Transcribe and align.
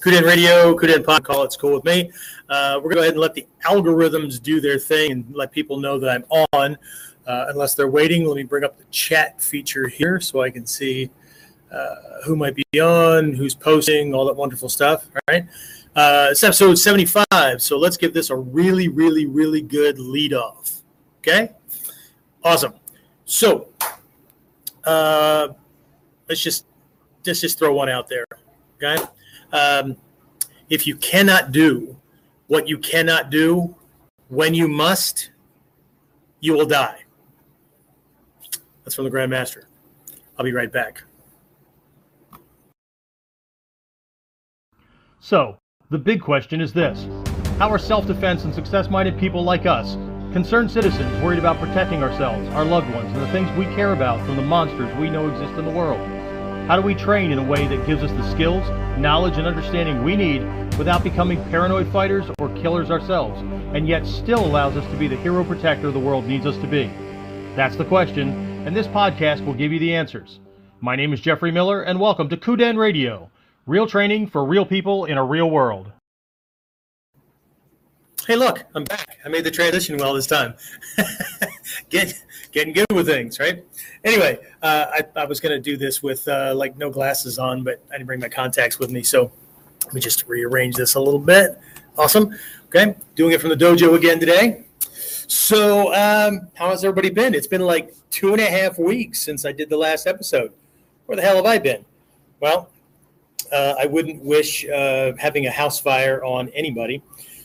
Kuden 0.00 0.24
Radio, 0.24 0.74
Kuden 0.74 1.04
Pod, 1.04 1.24
call 1.24 1.42
it's 1.42 1.58
cool 1.58 1.74
with 1.74 1.84
me. 1.84 2.10
Uh, 2.48 2.80
we're 2.82 2.84
going 2.84 2.90
to 2.90 2.94
go 2.94 3.00
ahead 3.02 3.12
and 3.12 3.20
let 3.20 3.34
the 3.34 3.46
algorithms 3.66 4.42
do 4.42 4.58
their 4.58 4.78
thing 4.78 5.12
and 5.12 5.26
let 5.34 5.52
people 5.52 5.78
know 5.78 5.98
that 5.98 6.08
I'm 6.08 6.24
on. 6.54 6.78
Uh, 7.26 7.44
unless 7.48 7.74
they're 7.74 7.90
waiting, 7.90 8.24
let 8.24 8.34
me 8.34 8.42
bring 8.42 8.64
up 8.64 8.78
the 8.78 8.84
chat 8.84 9.42
feature 9.42 9.88
here 9.88 10.18
so 10.18 10.40
I 10.40 10.48
can 10.48 10.64
see 10.64 11.10
uh, 11.70 11.94
who 12.24 12.34
might 12.34 12.54
be 12.54 12.80
on, 12.80 13.34
who's 13.34 13.54
posting, 13.54 14.14
all 14.14 14.24
that 14.24 14.36
wonderful 14.36 14.70
stuff. 14.70 15.06
All 15.14 15.20
right. 15.28 15.44
Uh, 15.94 16.28
it's 16.30 16.42
episode 16.42 16.76
75. 16.76 17.26
So 17.58 17.76
let's 17.76 17.98
give 17.98 18.14
this 18.14 18.30
a 18.30 18.36
really, 18.36 18.88
really, 18.88 19.26
really 19.26 19.60
good 19.60 19.98
lead 19.98 20.32
off. 20.32 20.80
Okay. 21.18 21.50
Awesome. 22.42 22.72
So 23.26 23.68
uh, 24.84 25.48
let's 26.26 26.40
just 26.40 26.64
let's 27.26 27.42
just 27.42 27.58
throw 27.58 27.74
one 27.74 27.90
out 27.90 28.08
there. 28.08 28.24
Okay. 28.82 28.96
Um, 29.52 29.96
if 30.68 30.86
you 30.86 30.96
cannot 30.96 31.52
do 31.52 31.96
what 32.46 32.68
you 32.68 32.78
cannot 32.78 33.30
do 33.30 33.74
when 34.28 34.54
you 34.54 34.68
must, 34.68 35.30
you 36.40 36.52
will 36.54 36.66
die. 36.66 37.04
That's 38.84 38.94
from 38.94 39.04
the 39.04 39.10
Grandmaster. 39.10 39.64
I'll 40.38 40.44
be 40.44 40.52
right 40.52 40.72
back. 40.72 41.02
So, 45.20 45.58
the 45.90 45.98
big 45.98 46.22
question 46.22 46.60
is 46.60 46.72
this 46.72 47.06
How 47.58 47.68
are 47.70 47.78
self 47.78 48.06
defense 48.06 48.44
and 48.44 48.54
success 48.54 48.88
minded 48.88 49.18
people 49.18 49.44
like 49.44 49.66
us, 49.66 49.94
concerned 50.32 50.70
citizens 50.70 51.22
worried 51.22 51.38
about 51.38 51.58
protecting 51.58 52.02
ourselves, 52.02 52.48
our 52.50 52.64
loved 52.64 52.92
ones, 52.94 53.12
and 53.12 53.20
the 53.20 53.30
things 53.32 53.50
we 53.58 53.66
care 53.74 53.92
about 53.92 54.24
from 54.24 54.36
the 54.36 54.42
monsters 54.42 54.94
we 54.96 55.10
know 55.10 55.28
exist 55.28 55.58
in 55.58 55.64
the 55.64 55.70
world? 55.70 56.00
How 56.70 56.76
do 56.76 56.82
we 56.82 56.94
train 56.94 57.32
in 57.32 57.40
a 57.40 57.42
way 57.42 57.66
that 57.66 57.84
gives 57.84 58.00
us 58.04 58.12
the 58.12 58.30
skills, 58.30 58.64
knowledge, 58.96 59.38
and 59.38 59.44
understanding 59.44 60.04
we 60.04 60.14
need 60.14 60.44
without 60.78 61.02
becoming 61.02 61.42
paranoid 61.50 61.90
fighters 61.92 62.26
or 62.38 62.48
killers 62.50 62.92
ourselves, 62.92 63.40
and 63.74 63.88
yet 63.88 64.06
still 64.06 64.46
allows 64.46 64.76
us 64.76 64.88
to 64.92 64.96
be 64.96 65.08
the 65.08 65.16
hero 65.16 65.42
protector 65.42 65.90
the 65.90 65.98
world 65.98 66.26
needs 66.26 66.46
us 66.46 66.56
to 66.58 66.68
be? 66.68 66.84
That's 67.56 67.74
the 67.74 67.84
question, 67.84 68.28
and 68.64 68.76
this 68.76 68.86
podcast 68.86 69.44
will 69.44 69.54
give 69.54 69.72
you 69.72 69.80
the 69.80 69.92
answers. 69.92 70.38
My 70.80 70.94
name 70.94 71.12
is 71.12 71.18
Jeffrey 71.18 71.50
Miller, 71.50 71.82
and 71.82 71.98
welcome 71.98 72.28
to 72.28 72.36
Kuden 72.36 72.78
Radio 72.78 73.32
Real 73.66 73.88
training 73.88 74.28
for 74.28 74.44
real 74.44 74.64
people 74.64 75.06
in 75.06 75.18
a 75.18 75.24
real 75.24 75.50
world. 75.50 75.90
Hey, 78.28 78.36
look, 78.36 78.64
I'm 78.76 78.84
back. 78.84 79.18
I 79.24 79.28
made 79.28 79.42
the 79.42 79.50
transition 79.50 79.96
well 79.96 80.14
this 80.14 80.28
time. 80.28 80.54
Get, 81.90 82.14
getting 82.52 82.72
good 82.72 82.86
with 82.94 83.08
things, 83.08 83.40
right? 83.40 83.64
Anyway, 84.04 84.38
uh, 84.62 84.86
I, 84.90 85.04
I, 85.16 85.24
was 85.26 85.40
going 85.40 85.52
to 85.52 85.60
do 85.60 85.76
this 85.76 86.02
with 86.02 86.26
uh, 86.26 86.54
like 86.54 86.76
no 86.78 86.88
glasses 86.88 87.38
on, 87.38 87.62
but 87.62 87.82
I 87.90 87.94
didn't 87.94 88.06
bring 88.06 88.20
my 88.20 88.30
contacts 88.30 88.78
with 88.78 88.90
me. 88.90 89.02
So 89.02 89.30
let 89.84 89.94
me 89.94 90.00
just 90.00 90.26
rearrange 90.26 90.76
this 90.76 90.94
a 90.94 91.00
little 91.00 91.20
bit. 91.20 91.58
Awesome. 91.98 92.34
Okay. 92.66 92.96
Doing 93.14 93.32
it 93.32 93.40
from 93.40 93.50
the 93.50 93.56
dojo 93.56 93.94
again 93.96 94.18
today. 94.18 94.64
So, 95.30 95.94
um, 95.94 96.48
how 96.54 96.70
has 96.70 96.82
everybody 96.82 97.10
been? 97.10 97.34
It's 97.34 97.46
been 97.46 97.60
like 97.60 97.94
two 98.10 98.32
and 98.32 98.40
a 98.40 98.46
half 98.46 98.78
weeks 98.78 99.20
since 99.20 99.44
I 99.44 99.52
did 99.52 99.68
the 99.68 99.76
last 99.76 100.06
episode. 100.06 100.52
Where 101.06 101.14
the 101.14 101.22
hell 101.22 101.36
have 101.36 101.46
I 101.46 101.58
been? 101.58 101.84
Well, 102.40 102.70
uh, 103.52 103.74
I 103.78 103.86
wouldn't 103.86 104.22
wish 104.22 104.66
uh, 104.68 105.12
having 105.18 105.46
a 105.46 105.50
house 105.50 105.78
fire 105.78 106.24
on 106.24 106.48
anybody. 106.48 107.02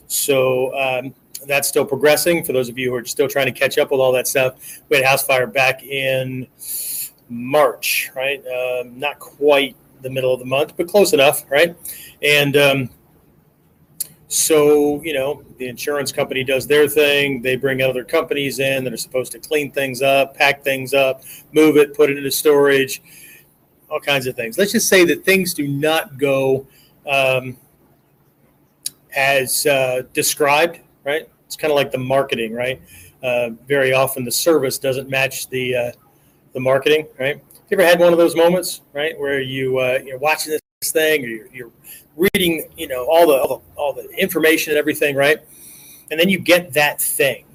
So 0.07 0.73
um, 0.75 1.13
that's 1.47 1.67
still 1.67 1.85
progressing. 1.85 2.43
For 2.43 2.53
those 2.53 2.69
of 2.69 2.77
you 2.77 2.89
who 2.89 2.95
are 2.95 3.05
still 3.05 3.27
trying 3.27 3.47
to 3.47 3.51
catch 3.51 3.77
up 3.77 3.91
with 3.91 3.99
all 3.99 4.11
that 4.13 4.27
stuff, 4.27 4.81
we 4.89 4.97
had 4.97 5.05
house 5.05 5.25
fire 5.25 5.47
back 5.47 5.83
in 5.83 6.47
March, 7.29 8.11
right? 8.15 8.43
Um, 8.47 8.99
not 8.99 9.19
quite 9.19 9.75
the 10.01 10.09
middle 10.09 10.33
of 10.33 10.39
the 10.39 10.45
month, 10.45 10.75
but 10.77 10.88
close 10.88 11.13
enough, 11.13 11.49
right? 11.49 11.75
And 12.21 12.55
um, 12.57 12.89
so, 14.27 15.01
you 15.03 15.13
know, 15.13 15.43
the 15.57 15.67
insurance 15.67 16.11
company 16.11 16.43
does 16.43 16.67
their 16.67 16.88
thing. 16.88 17.41
They 17.41 17.55
bring 17.55 17.81
other 17.81 18.03
companies 18.03 18.59
in 18.59 18.83
that 18.83 18.93
are 18.93 18.97
supposed 18.97 19.31
to 19.33 19.39
clean 19.39 19.71
things 19.71 20.01
up, 20.01 20.35
pack 20.35 20.63
things 20.63 20.94
up, 20.94 21.23
move 21.53 21.77
it, 21.77 21.95
put 21.95 22.09
it 22.09 22.17
into 22.17 22.31
storage 22.31 23.01
all 23.89 24.00
kinds 24.00 24.27
of 24.27 24.35
things. 24.35 24.57
Let's 24.57 24.72
just 24.72 24.89
say 24.89 25.06
that 25.06 25.23
things 25.23 25.53
do 25.53 25.67
not 25.67 26.17
go 26.17 26.67
um, 27.07 27.57
as 29.16 29.66
uh, 29.66 30.03
described, 30.13 30.79
right? 31.03 31.29
It's 31.45 31.56
kind 31.56 31.72
of 31.72 31.75
like 31.75 31.91
the 31.91 31.97
marketing, 31.97 32.53
right? 32.53 32.81
Uh, 33.23 33.51
very 33.67 33.94
often 33.94 34.23
the 34.23 34.31
service 34.31 34.78
doesn't 34.78 35.09
match 35.09 35.50
the 35.50 35.75
uh, 35.75 35.91
the 36.53 36.59
marketing, 36.59 37.07
right? 37.19 37.38
You 37.69 37.78
ever 37.78 37.83
had 37.83 38.00
one 38.00 38.11
of 38.13 38.19
those 38.19 38.35
moments, 38.35 38.81
right, 38.94 39.17
where 39.19 39.41
you 39.41 39.78
uh, 39.79 40.00
you're 40.06 40.19
watching 40.19 40.51
this 40.51 40.91
thing 40.91 41.23
or 41.23 41.28
you're, 41.28 41.47
you're 41.53 41.72
reading, 42.16 42.69
you 42.78 42.88
know, 42.88 43.06
all 43.09 43.28
the, 43.28 43.33
all 43.33 43.47
the 43.47 43.81
all 43.81 43.94
the 43.94 44.09
information 44.17 44.72
and 44.72 44.78
everything, 44.78 45.16
right? 45.16 45.39
And 46.11 46.19
then 46.19 46.29
you 46.29 46.39
get 46.39 46.73
that 46.73 47.01
thing, 47.01 47.45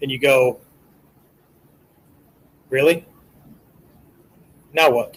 and 0.00 0.10
you 0.10 0.18
go, 0.18 0.60
really? 2.70 3.04
now 4.72 4.90
what? 4.90 5.16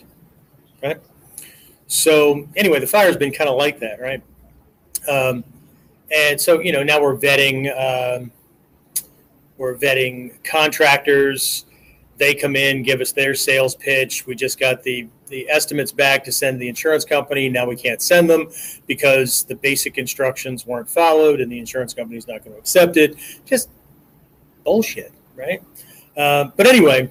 Right. 0.81 0.99
So 1.87 2.47
anyway, 2.55 2.79
the 2.79 2.87
fire's 2.87 3.17
been 3.17 3.31
kind 3.31 3.49
of 3.49 3.57
like 3.57 3.79
that, 3.79 3.99
right? 3.99 4.23
Um, 5.07 5.43
and 6.13 6.39
so 6.39 6.59
you 6.59 6.71
know 6.71 6.83
now 6.83 7.01
we're 7.01 7.17
vetting 7.17 7.69
um, 7.77 8.31
we're 9.57 9.75
vetting 9.75 10.43
contractors. 10.43 11.65
They 12.17 12.35
come 12.35 12.55
in, 12.55 12.83
give 12.83 13.01
us 13.01 13.11
their 13.11 13.33
sales 13.33 13.75
pitch. 13.75 14.27
We 14.27 14.35
just 14.35 14.59
got 14.59 14.83
the 14.83 15.07
the 15.27 15.49
estimates 15.49 15.91
back 15.91 16.23
to 16.25 16.31
send 16.31 16.61
the 16.61 16.67
insurance 16.67 17.05
company. 17.05 17.49
Now 17.49 17.67
we 17.67 17.75
can't 17.75 18.01
send 18.01 18.29
them 18.29 18.49
because 18.85 19.43
the 19.43 19.55
basic 19.55 19.97
instructions 19.97 20.65
weren't 20.65 20.89
followed, 20.89 21.41
and 21.41 21.51
the 21.51 21.57
insurance 21.57 21.93
company 21.93 22.17
is 22.17 22.27
not 22.27 22.43
going 22.43 22.53
to 22.53 22.59
accept 22.59 22.97
it. 22.97 23.15
Just 23.45 23.69
bullshit, 24.63 25.13
right? 25.35 25.63
Uh, 26.15 26.49
but 26.57 26.67
anyway, 26.67 27.09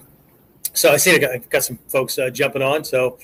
so 0.75 0.93
I 0.93 0.97
see 0.97 1.15
I 1.15 1.19
got, 1.19 1.51
got 1.51 1.65
some 1.65 1.79
folks 1.89 2.19
uh, 2.19 2.31
jumping 2.31 2.63
on. 2.63 2.85
So 2.85 3.19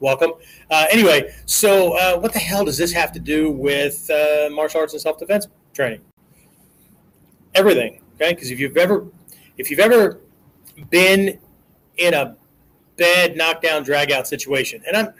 welcome. 0.00 0.32
Uh, 0.70 0.86
anyway, 0.90 1.34
so 1.46 1.92
uh, 1.96 2.18
what 2.18 2.32
the 2.32 2.38
hell 2.38 2.64
does 2.64 2.78
this 2.78 2.92
have 2.92 3.12
to 3.12 3.20
do 3.20 3.50
with 3.50 4.10
uh, 4.10 4.48
martial 4.50 4.80
arts 4.80 4.92
and 4.92 5.02
self 5.02 5.18
defense 5.18 5.46
training? 5.72 6.00
Everything. 7.54 8.00
Okay, 8.14 8.34
because 8.34 8.50
if 8.50 8.58
you've 8.58 8.76
ever 8.76 9.06
if 9.58 9.70
you've 9.70 9.80
ever 9.80 10.20
been 10.90 11.38
in 11.96 12.14
a 12.14 12.36
bad 12.96 13.36
knockdown 13.36 13.82
drag 13.82 14.10
out 14.10 14.26
situation, 14.26 14.82
and 14.86 14.96
I'm 14.96 15.14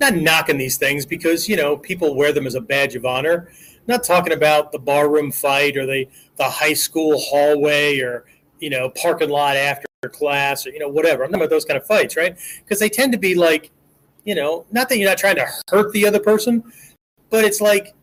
not 0.00 0.16
knocking 0.16 0.58
these 0.58 0.76
things 0.76 1.06
because 1.06 1.48
you 1.48 1.56
know 1.56 1.76
people 1.76 2.14
wear 2.14 2.32
them 2.32 2.46
as 2.46 2.54
a 2.54 2.60
badge 2.60 2.94
of 2.94 3.04
honor. 3.04 3.48
I'm 3.50 3.80
not 3.86 4.04
talking 4.04 4.32
about 4.32 4.72
the 4.72 4.78
barroom 4.78 5.30
fight 5.30 5.76
or 5.76 5.86
the 5.86 6.06
the 6.36 6.44
high 6.44 6.72
school 6.72 7.18
hallway 7.18 8.00
or 8.00 8.24
you 8.58 8.70
know 8.70 8.90
parking 8.90 9.30
lot 9.30 9.56
after 9.56 9.86
class 10.08 10.66
or 10.66 10.70
you 10.70 10.78
know 10.78 10.88
whatever. 10.88 11.24
I'm 11.24 11.30
not 11.30 11.38
about 11.38 11.50
those 11.50 11.64
kind 11.64 11.76
of 11.76 11.86
fights, 11.86 12.16
right? 12.16 12.36
Because 12.64 12.78
they 12.78 12.88
tend 12.88 13.12
to 13.12 13.18
be 13.18 13.34
like, 13.34 13.70
you 14.24 14.34
know, 14.34 14.64
not 14.72 14.88
that 14.88 14.98
you're 14.98 15.08
not 15.08 15.18
trying 15.18 15.36
to 15.36 15.46
hurt 15.70 15.92
the 15.92 16.06
other 16.06 16.20
person, 16.20 16.64
but 17.30 17.44
it's 17.44 17.60
like 17.60 17.94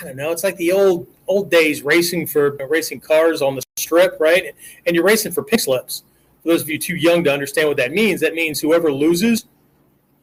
I 0.00 0.04
don't 0.04 0.16
know. 0.16 0.30
It's 0.30 0.44
like 0.44 0.56
the 0.56 0.72
old 0.72 1.06
old 1.26 1.50
days 1.50 1.82
racing 1.82 2.26
for 2.26 2.56
racing 2.68 3.00
cars 3.00 3.42
on 3.42 3.56
the 3.56 3.62
strip, 3.76 4.16
right? 4.20 4.54
And 4.86 4.94
you're 4.94 5.04
racing 5.04 5.32
for 5.32 5.42
pink 5.42 5.62
slips. 5.62 6.04
For 6.42 6.50
those 6.50 6.62
of 6.62 6.68
you 6.68 6.78
too 6.78 6.96
young 6.96 7.24
to 7.24 7.32
understand 7.32 7.68
what 7.68 7.76
that 7.78 7.92
means, 7.92 8.20
that 8.20 8.34
means 8.34 8.60
whoever 8.60 8.92
loses, 8.92 9.46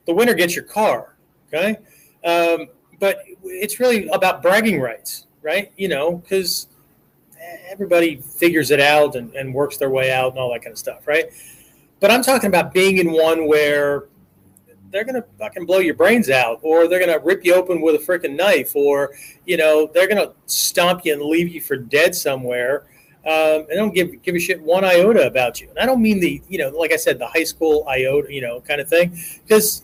the 0.05 0.13
winner 0.13 0.33
gets 0.33 0.55
your 0.55 0.65
car. 0.65 1.15
Okay, 1.47 1.77
um, 2.23 2.67
but 2.99 3.23
it's 3.43 3.79
really 3.79 4.07
about 4.09 4.41
bragging 4.41 4.79
rights, 4.79 5.27
right? 5.41 5.71
You 5.77 5.87
know, 5.87 6.17
because 6.17 6.67
everybody 7.69 8.17
figures 8.17 8.71
it 8.71 8.79
out 8.79 9.15
and, 9.15 9.33
and 9.35 9.53
works 9.53 9.77
their 9.77 9.89
way 9.89 10.11
out 10.11 10.31
and 10.31 10.39
all 10.39 10.51
that 10.53 10.61
kind 10.61 10.73
of 10.73 10.77
stuff, 10.77 11.07
right? 11.07 11.25
But 11.99 12.11
I'm 12.11 12.21
talking 12.21 12.47
about 12.47 12.73
being 12.73 12.97
in 12.97 13.11
one 13.11 13.47
where 13.47 14.05
they're 14.91 15.03
gonna 15.03 15.25
fucking 15.39 15.65
blow 15.65 15.79
your 15.79 15.95
brains 15.95 16.29
out, 16.29 16.59
or 16.61 16.87
they're 16.87 16.99
gonna 16.99 17.19
rip 17.19 17.43
you 17.43 17.55
open 17.55 17.81
with 17.81 17.95
a 17.95 17.97
freaking 17.97 18.35
knife, 18.35 18.75
or 18.75 19.11
you 19.45 19.57
know 19.57 19.89
they're 19.93 20.07
gonna 20.07 20.33
stomp 20.45 21.01
you 21.03 21.13
and 21.13 21.21
leave 21.21 21.49
you 21.49 21.61
for 21.61 21.75
dead 21.75 22.13
somewhere. 22.13 22.85
Um, 23.25 23.65
and 23.69 23.71
don't 23.71 23.93
give 23.93 24.21
give 24.21 24.35
a 24.35 24.39
shit 24.39 24.61
one 24.61 24.85
iota 24.85 25.25
about 25.25 25.61
you. 25.61 25.69
And 25.69 25.79
I 25.79 25.85
don't 25.85 26.01
mean 26.01 26.19
the 26.19 26.41
you 26.47 26.59
know 26.59 26.69
like 26.69 26.91
I 26.91 26.97
said 26.97 27.17
the 27.17 27.27
high 27.27 27.43
school 27.43 27.85
iota 27.87 28.31
you 28.31 28.41
know 28.41 28.61
kind 28.61 28.79
of 28.79 28.87
thing, 28.87 29.17
because 29.43 29.83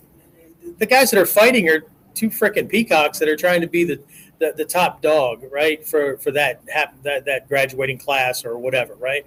the 0.78 0.86
guys 0.86 1.10
that 1.12 1.20
are 1.20 1.26
fighting 1.26 1.68
are 1.70 1.84
two 2.14 2.30
freaking 2.30 2.70
peacocks 2.70 3.18
that 3.18 3.30
are 3.30 3.38
trying 3.38 3.62
to 3.62 3.68
be 3.68 3.86
the 3.86 4.00
the, 4.40 4.54
the 4.56 4.66
top 4.66 5.02
dog, 5.02 5.44
right, 5.52 5.86
for 5.86 6.18
for 6.18 6.32
that 6.32 6.66
that 7.04 7.26
that 7.26 7.48
graduating 7.48 7.98
class 7.98 8.46
or 8.46 8.58
whatever, 8.58 8.96
right? 8.96 9.26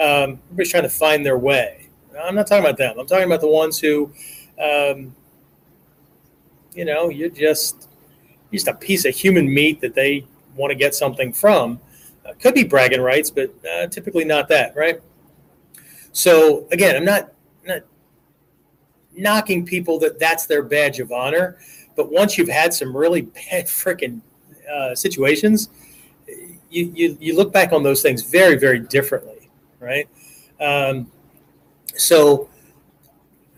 Um, 0.00 0.40
everybody's 0.46 0.70
trying 0.70 0.82
to 0.84 0.88
find 0.88 1.24
their 1.24 1.38
way. 1.38 1.88
I'm 2.20 2.34
not 2.34 2.46
talking 2.46 2.64
about 2.64 2.78
them. 2.78 2.98
I'm 2.98 3.06
talking 3.06 3.26
about 3.26 3.40
the 3.40 3.48
ones 3.48 3.78
who, 3.78 4.12
um, 4.60 5.14
you 6.74 6.84
know, 6.84 7.08
you're 7.08 7.28
just 7.28 7.88
just 8.52 8.68
a 8.68 8.74
piece 8.74 9.04
of 9.04 9.14
human 9.14 9.52
meat 9.52 9.80
that 9.80 9.94
they 9.94 10.26
want 10.56 10.70
to 10.70 10.76
get 10.76 10.94
something 10.94 11.32
from. 11.32 11.80
Uh, 12.24 12.32
could 12.40 12.54
be 12.54 12.64
bragging 12.64 13.00
rights, 13.00 13.30
but 13.30 13.52
uh, 13.68 13.86
typically 13.88 14.24
not 14.24 14.48
that, 14.48 14.74
right? 14.76 15.00
So 16.12 16.66
again, 16.70 16.96
I'm 16.96 17.04
not 17.04 17.32
not 17.64 17.82
knocking 19.16 19.66
people 19.66 19.98
that 20.00 20.18
that's 20.18 20.46
their 20.46 20.62
badge 20.62 21.00
of 21.00 21.12
honor, 21.12 21.58
But 21.96 22.10
once 22.10 22.36
you've 22.38 22.48
had 22.48 22.72
some 22.72 22.96
really 22.96 23.22
bad 23.22 23.66
freaking 23.66 24.20
uh, 24.72 24.94
situations, 24.94 25.70
you, 26.70 26.92
you, 26.94 27.16
you 27.20 27.36
look 27.36 27.52
back 27.52 27.72
on 27.72 27.82
those 27.82 28.02
things 28.02 28.22
very, 28.22 28.56
very 28.56 28.80
differently, 28.80 29.48
right? 29.80 30.08
Um, 30.60 31.10
so, 31.94 32.48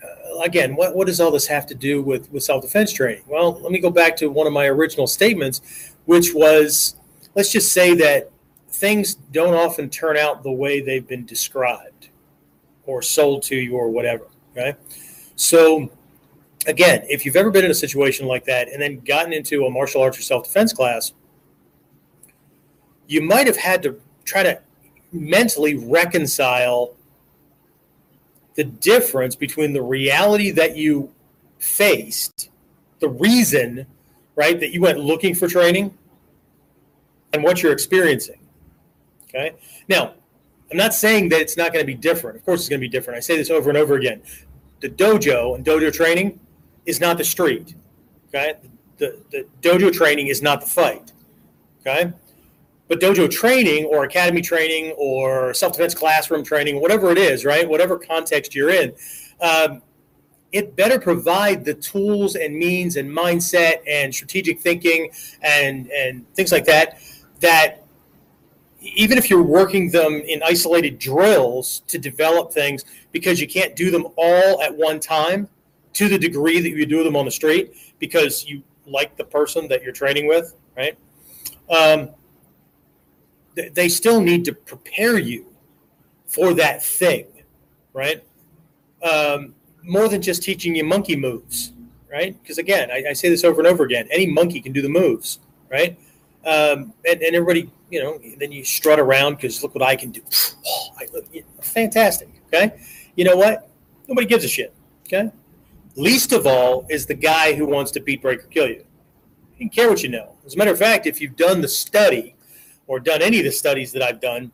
uh, 0.02 0.40
again, 0.40 0.76
what, 0.76 0.94
what 0.94 1.06
does 1.06 1.20
all 1.20 1.30
this 1.30 1.46
have 1.46 1.66
to 1.66 1.74
do 1.74 2.02
with, 2.02 2.30
with 2.30 2.42
self 2.42 2.62
defense 2.62 2.92
training? 2.92 3.22
Well, 3.26 3.60
let 3.60 3.72
me 3.72 3.78
go 3.78 3.90
back 3.90 4.16
to 4.18 4.28
one 4.28 4.46
of 4.46 4.52
my 4.52 4.66
original 4.66 5.06
statements, 5.06 5.94
which 6.04 6.34
was 6.34 6.96
let's 7.34 7.52
just 7.52 7.72
say 7.72 7.94
that 7.94 8.30
things 8.68 9.14
don't 9.14 9.54
often 9.54 9.88
turn 9.88 10.16
out 10.16 10.42
the 10.42 10.52
way 10.52 10.80
they've 10.80 11.06
been 11.06 11.24
described 11.24 12.08
or 12.84 13.02
sold 13.02 13.42
to 13.44 13.56
you 13.56 13.76
or 13.76 13.88
whatever. 13.88 14.26
Okay. 14.52 14.74
So, 15.36 15.90
again, 16.66 17.04
if 17.08 17.24
you've 17.24 17.36
ever 17.36 17.50
been 17.50 17.64
in 17.64 17.70
a 17.70 17.74
situation 17.74 18.26
like 18.26 18.44
that 18.44 18.70
and 18.70 18.82
then 18.82 19.00
gotten 19.00 19.32
into 19.32 19.64
a 19.64 19.70
martial 19.70 20.02
arts 20.02 20.18
or 20.18 20.22
self 20.22 20.44
defense 20.44 20.72
class, 20.72 21.12
you 23.06 23.22
might 23.22 23.46
have 23.46 23.56
had 23.56 23.82
to 23.84 24.00
try 24.24 24.42
to 24.42 24.60
mentally 25.12 25.76
reconcile 25.76 26.94
the 28.54 28.64
difference 28.64 29.36
between 29.36 29.72
the 29.72 29.82
reality 29.82 30.50
that 30.50 30.76
you 30.76 31.12
faced, 31.58 32.50
the 33.00 33.08
reason, 33.08 33.86
right, 34.34 34.58
that 34.58 34.70
you 34.70 34.80
went 34.80 34.98
looking 34.98 35.34
for 35.34 35.46
training, 35.46 35.96
and 37.32 37.44
what 37.44 37.62
you're 37.62 37.72
experiencing. 37.72 38.40
Okay. 39.28 39.54
Now, 39.88 40.14
I'm 40.70 40.76
not 40.76 40.94
saying 40.94 41.28
that 41.28 41.40
it's 41.40 41.56
not 41.56 41.72
going 41.72 41.82
to 41.82 41.86
be 41.86 41.94
different. 41.94 42.36
Of 42.36 42.44
course, 42.44 42.60
it's 42.60 42.68
going 42.68 42.80
to 42.80 42.84
be 42.84 42.88
different. 42.88 43.18
I 43.18 43.20
say 43.20 43.36
this 43.36 43.50
over 43.50 43.68
and 43.68 43.78
over 43.78 43.94
again. 43.94 44.22
The 44.80 44.88
dojo 44.88 45.54
and 45.54 45.64
dojo 45.64 45.92
training 45.92 46.40
is 46.86 47.00
not 47.00 47.18
the 47.18 47.24
street. 47.24 47.74
Okay. 48.28 48.54
The, 48.98 49.20
the 49.30 49.46
dojo 49.60 49.92
training 49.92 50.28
is 50.28 50.40
not 50.40 50.60
the 50.60 50.66
fight. 50.66 51.12
Okay. 51.80 52.12
But 52.88 53.00
dojo 53.00 53.30
training 53.30 53.84
or 53.86 54.04
academy 54.04 54.40
training 54.40 54.94
or 54.96 55.52
self 55.52 55.72
defense 55.72 55.94
classroom 55.94 56.44
training, 56.44 56.80
whatever 56.80 57.10
it 57.10 57.18
is, 57.18 57.44
right? 57.44 57.68
Whatever 57.68 57.98
context 57.98 58.54
you're 58.54 58.70
in, 58.70 58.94
um, 59.40 59.82
it 60.52 60.76
better 60.76 60.98
provide 60.98 61.64
the 61.64 61.74
tools 61.74 62.36
and 62.36 62.56
means 62.56 62.96
and 62.96 63.10
mindset 63.10 63.78
and 63.88 64.14
strategic 64.14 64.60
thinking 64.60 65.10
and, 65.42 65.90
and 65.90 66.32
things 66.34 66.52
like 66.52 66.64
that 66.64 66.98
that 67.40 67.84
even 68.80 69.18
if 69.18 69.28
you're 69.28 69.42
working 69.42 69.90
them 69.90 70.22
in 70.26 70.40
isolated 70.44 70.98
drills 70.98 71.80
to 71.88 71.98
develop 71.98 72.52
things 72.52 72.84
because 73.12 73.40
you 73.40 73.48
can't 73.48 73.74
do 73.74 73.90
them 73.90 74.06
all 74.16 74.62
at 74.62 74.74
one 74.74 75.00
time 75.00 75.48
to 75.96 76.10
the 76.10 76.18
degree 76.18 76.60
that 76.60 76.68
you 76.68 76.84
do 76.84 77.02
them 77.02 77.16
on 77.16 77.24
the 77.24 77.30
street 77.30 77.74
because 77.98 78.44
you 78.44 78.62
like 78.86 79.16
the 79.16 79.24
person 79.24 79.66
that 79.68 79.82
you're 79.82 79.94
training 79.94 80.28
with, 80.28 80.54
right? 80.76 80.96
Um, 81.70 82.10
they 83.54 83.88
still 83.88 84.20
need 84.20 84.44
to 84.44 84.52
prepare 84.52 85.18
you 85.18 85.46
for 86.26 86.52
that 86.52 86.84
thing, 86.84 87.24
right? 87.94 88.22
Um, 89.02 89.54
more 89.82 90.08
than 90.08 90.20
just 90.20 90.42
teaching 90.42 90.76
you 90.76 90.84
monkey 90.84 91.16
moves, 91.16 91.72
right? 92.12 92.40
Because 92.42 92.58
again, 92.58 92.90
I, 92.90 93.04
I, 93.10 93.12
say 93.14 93.30
this 93.30 93.42
over 93.42 93.60
and 93.60 93.66
over 93.66 93.84
again: 93.84 94.06
any 94.10 94.26
monkey 94.26 94.60
can 94.60 94.72
do 94.72 94.82
the 94.82 94.90
moves, 94.90 95.38
right? 95.70 95.98
Um, 96.44 96.92
and, 97.08 97.22
and, 97.22 97.34
everybody, 97.34 97.70
you 97.90 98.02
know, 98.02 98.20
then 98.36 98.52
you 98.52 98.64
strut 98.64 99.00
around 99.00 99.36
because 99.36 99.62
look 99.62 99.74
what 99.74 99.82
I 99.82 99.96
can 99.96 100.10
do. 100.10 100.20
Oh, 100.66 100.88
I, 100.98 101.06
fantastic. 101.62 102.28
Okay, 102.48 102.78
you 103.14 103.24
know 103.24 103.36
what? 103.36 103.70
Nobody 104.06 104.26
gives 104.26 104.44
a 104.44 104.48
shit. 104.48 104.74
Okay. 105.06 105.30
Least 105.96 106.32
of 106.32 106.46
all 106.46 106.86
is 106.90 107.06
the 107.06 107.14
guy 107.14 107.54
who 107.54 107.66
wants 107.66 107.90
to 107.92 108.00
beat, 108.00 108.20
break, 108.20 108.40
or 108.40 108.48
kill 108.48 108.68
you. 108.68 108.84
He 109.54 109.64
can 109.64 109.70
care 109.70 109.88
what 109.88 110.02
you 110.02 110.10
know. 110.10 110.36
As 110.44 110.54
a 110.54 110.58
matter 110.58 110.70
of 110.70 110.78
fact, 110.78 111.06
if 111.06 111.20
you've 111.20 111.36
done 111.36 111.62
the 111.62 111.68
study 111.68 112.36
or 112.86 113.00
done 113.00 113.22
any 113.22 113.38
of 113.38 113.44
the 113.44 113.50
studies 113.50 113.92
that 113.92 114.02
I've 114.02 114.20
done, 114.20 114.52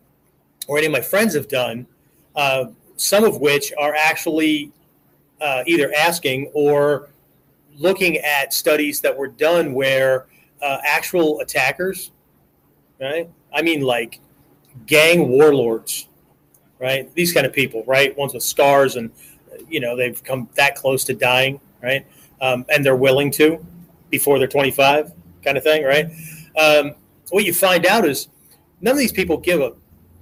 or 0.68 0.78
any 0.78 0.86
of 0.86 0.92
my 0.92 1.00
friends 1.00 1.34
have 1.34 1.48
done, 1.48 1.86
uh, 2.36 2.66
some 2.96 3.24
of 3.24 3.40
which 3.40 3.72
are 3.76 3.94
actually 3.94 4.70
uh, 5.40 5.64
either 5.66 5.92
asking 5.98 6.50
or 6.54 7.10
looking 7.76 8.18
at 8.18 8.54
studies 8.54 9.00
that 9.00 9.16
were 9.16 9.26
done 9.26 9.74
where 9.74 10.26
uh, 10.62 10.78
actual 10.84 11.40
attackers, 11.40 12.12
right? 13.00 13.28
I 13.52 13.62
mean, 13.62 13.80
like 13.80 14.20
gang 14.86 15.28
warlords, 15.28 16.08
right? 16.78 17.12
These 17.14 17.32
kind 17.32 17.44
of 17.44 17.52
people, 17.52 17.82
right? 17.86 18.16
Ones 18.16 18.34
with 18.34 18.44
scars 18.44 18.94
and, 18.94 19.10
you 19.68 19.80
know, 19.80 19.96
they've 19.96 20.22
come 20.22 20.48
that 20.54 20.74
close 20.74 21.04
to 21.04 21.14
dying, 21.14 21.60
right? 21.82 22.06
Um, 22.40 22.64
and 22.68 22.84
they're 22.84 22.96
willing 22.96 23.30
to 23.32 23.64
before 24.10 24.38
they're 24.38 24.48
25, 24.48 25.12
kind 25.44 25.56
of 25.56 25.62
thing, 25.62 25.84
right? 25.84 26.06
Um, 26.58 26.94
what 27.30 27.44
you 27.44 27.54
find 27.54 27.86
out 27.86 28.04
is 28.04 28.28
none 28.80 28.92
of 28.92 28.98
these 28.98 29.12
people 29.12 29.38
give 29.38 29.60
a 29.60 29.72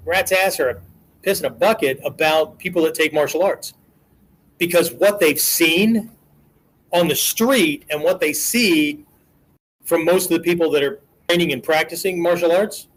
rat's 0.04 0.32
ass 0.32 0.60
or 0.60 0.68
a 0.70 0.80
piss 1.22 1.40
in 1.40 1.46
a 1.46 1.50
bucket 1.50 2.00
about 2.04 2.58
people 2.58 2.82
that 2.84 2.94
take 2.94 3.12
martial 3.12 3.42
arts 3.42 3.74
because 4.58 4.92
what 4.92 5.20
they've 5.20 5.40
seen 5.40 6.10
on 6.92 7.08
the 7.08 7.16
street 7.16 7.84
and 7.90 8.02
what 8.02 8.20
they 8.20 8.32
see 8.32 9.04
from 9.84 10.04
most 10.04 10.30
of 10.30 10.36
the 10.38 10.42
people 10.42 10.70
that 10.70 10.82
are 10.82 11.00
training 11.28 11.52
and 11.52 11.62
practicing 11.62 12.20
martial 12.20 12.52
arts 12.52 12.88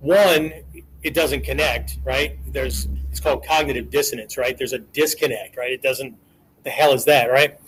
one 0.00 0.52
it 1.02 1.14
doesn't 1.14 1.42
connect 1.42 1.98
right 2.04 2.38
there's 2.52 2.88
it's 3.10 3.20
called 3.20 3.44
cognitive 3.44 3.90
dissonance 3.90 4.36
right? 4.36 4.56
There's 4.56 4.72
a 4.72 4.78
disconnect 4.78 5.56
right? 5.56 5.72
It 5.72 5.82
doesn't 5.82 6.16
the 6.64 6.70
hell 6.70 6.92
is 6.92 7.04
that 7.06 7.26
right? 7.30 7.58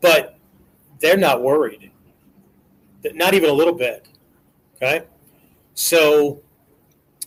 But 0.00 0.38
they're 1.00 1.16
not 1.16 1.42
worried. 1.42 1.90
Not 3.12 3.34
even 3.34 3.50
a 3.50 3.52
little 3.52 3.74
bit 3.74 4.08
okay? 4.76 5.04
So 5.74 6.40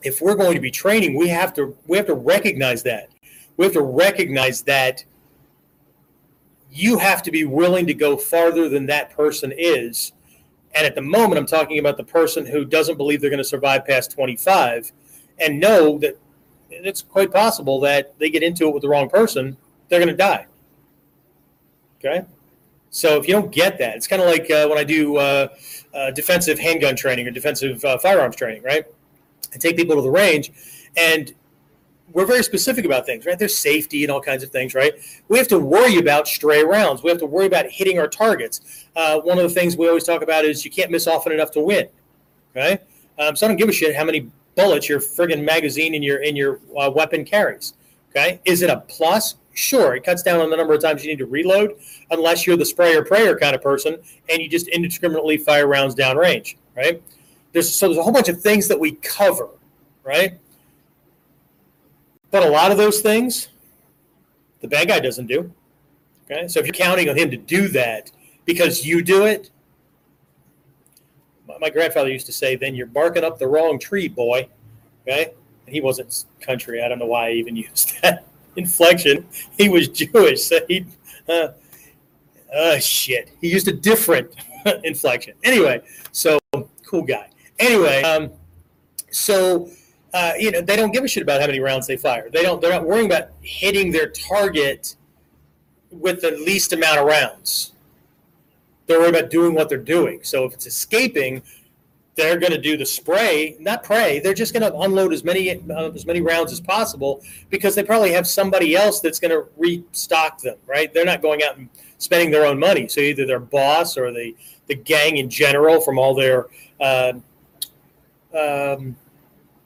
if 0.04 0.22
we're 0.22 0.36
going 0.36 0.56
to 0.56 0.62
be 0.62 0.72
training 0.72 1.18
we 1.18 1.28
have 1.28 1.54
to 1.56 1.76
we 1.88 1.98
have 1.98 2.08
to 2.08 2.16
recognize 2.16 2.84
that. 2.84 3.10
We 3.58 3.66
have 3.66 3.74
to 3.74 3.82
recognize 3.82 4.62
that 4.64 5.04
you 6.72 6.98
have 6.98 7.24
to 7.24 7.32
be 7.32 7.44
willing 7.44 7.88
to 7.88 7.94
go 7.94 8.18
farther 8.18 8.70
than 8.70 8.86
that 8.86 9.10
person 9.10 9.54
is. 9.58 10.14
And 10.76 10.86
at 10.86 10.96
the 10.96 11.02
moment, 11.02 11.40
I'm 11.40 11.48
talking 11.48 11.80
about 11.80 11.98
the 11.98 12.04
person 12.04 12.46
who 12.46 12.66
doesn't 12.66 12.98
believe 12.98 13.20
they're 13.20 13.32
going 13.32 13.40
to 13.40 13.44
survive 13.44 13.86
past 13.86 14.12
25 14.12 14.92
and 15.40 15.60
know 15.60 15.98
that 16.00 16.20
it's 16.70 17.02
quite 17.02 17.32
possible 17.32 17.80
that 17.82 18.18
they 18.20 18.30
get 18.30 18.44
into 18.44 18.68
it 18.68 18.74
with 18.74 18.82
the 18.82 18.90
wrong 18.90 19.10
person, 19.10 19.58
they're 19.90 20.00
going 20.00 20.10
to 20.10 20.16
die. 20.16 20.46
Okay? 22.00 22.26
So 22.90 23.18
if 23.18 23.28
you 23.28 23.34
don't 23.34 23.52
get 23.52 23.78
that, 23.80 23.96
it's 23.96 24.08
kind 24.08 24.22
of 24.22 24.28
like 24.28 24.50
uh, 24.50 24.68
when 24.68 24.78
I 24.78 24.84
do 24.84 25.18
uh, 25.18 25.48
uh, 25.94 26.12
defensive 26.12 26.60
handgun 26.60 26.96
training 26.96 27.28
or 27.28 27.32
defensive 27.32 27.84
uh, 27.84 27.98
firearms 27.98 28.36
training, 28.36 28.64
right? 28.64 28.86
I 29.54 29.58
take 29.58 29.78
people 29.78 29.96
to 29.96 30.02
the 30.02 30.10
range 30.10 30.52
and 30.96 31.34
we're 32.14 32.26
very 32.26 32.44
specific 32.44 32.86
about 32.86 33.06
things, 33.06 33.26
right? 33.26 33.38
There's 33.38 33.58
safety 33.58 34.04
and 34.04 34.12
all 34.12 34.22
kinds 34.22 34.44
of 34.44 34.50
things, 34.50 34.74
right? 34.74 34.94
We 35.28 35.38
have 35.38 35.48
to 35.50 35.60
worry 35.60 35.98
about 35.98 36.28
stray 36.28 36.64
rounds. 36.64 37.04
We 37.04 37.10
have 37.10 37.20
to 37.20 37.26
worry 37.26 37.46
about 37.46 37.70
hitting 37.70 38.00
our 38.00 38.08
targets. 38.08 38.86
Uh, 38.96 39.20
one 39.20 39.38
of 39.38 39.44
the 39.44 39.50
things 39.50 39.76
we 39.76 39.88
always 39.88 40.06
talk 40.06 40.22
about 40.22 40.46
is 40.46 40.64
you 40.64 40.72
can't 40.72 40.90
miss 40.90 41.06
often 41.08 41.34
enough 41.34 41.52
to 41.52 41.60
win. 41.60 41.88
Okay, 42.56 42.80
um, 43.20 43.36
so 43.36 43.46
I 43.46 43.50
don't 43.50 43.58
give 43.58 43.70
a 43.70 43.74
shit 43.74 43.96
how 43.96 44.06
many 44.06 44.32
bullets 44.58 44.90
your 44.90 45.00
friggin' 45.00 45.44
magazine 45.46 45.94
in 45.94 46.04
your 46.04 46.18
in 46.18 46.36
your 46.36 46.60
uh, 46.78 46.92
weapon 46.94 47.24
carries. 47.24 47.76
Okay, 48.10 48.42
is 48.44 48.62
it 48.62 48.70
a 48.70 48.82
plus? 48.90 49.36
Sure, 49.54 49.96
it 49.96 50.04
cuts 50.04 50.22
down 50.22 50.40
on 50.40 50.50
the 50.50 50.58
number 50.58 50.74
of 50.74 50.82
times 50.82 51.04
you 51.04 51.10
need 51.10 51.18
to 51.18 51.26
reload, 51.26 51.80
unless 52.12 52.46
you're 52.46 52.58
the 52.58 52.66
sprayer 52.66 53.04
prayer 53.04 53.40
kind 53.40 53.56
of 53.56 53.62
person 53.62 53.98
and 54.30 54.42
you 54.42 54.48
just 54.50 54.68
indiscriminately 54.68 55.38
fire 55.38 55.68
rounds 55.68 55.96
downrange. 55.96 56.58
Right? 56.76 57.02
There's 57.54 57.74
so 57.74 57.88
there's 57.88 57.98
a 57.98 58.04
whole 58.04 58.12
bunch 58.12 58.30
of 58.30 58.42
things 58.42 58.68
that 58.68 58.80
we 58.80 58.94
cover. 58.96 59.48
Right? 60.04 60.38
But 62.30 62.44
a 62.44 62.50
lot 62.50 62.72
of 62.72 62.78
those 62.78 63.00
things, 63.00 63.48
the 64.60 64.68
bad 64.68 64.90
guy 64.90 65.00
doesn't 65.00 65.28
do. 65.28 65.54
Okay, 66.30 66.48
so 66.50 66.60
if 66.60 66.66
you're 66.66 66.74
counting 66.74 67.08
on 67.10 67.18
him 67.18 67.32
to 67.32 67.38
do 67.38 67.70
that 67.70 68.12
because 68.44 68.86
you 68.86 69.02
do 69.02 69.26
it, 69.26 69.50
my 71.60 71.70
grandfather 71.70 72.10
used 72.10 72.26
to 72.28 72.32
say, 72.32 72.56
"Then 72.56 72.76
you're 72.76 72.88
barking 72.88 73.24
up 73.24 73.40
the 73.40 73.48
wrong 73.48 73.80
tree, 73.80 74.08
boy." 74.08 74.48
Okay, 75.08 75.34
and 75.66 75.74
he 75.74 75.82
wasn't 75.82 76.26
country. 76.42 76.82
I 76.82 76.88
don't 76.88 77.00
know 77.00 77.06
why 77.06 77.28
I 77.28 77.32
even 77.32 77.56
used 77.68 78.02
that 78.02 78.26
inflection. 78.56 79.28
He 79.58 79.70
was 79.70 79.88
Jewish, 79.88 80.44
so 80.44 80.60
he, 80.68 80.86
uh, 81.30 81.50
uh, 82.56 82.80
shit. 82.80 83.32
He 83.42 83.50
used 83.50 83.68
a 83.68 83.74
different 83.74 84.32
inflection. 84.84 85.36
Anyway, 85.44 85.82
so 86.12 86.40
cool 86.86 87.04
guy. 87.04 87.30
Anyway, 87.60 88.02
um, 88.04 88.32
so 89.12 89.70
uh, 90.14 90.34
you 90.40 90.52
know, 90.52 90.62
they 90.62 90.76
don't 90.76 90.92
give 90.92 91.04
a 91.04 91.08
shit 91.08 91.24
about 91.24 91.42
how 91.42 91.48
many 91.48 91.60
rounds 91.60 91.88
they 91.88 91.98
fire. 91.98 92.30
They 92.32 92.42
don't. 92.42 92.62
They're 92.62 92.72
not 92.72 92.86
worrying 92.86 93.08
about 93.08 93.30
hitting 93.42 93.92
their 93.92 94.10
target 94.10 94.96
with 95.92 96.22
the 96.22 96.32
least 96.32 96.74
amount 96.74 97.00
of 97.00 97.06
rounds. 97.06 97.74
They're 98.88 99.00
worried 99.00 99.16
about 99.16 99.30
doing 99.30 99.54
what 99.54 99.70
they're 99.70 99.78
doing. 99.78 100.22
So 100.24 100.46
if 100.46 100.54
it's 100.54 100.66
escaping, 100.66 101.44
they're 102.16 102.40
going 102.40 102.52
to 102.52 102.60
do 102.60 102.76
the 102.76 102.86
spray, 102.86 103.56
not 103.60 103.84
pray. 103.84 104.20
They're 104.20 104.34
just 104.34 104.52
going 104.52 104.70
to 104.70 104.76
unload 104.80 105.14
as 105.14 105.24
many 105.24 105.52
uh, 105.52 105.92
as 105.92 106.06
many 106.06 106.22
rounds 106.22 106.52
as 106.52 106.60
possible 106.60 107.22
because 107.50 107.76
they 107.76 107.84
probably 107.84 108.12
have 108.12 108.28
somebody 108.28 108.76
else 108.76 109.00
that's 109.00 109.20
going 109.20 109.32
to 109.32 109.48
restock 109.56 110.42
them. 110.42 110.58
Right? 110.66 110.92
They're 110.92 111.06
not 111.06 111.22
going 111.22 111.44
out 111.44 111.58
and 111.58 111.70
spending 112.00 112.32
their 112.32 112.46
own 112.46 112.60
money. 112.60 112.88
So 112.88 113.02
either 113.02 113.26
their 113.26 113.40
boss 113.40 113.98
or 113.98 114.12
the 114.12 114.36
the 114.66 114.76
gang 114.76 115.18
in 115.18 115.30
general 115.30 115.80
from 115.80 116.00
all 116.00 116.16
their 116.16 116.48
uh, 116.80 117.14
um, 118.38 118.96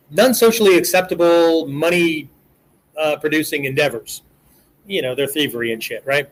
non 0.10 0.34
socially 0.34 0.78
acceptable 0.78 1.68
money 1.68 2.30
uh, 2.98 3.16
producing 3.18 3.66
endeavors. 3.66 4.24
You 4.86 5.02
know, 5.02 5.16
their 5.16 5.28
thievery 5.28 5.72
and 5.72 5.82
shit, 5.82 6.06
right? 6.06 6.30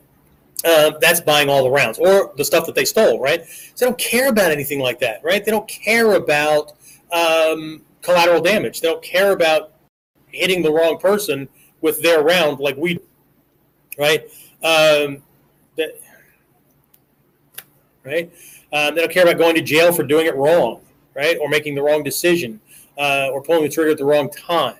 Uh, 0.64 0.92
that's 1.00 1.20
buying 1.20 1.48
all 1.48 1.62
the 1.62 1.70
rounds 1.70 1.98
or 1.98 2.32
the 2.36 2.44
stuff 2.44 2.66
that 2.66 2.74
they 2.74 2.84
stole, 2.84 3.18
right? 3.18 3.46
So 3.46 3.84
they 3.84 3.86
don't 3.86 3.98
care 3.98 4.28
about 4.28 4.50
anything 4.50 4.78
like 4.78 4.98
that, 5.00 5.24
right? 5.24 5.42
They 5.42 5.50
don't 5.50 5.66
care 5.66 6.14
about 6.16 6.72
um, 7.12 7.80
collateral 8.02 8.42
damage. 8.42 8.80
They 8.80 8.88
don't 8.88 9.02
care 9.02 9.32
about 9.32 9.72
hitting 10.26 10.62
the 10.62 10.70
wrong 10.70 10.98
person 10.98 11.48
with 11.80 12.02
their 12.02 12.22
round 12.22 12.60
like 12.60 12.76
we 12.76 12.94
do, 12.94 13.02
right? 13.98 14.24
Um, 14.62 15.22
that, 15.76 15.98
right? 18.04 18.30
Um, 18.72 18.94
they 18.94 19.00
don't 19.00 19.10
care 19.10 19.22
about 19.22 19.38
going 19.38 19.54
to 19.54 19.62
jail 19.62 19.92
for 19.92 20.02
doing 20.02 20.26
it 20.26 20.36
wrong, 20.36 20.82
right? 21.14 21.38
Or 21.40 21.48
making 21.48 21.74
the 21.74 21.82
wrong 21.82 22.02
decision 22.02 22.60
uh, 22.98 23.30
or 23.32 23.42
pulling 23.42 23.62
the 23.62 23.68
trigger 23.68 23.92
at 23.92 23.98
the 23.98 24.04
wrong 24.04 24.30
time 24.30 24.76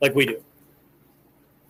like 0.00 0.14
we 0.14 0.26
do. 0.26 0.42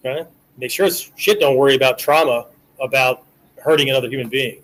Okay? 0.05 0.29
They 0.59 0.69
sure 0.69 0.87
as 0.87 1.11
shit 1.17 1.39
don't 1.39 1.57
worry 1.57 1.75
about 1.77 1.99
trauma 1.99 2.47
about 2.81 3.25
hurting 3.63 3.91
another 3.91 4.09
human 4.09 4.29
being. 4.29 4.63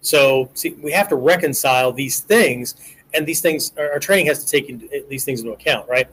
So, 0.00 0.50
see, 0.54 0.70
we 0.70 0.92
have 0.92 1.08
to 1.08 1.16
reconcile 1.16 1.92
these 1.92 2.20
things, 2.20 2.74
and 3.12 3.26
these 3.26 3.40
things, 3.40 3.72
our, 3.76 3.98
training 3.98 4.26
has 4.26 4.42
to 4.44 4.50
take 4.50 5.08
these 5.08 5.24
things 5.24 5.40
into 5.40 5.52
account, 5.52 5.88
right? 5.88 6.08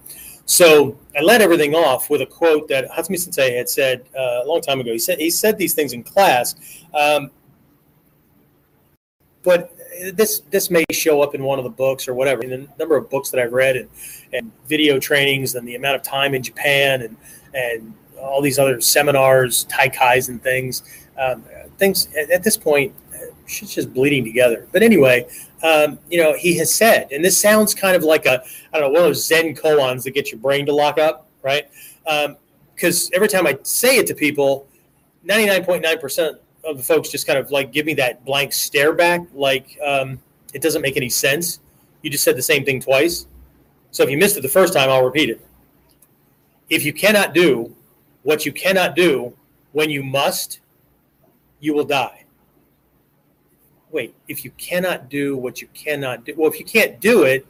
So, 0.46 0.98
I 1.18 1.22
led 1.22 1.42
everything 1.42 1.74
off 1.74 2.10
with 2.10 2.22
a 2.22 2.26
quote 2.26 2.68
that 2.68 2.90
Hatsumi 2.90 3.18
Sensei 3.18 3.56
had 3.56 3.70
said 3.70 4.06
uh, 4.18 4.42
a 4.44 4.46
long 4.46 4.62
time 4.62 4.80
ago. 4.80 4.92
He 4.92 5.00
said 5.00 5.20
he 5.20 5.30
said 5.30 5.58
these 5.58 5.74
things 5.74 5.94
in 5.94 6.04
class, 6.04 6.56
um, 6.94 7.32
but 9.44 9.74
this 10.14 10.42
this 10.52 10.70
may 10.70 10.84
show 10.92 11.22
up 11.22 11.34
in 11.36 11.44
one 11.44 11.58
of 11.58 11.64
the 11.64 11.70
books 11.70 12.08
or 12.08 12.14
whatever. 12.14 12.44
In 12.44 12.50
the 12.50 12.68
number 12.78 12.98
of 12.98 13.10
books 13.10 13.30
that 13.32 13.40
I've 13.40 13.54
read 13.54 13.76
and, 13.78 13.90
and 14.34 14.52
video 14.68 15.00
trainings 15.00 15.56
and 15.56 15.68
the 15.68 15.76
amount 15.76 15.96
of 15.96 16.04
time 16.04 16.34
in 16.34 16.44
Japan 16.44 17.02
and 17.02 17.18
and 17.54 17.94
all 18.20 18.42
these 18.42 18.60
other 18.60 18.82
seminars, 18.82 19.66
taikais 19.66 20.30
and 20.30 20.42
things, 20.42 20.84
um, 21.18 21.44
things 21.78 22.08
at, 22.16 22.30
at, 22.30 22.44
this 22.44 22.58
point, 22.58 22.94
shit's 23.46 23.76
just 23.76 23.94
bleeding 23.94 24.24
together. 24.24 24.68
But 24.72 24.84
anyway, 24.84 25.28
um, 25.64 26.00
you 26.10 26.22
know, 26.22 26.34
he 26.34 26.58
has 26.58 26.74
said, 26.74 27.12
and 27.12 27.24
this 27.24 27.40
sounds 27.40 27.74
kind 27.74 27.96
of 27.96 28.04
like 28.04 28.26
a 28.26 28.44
I 28.74 28.80
don't 28.80 28.82
know 28.82 28.90
one 28.90 29.02
of 29.02 29.10
those 29.10 29.26
Zen 29.26 29.56
koans 29.56 30.04
that 30.04 30.12
get 30.12 30.32
your 30.32 30.40
brain 30.40 30.66
to 30.66 30.74
lock 30.74 31.00
up, 31.00 31.28
right? 31.42 31.70
Because 32.04 33.06
um, 33.06 33.12
every 33.14 33.28
time 33.28 33.48
I 33.48 33.58
say 33.64 33.98
it 33.98 34.08
to 34.08 34.16
people, 34.16 34.68
ninety 35.24 35.46
nine 35.46 35.64
point 35.64 35.84
nine 35.84 36.00
percent 36.00 36.38
of 36.64 36.78
the 36.78 36.84
folks 36.84 37.10
just 37.10 37.26
kind 37.26 37.40
of 37.40 37.50
like 37.52 37.72
give 37.72 37.86
me 37.86 37.94
that 37.96 38.26
blank 38.26 38.54
stare 38.54 38.94
back, 38.94 39.22
like 39.34 39.78
um, 39.86 40.20
it 40.54 40.62
doesn't 40.62 40.82
make 40.82 40.98
any 40.98 41.10
sense. 41.10 41.60
You 42.02 42.10
just 42.10 42.24
said 42.24 42.38
the 42.38 42.42
same 42.42 42.66
thing 42.66 42.80
twice. 42.80 43.28
So 43.92 44.04
if 44.04 44.10
you 44.10 44.18
missed 44.18 44.38
it 44.38 44.42
the 44.42 44.50
first 44.50 44.74
time, 44.74 44.90
I'll 44.90 45.04
repeat 45.04 45.30
it. 45.30 45.46
If 46.70 46.84
you 46.86 46.94
cannot 46.94 47.34
do 47.34 47.74
what 48.24 48.46
you 48.46 48.52
cannot 48.52 48.96
do 48.96 49.34
when 49.72 49.90
you 49.90 50.04
must, 50.04 50.60
you 51.60 51.74
will 51.74 51.86
die. 51.86 52.24
Wait, 53.92 54.16
if 54.28 54.44
you 54.44 54.52
cannot 54.58 55.10
do 55.10 55.38
what 55.38 55.62
you 55.62 55.68
cannot 55.74 56.26
do, 56.26 56.34
well, 56.38 56.52
if 56.52 56.60
you 56.60 56.66
can't 56.66 57.00
do 57.00 57.24
it, 57.24 57.48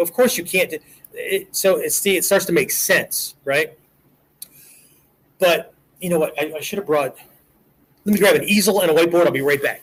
of 0.00 0.12
course 0.12 0.38
you 0.38 0.44
can't. 0.44 0.74
It, 1.12 1.54
so 1.54 1.76
it, 1.76 1.92
see, 1.92 2.16
it 2.16 2.24
starts 2.24 2.44
to 2.46 2.52
make 2.52 2.70
sense, 2.70 3.34
right? 3.44 3.78
But 5.38 5.74
you 6.00 6.08
know 6.08 6.18
what? 6.18 6.34
I, 6.40 6.54
I 6.56 6.60
should 6.60 6.78
have 6.78 6.86
brought. 6.86 7.16
Let 8.04 8.12
me 8.12 8.18
grab 8.18 8.36
an 8.36 8.44
easel 8.44 8.80
and 8.80 8.90
a 8.90 8.94
whiteboard. 8.94 9.26
I'll 9.26 9.32
be 9.32 9.42
right 9.42 9.62
back. 9.62 9.82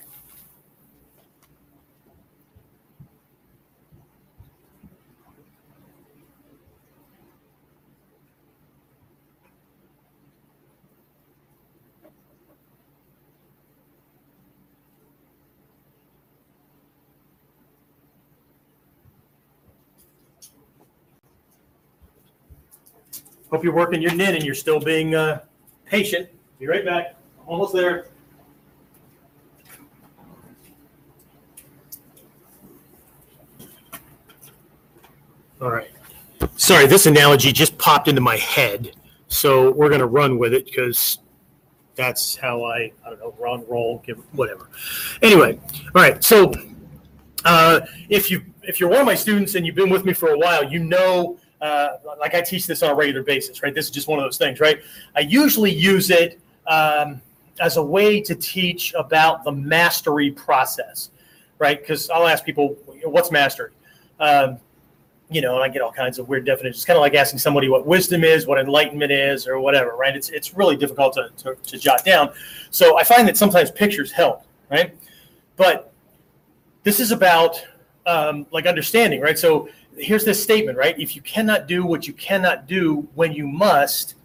Hope 23.56 23.64
you're 23.64 23.74
working 23.74 24.02
your 24.02 24.14
knit 24.14 24.36
and 24.36 24.44
you're 24.44 24.54
still 24.54 24.82
being 24.82 25.16
uh, 25.16 25.40
patient. 25.86 26.28
Be 26.60 26.68
right 26.68 26.84
back. 26.84 27.16
Almost 27.48 27.72
there. 27.72 28.08
All 35.62 35.72
right. 35.72 35.90
Sorry, 36.58 36.86
this 36.86 37.06
analogy 37.06 37.54
just 37.54 37.78
popped 37.78 38.10
into 38.10 38.20
my 38.20 38.36
head. 38.36 38.92
So 39.30 39.72
we're 39.72 39.88
going 39.88 40.02
to 40.02 40.06
run 40.06 40.38
with 40.38 40.54
it 40.54 40.66
because 40.66 41.20
that's 41.96 42.36
how 42.36 42.62
I, 42.66 42.92
I 43.06 43.10
don't 43.10 43.20
know, 43.20 43.36
run, 43.40 43.64
roll, 43.70 44.04
give, 44.06 44.18
whatever. 44.34 44.70
Anyway, 45.22 45.58
all 45.96 46.02
right. 46.02 46.22
So 46.22 46.52
uh, 47.46 47.80
if 48.10 48.30
you 48.30 48.44
if 48.64 48.82
you're 48.82 48.90
one 48.90 49.00
of 49.00 49.06
my 49.06 49.16
students 49.16 49.56
and 49.56 49.66
you've 49.66 49.76
been 49.76 49.90
with 49.90 50.04
me 50.04 50.12
for 50.12 50.32
a 50.32 50.38
while, 50.38 50.70
you 50.70 50.84
know 50.84 51.38
uh, 51.62 51.98
like 52.20 52.36
I 52.36 52.42
teach 52.42 52.68
this 52.68 52.84
on 52.84 52.92
a 52.92 52.96
regular 52.96 53.24
basis, 53.24 53.64
right? 53.64 53.74
This 53.74 53.86
is 53.86 53.92
just 53.92 54.08
one 54.08 54.20
of 54.20 54.26
those 54.26 54.38
things, 54.38 54.60
right? 54.60 54.80
I 55.16 55.22
usually 55.22 55.72
use 55.72 56.10
it 56.10 56.40
um, 56.68 57.22
as 57.60 57.78
a 57.78 57.84
way 57.84 58.22
to 58.22 58.36
teach 58.36 58.94
about 58.94 59.44
the 59.44 59.52
mastery 59.52 60.32
process, 60.32 61.12
right? 61.60 61.80
Because 61.80 62.10
I'll 62.10 62.28
ask 62.28 62.44
people, 62.44 62.78
what's 63.04 63.32
mastery? 63.32 63.72
Um, 64.20 64.60
you 65.30 65.42
know, 65.42 65.56
and 65.56 65.64
I 65.64 65.70
get 65.70 65.82
all 65.82 65.92
kinds 65.92 66.20
of 66.20 66.30
weird 66.30 66.46
definitions. 66.46 66.78
It's 66.78 66.86
kind 66.86 66.98
of 66.98 67.02
like 67.02 67.16
asking 67.16 67.40
somebody 67.40 67.68
what 67.68 67.86
wisdom 67.88 68.24
is, 68.24 68.46
what 68.46 68.60
enlightenment 68.60 69.12
is, 69.12 69.48
or 69.48 69.60
whatever, 69.60 69.96
right? 69.96 70.16
It's, 70.16 70.30
it's 70.30 70.54
really 70.54 70.76
difficult 70.76 71.14
to, 71.14 71.32
to, 71.38 71.56
to 71.56 71.78
jot 71.80 72.06
down. 72.06 72.32
So 72.70 72.98
I 73.00 73.04
find 73.04 73.28
that 73.28 73.36
sometimes 73.36 73.72
pictures 73.72 74.12
help, 74.12 74.44
right? 74.70 74.96
But 75.56 75.92
this 76.84 77.00
is 77.00 77.12
about 77.12 77.66
um, 78.06 78.46
like 78.52 78.68
understanding, 78.68 79.20
right? 79.20 79.40
So 79.40 79.68
here's 79.98 80.26
this 80.26 80.42
statement, 80.42 80.78
right? 80.78 81.00
If 81.00 81.16
you 81.16 81.22
cannot 81.22 81.68
do 81.68 81.86
what 81.86 82.08
you 82.08 82.14
cannot 82.14 82.68
do 82.68 83.08
when 83.16 83.34
you 83.34 83.48
must, 83.48 84.16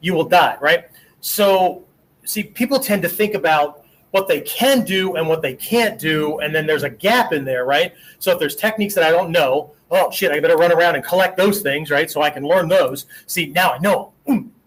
you 0.00 0.14
will 0.14 0.28
die, 0.28 0.56
right? 0.60 0.86
So, 1.20 1.84
see, 2.24 2.44
people 2.44 2.78
tend 2.78 3.02
to 3.02 3.08
think 3.08 3.34
about 3.34 3.84
what 4.10 4.28
they 4.28 4.40
can 4.40 4.84
do 4.84 5.16
and 5.16 5.28
what 5.28 5.42
they 5.42 5.54
can't 5.54 5.98
do, 5.98 6.38
and 6.38 6.54
then 6.54 6.66
there's 6.66 6.84
a 6.84 6.90
gap 6.90 7.32
in 7.32 7.44
there, 7.44 7.64
right? 7.64 7.92
So, 8.18 8.32
if 8.32 8.38
there's 8.38 8.56
techniques 8.56 8.94
that 8.94 9.04
I 9.04 9.10
don't 9.10 9.30
know, 9.30 9.72
oh 9.90 10.10
shit, 10.10 10.30
I 10.30 10.40
better 10.40 10.56
run 10.56 10.72
around 10.72 10.94
and 10.96 11.04
collect 11.04 11.36
those 11.36 11.60
things, 11.60 11.90
right? 11.90 12.10
So 12.10 12.22
I 12.22 12.30
can 12.30 12.44
learn 12.44 12.68
those. 12.68 13.06
See, 13.26 13.46
now 13.46 13.72
I 13.72 13.78
know, 13.78 14.12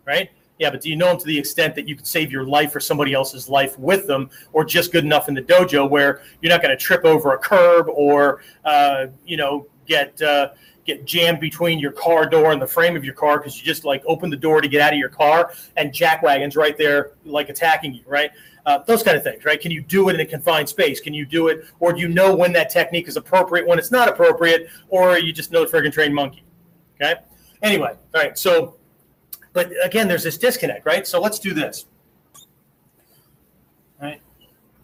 right? 0.05 0.29
Yeah, 0.59 0.69
but 0.69 0.81
do 0.81 0.89
you 0.89 0.95
know 0.95 1.07
them 1.07 1.17
to 1.17 1.25
the 1.25 1.37
extent 1.37 1.73
that 1.75 1.87
you 1.87 1.95
can 1.95 2.05
save 2.05 2.31
your 2.31 2.45
life 2.45 2.75
or 2.75 2.79
somebody 2.79 3.13
else's 3.13 3.49
life 3.49 3.77
with 3.79 4.05
them, 4.05 4.29
or 4.53 4.63
just 4.63 4.91
good 4.91 5.03
enough 5.03 5.27
in 5.27 5.33
the 5.33 5.41
dojo 5.41 5.89
where 5.89 6.21
you're 6.41 6.51
not 6.51 6.61
going 6.61 6.75
to 6.75 6.81
trip 6.81 7.03
over 7.03 7.33
a 7.33 7.37
curb 7.37 7.87
or, 7.89 8.41
uh, 8.65 9.07
you 9.25 9.37
know, 9.37 9.65
get 9.87 10.21
uh, 10.21 10.49
get 10.85 11.05
jammed 11.05 11.39
between 11.39 11.79
your 11.79 11.91
car 11.91 12.25
door 12.25 12.51
and 12.51 12.61
the 12.61 12.67
frame 12.67 12.95
of 12.95 13.03
your 13.05 13.13
car 13.13 13.37
because 13.37 13.57
you 13.57 13.63
just 13.63 13.85
like 13.85 14.03
open 14.05 14.29
the 14.29 14.37
door 14.37 14.61
to 14.61 14.67
get 14.67 14.81
out 14.81 14.93
of 14.93 14.99
your 14.99 15.09
car 15.09 15.53
and 15.77 15.93
jack 15.93 16.23
wagons 16.23 16.55
right 16.55 16.77
there 16.77 17.11
like 17.25 17.49
attacking 17.49 17.93
you, 17.93 18.03
right? 18.07 18.31
Uh, 18.65 18.79
those 18.85 19.01
kind 19.01 19.17
of 19.17 19.23
things, 19.23 19.43
right? 19.43 19.59
Can 19.59 19.71
you 19.71 19.81
do 19.81 20.09
it 20.09 20.15
in 20.15 20.21
a 20.21 20.25
confined 20.25 20.69
space? 20.69 20.99
Can 20.99 21.13
you 21.13 21.25
do 21.25 21.47
it, 21.47 21.65
or 21.79 21.93
do 21.93 21.99
you 21.99 22.07
know 22.07 22.35
when 22.35 22.53
that 22.53 22.69
technique 22.69 23.07
is 23.07 23.17
appropriate, 23.17 23.67
when 23.67 23.79
it's 23.79 23.91
not 23.91 24.07
appropriate, 24.07 24.69
or 24.89 25.17
you 25.17 25.33
just 25.33 25.51
know 25.51 25.65
the 25.65 25.71
friggin' 25.71 25.91
trained 25.91 26.13
monkey? 26.13 26.43
Okay. 26.95 27.15
Anyway, 27.63 27.95
all 28.13 28.21
right. 28.21 28.37
So, 28.37 28.77
but 29.53 29.71
again, 29.83 30.07
there's 30.07 30.23
this 30.23 30.37
disconnect, 30.37 30.85
right? 30.85 31.07
So 31.07 31.19
let's 31.19 31.39
do 31.39 31.53
this. 31.53 31.85
Right. 33.99 34.21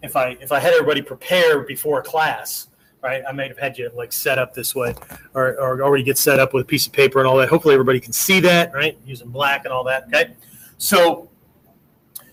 If 0.02 0.16
I 0.16 0.36
if 0.40 0.50
I 0.50 0.58
had 0.58 0.72
everybody 0.72 1.02
prepare 1.02 1.60
before 1.60 2.02
class, 2.02 2.67
right? 3.02 3.22
I 3.28 3.32
might 3.32 3.48
have 3.48 3.58
had 3.58 3.78
you 3.78 3.90
like 3.94 4.12
set 4.12 4.38
up 4.38 4.54
this 4.54 4.74
way 4.74 4.94
or, 5.34 5.58
or 5.60 5.82
already 5.82 6.04
get 6.04 6.18
set 6.18 6.38
up 6.38 6.52
with 6.52 6.64
a 6.64 6.66
piece 6.66 6.86
of 6.86 6.92
paper 6.92 7.18
and 7.18 7.28
all 7.28 7.36
that. 7.36 7.48
Hopefully 7.48 7.74
everybody 7.74 8.00
can 8.00 8.12
see 8.12 8.40
that, 8.40 8.72
right? 8.72 8.98
Using 9.06 9.28
black 9.28 9.64
and 9.64 9.72
all 9.72 9.84
that. 9.84 10.04
Okay. 10.08 10.34
So 10.78 11.30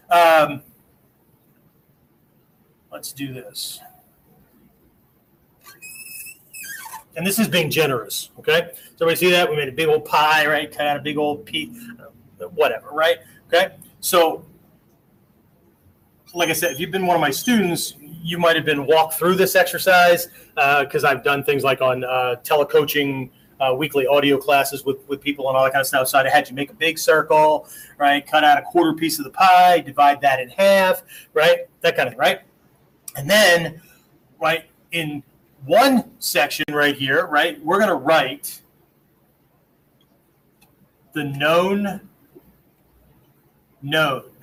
um, 0.10 0.62
let's 2.92 3.12
do 3.12 3.34
this. 3.34 3.80
And 7.16 7.26
this 7.26 7.40
is 7.40 7.48
being 7.48 7.70
generous. 7.70 8.30
Okay. 8.40 8.72
So 8.98 9.06
we 9.06 9.16
see 9.16 9.32
that 9.32 9.50
we 9.50 9.56
made 9.56 9.70
a 9.70 9.72
big 9.72 9.88
old 9.88 10.06
pie, 10.06 10.48
right? 10.48 10.72
Cut 10.72 10.88
out 10.88 10.98
a 10.98 11.02
big 11.02 11.18
old 11.18 11.46
pea, 11.46 11.68
whatever, 12.54 12.90
right? 12.92 13.20
Okay. 13.48 13.76
So 14.00 14.46
like 16.36 16.50
I 16.50 16.54
said, 16.54 16.74
if 16.74 16.80
you've 16.80 16.92
been 16.92 17.08
one 17.08 17.16
of 17.16 17.22
my 17.22 17.32
students, 17.32 17.94
you 18.00 18.38
might 18.38 18.56
have 18.56 18.66
been 18.66 18.86
walked 18.86 19.14
through 19.14 19.36
this 19.36 19.56
exercise 19.56 20.28
because 20.56 21.04
uh, 21.04 21.10
I've 21.10 21.24
done 21.24 21.44
things 21.44 21.64
like 21.64 21.82
on 21.82 22.04
uh, 22.04 22.36
telecoaching 22.44 23.30
uh, 23.62 23.74
weekly 23.74 24.06
audio 24.06 24.38
classes 24.38 24.84
with, 24.84 24.98
with 25.08 25.22
people 25.22 25.48
and 25.48 25.56
all 25.56 25.64
that 25.64 25.72
kind 25.72 25.82
of 25.82 25.88
stuff. 25.88 26.10
So 26.10 26.20
I 26.20 26.30
had 26.30 26.50
you 26.50 26.56
make 26.56 26.70
a 26.70 26.74
big 26.76 27.00
circle, 27.00 27.70
right? 27.98 28.26
Cut 28.26 28.44
out 28.44 28.58
a 28.58 28.64
quarter 28.64 28.94
piece 28.94 29.18
of 29.18 29.24
the 29.24 29.32
pie, 29.32 29.80
divide 29.80 30.20
that 30.22 30.42
in 30.42 30.50
half, 30.50 31.04
right? 31.34 31.60
That 31.82 31.96
kind 31.96 32.08
of 32.08 32.14
thing, 32.14 32.20
right? 32.20 32.42
And 33.16 33.30
then, 33.30 33.82
right, 34.42 34.66
in 34.92 35.24
one 35.66 36.12
section 36.20 36.66
right 36.70 36.98
here, 36.98 37.28
right, 37.28 37.64
we're 37.64 37.78
going 37.78 37.90
to 37.90 37.96
write 37.96 38.62
the 41.14 41.24
known 41.24 42.10
node. 43.82 44.35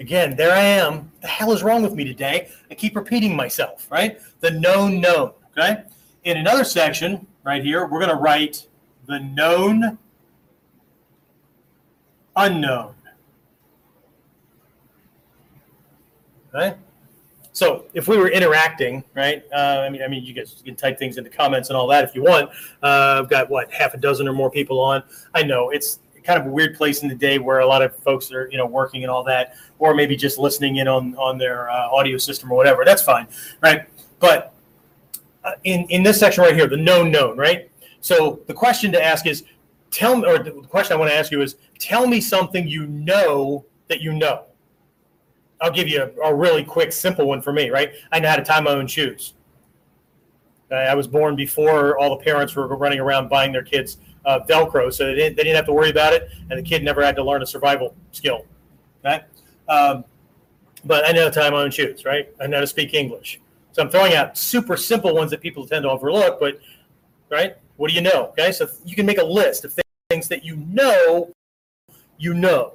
Again, 0.00 0.34
there 0.34 0.52
I 0.52 0.62
am. 0.62 1.12
The 1.20 1.28
hell 1.28 1.52
is 1.52 1.62
wrong 1.62 1.82
with 1.82 1.92
me 1.92 2.04
today? 2.04 2.48
I 2.70 2.74
keep 2.74 2.96
repeating 2.96 3.36
myself, 3.36 3.86
right? 3.90 4.18
The 4.40 4.50
known 4.50 4.98
known, 4.98 5.32
okay? 5.56 5.82
In 6.24 6.38
another 6.38 6.64
section 6.64 7.26
right 7.44 7.62
here, 7.62 7.86
we're 7.86 8.00
going 8.00 8.10
to 8.10 8.16
write 8.16 8.66
the 9.06 9.18
known 9.18 9.98
unknown. 12.34 12.94
Okay? 16.54 16.76
So 17.52 17.84
if 17.92 18.08
we 18.08 18.16
were 18.16 18.30
interacting, 18.30 19.04
right? 19.14 19.44
Uh, 19.52 19.84
I 19.86 19.90
mean, 19.90 20.02
I 20.02 20.08
mean, 20.08 20.24
you 20.24 20.32
guys 20.32 20.62
can 20.64 20.76
type 20.76 20.98
things 20.98 21.18
into 21.18 21.28
comments 21.28 21.68
and 21.68 21.76
all 21.76 21.86
that 21.88 22.04
if 22.04 22.14
you 22.14 22.22
want. 22.22 22.48
Uh, 22.82 23.20
I've 23.20 23.28
got 23.28 23.50
what 23.50 23.70
half 23.70 23.92
a 23.92 23.98
dozen 23.98 24.26
or 24.26 24.32
more 24.32 24.50
people 24.50 24.80
on. 24.80 25.02
I 25.34 25.42
know 25.42 25.68
it's 25.70 25.98
kind 26.30 26.40
of 26.40 26.46
a 26.46 26.50
weird 26.50 26.76
place 26.76 27.02
in 27.02 27.08
the 27.08 27.14
day 27.14 27.38
where 27.38 27.58
a 27.58 27.66
lot 27.66 27.82
of 27.82 27.96
folks 27.96 28.30
are, 28.30 28.48
you 28.52 28.56
know, 28.56 28.66
working 28.66 29.02
and 29.02 29.10
all 29.10 29.24
that, 29.24 29.54
or 29.80 29.94
maybe 29.94 30.16
just 30.16 30.38
listening 30.38 30.76
in 30.76 30.86
on 30.86 31.16
on 31.16 31.38
their 31.38 31.68
uh, 31.68 31.88
audio 31.90 32.16
system 32.18 32.52
or 32.52 32.56
whatever. 32.56 32.84
That's 32.84 33.02
fine, 33.02 33.26
right? 33.60 33.86
But 34.20 34.54
uh, 35.42 35.52
in 35.64 35.86
in 35.90 36.04
this 36.04 36.20
section 36.20 36.44
right 36.44 36.54
here, 36.54 36.68
the 36.68 36.76
known 36.76 37.10
known, 37.10 37.36
right? 37.36 37.68
So 38.00 38.40
the 38.46 38.54
question 38.54 38.92
to 38.92 39.02
ask 39.02 39.26
is, 39.26 39.44
tell 39.90 40.16
me, 40.16 40.28
or 40.28 40.38
the 40.38 40.52
question 40.52 40.96
I 40.96 41.00
want 41.00 41.10
to 41.10 41.16
ask 41.16 41.32
you 41.32 41.42
is, 41.42 41.56
tell 41.78 42.06
me 42.06 42.20
something 42.20 42.68
you 42.68 42.86
know 42.86 43.64
that 43.88 44.00
you 44.00 44.12
know. 44.12 44.44
I'll 45.60 45.72
give 45.72 45.88
you 45.88 46.02
a, 46.02 46.28
a, 46.28 46.34
really 46.34 46.64
quick, 46.64 46.90
simple 46.90 47.26
one 47.26 47.42
for 47.42 47.52
me, 47.52 47.68
right? 47.68 47.92
I 48.12 48.18
know 48.18 48.30
how 48.30 48.36
to 48.36 48.44
tie 48.44 48.60
my 48.60 48.70
own 48.70 48.86
shoes. 48.86 49.34
I 50.72 50.94
was 50.94 51.06
born 51.06 51.36
before 51.36 51.98
all 51.98 52.16
the 52.16 52.24
parents 52.24 52.54
were 52.54 52.66
running 52.68 53.00
around 53.00 53.28
buying 53.28 53.52
their 53.52 53.64
kids 53.64 53.98
uh, 54.24 54.40
Velcro, 54.48 54.92
so 54.92 55.06
they 55.06 55.14
didn't, 55.14 55.36
they 55.36 55.44
didn't 55.44 55.56
have 55.56 55.66
to 55.66 55.72
worry 55.72 55.90
about 55.90 56.12
it, 56.12 56.30
and 56.50 56.58
the 56.58 56.62
kid 56.62 56.82
never 56.82 57.02
had 57.02 57.16
to 57.16 57.22
learn 57.22 57.42
a 57.42 57.46
survival 57.46 57.94
skill. 58.12 58.44
Right? 59.04 59.24
Um, 59.68 60.04
but 60.84 61.06
I 61.06 61.12
know 61.12 61.24
how 61.24 61.30
to 61.30 61.40
tie 61.40 61.50
my 61.50 61.62
own 61.62 61.70
shoes, 61.70 62.04
right? 62.04 62.28
I 62.40 62.46
know 62.46 62.58
how 62.58 62.62
to 62.62 62.66
speak 62.66 62.94
English. 62.94 63.40
So 63.72 63.82
I'm 63.82 63.90
throwing 63.90 64.14
out 64.14 64.36
super 64.36 64.76
simple 64.76 65.14
ones 65.14 65.30
that 65.30 65.40
people 65.40 65.66
tend 65.66 65.84
to 65.84 65.90
overlook, 65.90 66.40
but 66.40 66.60
right? 67.30 67.56
What 67.76 67.88
do 67.88 67.94
you 67.94 68.00
know? 68.00 68.26
Okay, 68.28 68.52
so 68.52 68.68
you 68.84 68.96
can 68.96 69.06
make 69.06 69.18
a 69.18 69.24
list 69.24 69.64
of 69.64 69.78
things 70.10 70.28
that 70.28 70.44
you 70.44 70.56
know, 70.56 71.30
you 72.18 72.34
know. 72.34 72.74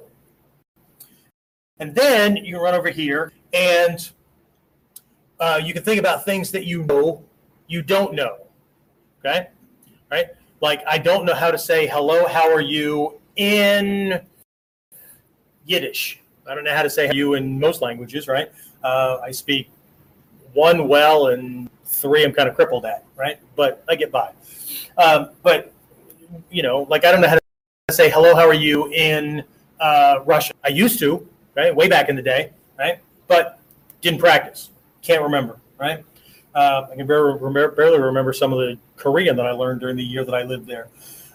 And 1.78 1.94
then 1.94 2.36
you 2.36 2.54
can 2.54 2.62
run 2.62 2.74
over 2.74 2.88
here 2.88 3.32
and 3.52 4.08
uh, 5.38 5.60
you 5.62 5.74
can 5.74 5.82
think 5.82 6.00
about 6.00 6.24
things 6.24 6.50
that 6.52 6.64
you 6.64 6.82
know 6.84 7.22
you 7.66 7.82
don't 7.82 8.14
know. 8.14 8.38
Okay? 9.20 9.48
Right? 10.10 10.26
Like, 10.60 10.82
I 10.86 10.98
don't 10.98 11.24
know 11.24 11.34
how 11.34 11.50
to 11.50 11.58
say 11.58 11.86
hello, 11.86 12.26
how 12.26 12.50
are 12.50 12.60
you 12.60 13.20
in 13.36 14.20
Yiddish. 15.66 16.20
I 16.48 16.54
don't 16.54 16.64
know 16.64 16.74
how 16.74 16.82
to 16.82 16.90
say 16.90 17.10
you 17.12 17.34
in 17.34 17.58
most 17.58 17.82
languages, 17.82 18.28
right? 18.28 18.50
Uh, 18.82 19.18
I 19.22 19.30
speak 19.32 19.68
one 20.52 20.88
well 20.88 21.28
and 21.28 21.68
three 21.84 22.24
I'm 22.24 22.32
kind 22.32 22.48
of 22.48 22.54
crippled 22.54 22.86
at, 22.86 23.04
right? 23.16 23.38
But 23.56 23.84
I 23.88 23.96
get 23.96 24.10
by. 24.10 24.32
Um, 24.96 25.30
but, 25.42 25.72
you 26.50 26.62
know, 26.62 26.86
like 26.88 27.04
I 27.04 27.12
don't 27.12 27.20
know 27.20 27.28
how 27.28 27.36
to 27.88 27.94
say 27.94 28.10
hello, 28.10 28.34
how 28.34 28.46
are 28.46 28.54
you 28.54 28.92
in 28.92 29.44
uh. 29.80 30.20
I 30.64 30.68
used 30.68 30.98
to, 31.00 31.28
right? 31.54 31.74
Way 31.74 31.88
back 31.88 32.08
in 32.08 32.16
the 32.16 32.22
day, 32.22 32.50
right? 32.78 32.98
But 33.26 33.58
didn't 34.00 34.20
practice. 34.20 34.70
Can't 35.02 35.22
remember, 35.22 35.58
right? 35.78 36.04
Uh, 36.56 36.88
I 36.90 36.96
can 36.96 37.06
barely 37.06 37.38
remember, 37.38 37.70
barely 37.72 38.00
remember 38.00 38.32
some 38.32 38.50
of 38.50 38.58
the 38.58 38.78
Korean 38.96 39.36
that 39.36 39.46
I 39.46 39.50
learned 39.50 39.80
during 39.80 39.94
the 39.94 40.02
year 40.02 40.24
that 40.24 40.34
I 40.34 40.42
lived 40.42 40.66
there. 40.66 40.88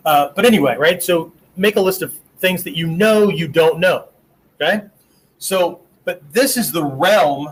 Uh, 0.04 0.30
but 0.36 0.46
anyway, 0.46 0.76
right? 0.78 1.02
So 1.02 1.32
make 1.56 1.76
a 1.76 1.80
list 1.80 2.02
of 2.02 2.16
things 2.40 2.64
that 2.64 2.76
you 2.76 2.88
know 2.88 3.30
you 3.30 3.48
don't 3.48 3.80
know. 3.80 4.08
Okay. 4.60 4.82
So, 5.38 5.82
but 6.06 6.22
this 6.34 6.58
is 6.58 6.72
the 6.72 6.84
realm, 6.84 7.50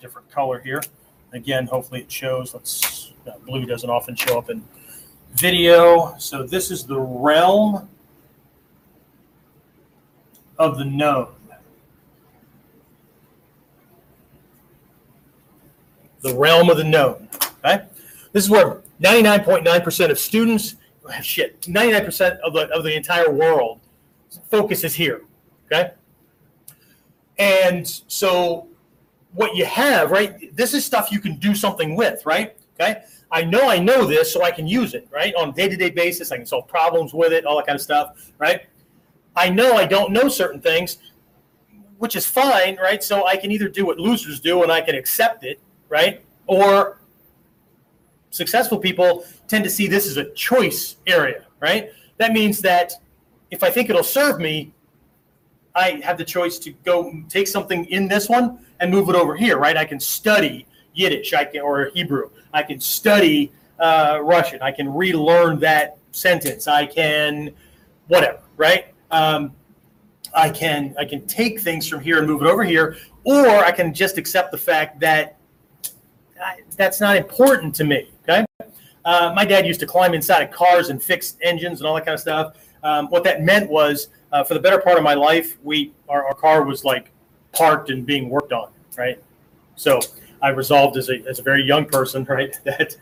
different 0.00 0.30
color 0.30 0.60
here. 0.60 0.82
Again, 1.34 1.66
hopefully 1.66 2.00
it 2.00 2.10
shows. 2.10 2.54
Let's, 2.54 3.12
uh, 3.26 3.32
blue 3.44 3.66
doesn't 3.66 3.90
often 3.90 4.16
show 4.16 4.38
up 4.38 4.48
in 4.48 4.64
video. 5.34 6.14
So 6.16 6.42
this 6.42 6.70
is 6.70 6.86
the 6.86 6.98
realm 6.98 7.86
of 10.58 10.78
the 10.78 10.86
known. 10.86 11.33
The 16.24 16.34
realm 16.34 16.70
of 16.70 16.78
the 16.78 16.84
known. 16.84 17.28
Okay. 17.62 17.84
This 18.32 18.44
is 18.44 18.50
where 18.50 18.80
99.9% 19.02 20.10
of 20.10 20.18
students, 20.18 20.76
shit, 21.22 21.60
99% 21.60 22.38
of 22.38 22.54
the, 22.54 22.68
of 22.70 22.82
the 22.82 22.96
entire 22.96 23.30
world 23.30 23.80
focuses 24.50 24.94
here. 24.94 25.22
Okay. 25.66 25.92
And 27.38 27.86
so 28.08 28.68
what 29.34 29.54
you 29.54 29.66
have, 29.66 30.10
right? 30.10 30.56
This 30.56 30.72
is 30.72 30.82
stuff 30.82 31.12
you 31.12 31.20
can 31.20 31.36
do 31.36 31.54
something 31.54 31.94
with, 31.94 32.24
right? 32.24 32.56
Okay. 32.80 33.02
I 33.30 33.44
know 33.44 33.68
I 33.68 33.78
know 33.78 34.06
this, 34.06 34.32
so 34.32 34.42
I 34.42 34.50
can 34.50 34.66
use 34.66 34.94
it, 34.94 35.06
right? 35.10 35.34
On 35.34 35.50
a 35.50 35.52
day 35.52 35.68
to 35.68 35.76
day 35.76 35.90
basis, 35.90 36.32
I 36.32 36.38
can 36.38 36.46
solve 36.46 36.66
problems 36.68 37.12
with 37.12 37.34
it, 37.34 37.44
all 37.44 37.56
that 37.58 37.66
kind 37.66 37.76
of 37.76 37.82
stuff, 37.82 38.32
right? 38.38 38.62
I 39.36 39.50
know 39.50 39.74
I 39.74 39.84
don't 39.84 40.10
know 40.10 40.28
certain 40.28 40.60
things, 40.60 40.98
which 41.98 42.16
is 42.16 42.24
fine, 42.24 42.76
right? 42.76 43.04
So 43.04 43.26
I 43.26 43.36
can 43.36 43.50
either 43.50 43.68
do 43.68 43.84
what 43.84 43.98
losers 43.98 44.40
do 44.40 44.62
and 44.62 44.72
I 44.72 44.80
can 44.80 44.94
accept 44.94 45.44
it, 45.44 45.60
right? 45.88 46.22
Or 46.46 47.00
successful 48.30 48.78
people 48.78 49.24
tend 49.48 49.64
to 49.64 49.70
see 49.70 49.86
this 49.86 50.06
as 50.06 50.16
a 50.16 50.30
choice 50.32 50.96
area, 51.06 51.44
right? 51.60 51.90
That 52.18 52.32
means 52.32 52.60
that 52.60 52.92
if 53.50 53.62
I 53.62 53.70
think 53.70 53.90
it'll 53.90 54.02
serve 54.02 54.40
me, 54.40 54.72
I 55.74 56.00
have 56.04 56.18
the 56.18 56.24
choice 56.24 56.58
to 56.60 56.72
go 56.84 57.12
take 57.28 57.48
something 57.48 57.84
in 57.86 58.08
this 58.08 58.28
one 58.28 58.64
and 58.80 58.90
move 58.90 59.08
it 59.08 59.14
over 59.14 59.36
here, 59.36 59.58
right? 59.58 59.76
I 59.76 59.84
can 59.84 60.00
study 60.00 60.66
Yiddish 60.94 61.34
I 61.34 61.44
can, 61.44 61.62
or 61.62 61.90
Hebrew. 61.94 62.30
I 62.52 62.62
can 62.62 62.80
study 62.80 63.52
uh, 63.80 64.20
Russian. 64.22 64.62
I 64.62 64.70
can 64.70 64.92
relearn 64.92 65.58
that 65.60 65.98
sentence. 66.12 66.68
I 66.68 66.86
can 66.86 67.52
whatever, 68.08 68.40
right? 68.56 68.86
Um, 69.10 69.52
I 70.34 70.50
can 70.50 70.94
I 70.98 71.04
can 71.04 71.26
take 71.26 71.60
things 71.60 71.88
from 71.88 72.00
here 72.00 72.18
and 72.18 72.26
move 72.26 72.42
it 72.42 72.46
over 72.46 72.64
here, 72.64 72.96
or 73.24 73.46
I 73.64 73.72
can 73.72 73.92
just 73.92 74.18
accept 74.18 74.52
the 74.52 74.58
fact 74.58 75.00
that 75.00 75.36
I, 76.42 76.60
that's 76.76 77.00
not 77.00 77.16
important 77.16 77.74
to 77.76 77.84
me. 77.84 78.10
Okay. 78.22 78.44
Uh, 79.04 79.32
my 79.34 79.44
dad 79.44 79.66
used 79.66 79.80
to 79.80 79.86
climb 79.86 80.14
inside 80.14 80.42
of 80.42 80.50
cars 80.50 80.88
and 80.88 81.02
fix 81.02 81.36
engines 81.42 81.80
and 81.80 81.86
all 81.86 81.94
that 81.94 82.06
kind 82.06 82.14
of 82.14 82.20
stuff. 82.20 82.56
Um, 82.82 83.08
what 83.08 83.24
that 83.24 83.42
meant 83.42 83.70
was, 83.70 84.08
uh, 84.32 84.44
for 84.44 84.54
the 84.54 84.60
better 84.60 84.78
part 84.78 84.98
of 84.98 85.04
my 85.04 85.14
life, 85.14 85.58
we 85.62 85.92
our, 86.08 86.26
our, 86.26 86.34
car 86.34 86.64
was 86.64 86.84
like 86.84 87.10
parked 87.52 87.90
and 87.90 88.04
being 88.04 88.28
worked 88.28 88.52
on, 88.52 88.70
right? 88.96 89.22
So 89.76 90.00
I 90.42 90.48
resolved 90.48 90.96
as 90.96 91.08
a 91.08 91.22
as 91.28 91.38
a 91.38 91.42
very 91.42 91.62
young 91.62 91.86
person, 91.86 92.24
right, 92.28 92.58
that 92.64 92.96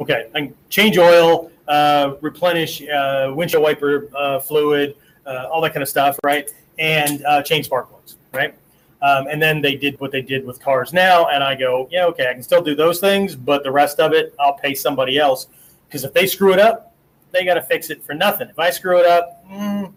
okay, 0.00 0.28
I 0.34 0.38
can 0.40 0.54
change 0.68 0.98
oil, 0.98 1.50
uh, 1.68 2.14
replenish 2.20 2.82
uh, 2.82 3.32
windshield 3.34 3.62
wiper 3.62 4.08
uh, 4.16 4.40
fluid, 4.40 4.96
uh, 5.26 5.48
all 5.50 5.60
that 5.62 5.72
kind 5.72 5.82
of 5.82 5.88
stuff, 5.88 6.18
right, 6.22 6.50
and 6.78 7.24
change 7.44 7.66
spark 7.66 7.88
plugs, 7.90 8.16
right. 8.32 8.54
Um, 9.04 9.26
and 9.30 9.40
then 9.40 9.60
they 9.60 9.76
did 9.76 10.00
what 10.00 10.12
they 10.12 10.22
did 10.22 10.46
with 10.46 10.58
cars 10.60 10.94
now. 10.94 11.26
And 11.28 11.44
I 11.44 11.54
go, 11.54 11.86
yeah, 11.90 12.06
okay, 12.06 12.26
I 12.26 12.32
can 12.32 12.42
still 12.42 12.62
do 12.62 12.74
those 12.74 13.00
things, 13.00 13.36
but 13.36 13.62
the 13.62 13.70
rest 13.70 14.00
of 14.00 14.14
it, 14.14 14.34
I'll 14.40 14.54
pay 14.54 14.74
somebody 14.74 15.18
else. 15.18 15.48
Because 15.86 16.04
if 16.04 16.14
they 16.14 16.26
screw 16.26 16.54
it 16.54 16.58
up, 16.58 16.94
they 17.30 17.44
got 17.44 17.54
to 17.54 17.62
fix 17.62 17.90
it 17.90 18.02
for 18.02 18.14
nothing. 18.14 18.48
If 18.48 18.58
I 18.58 18.70
screw 18.70 18.98
it 18.98 19.04
up, 19.04 19.44
mm, 19.46 19.92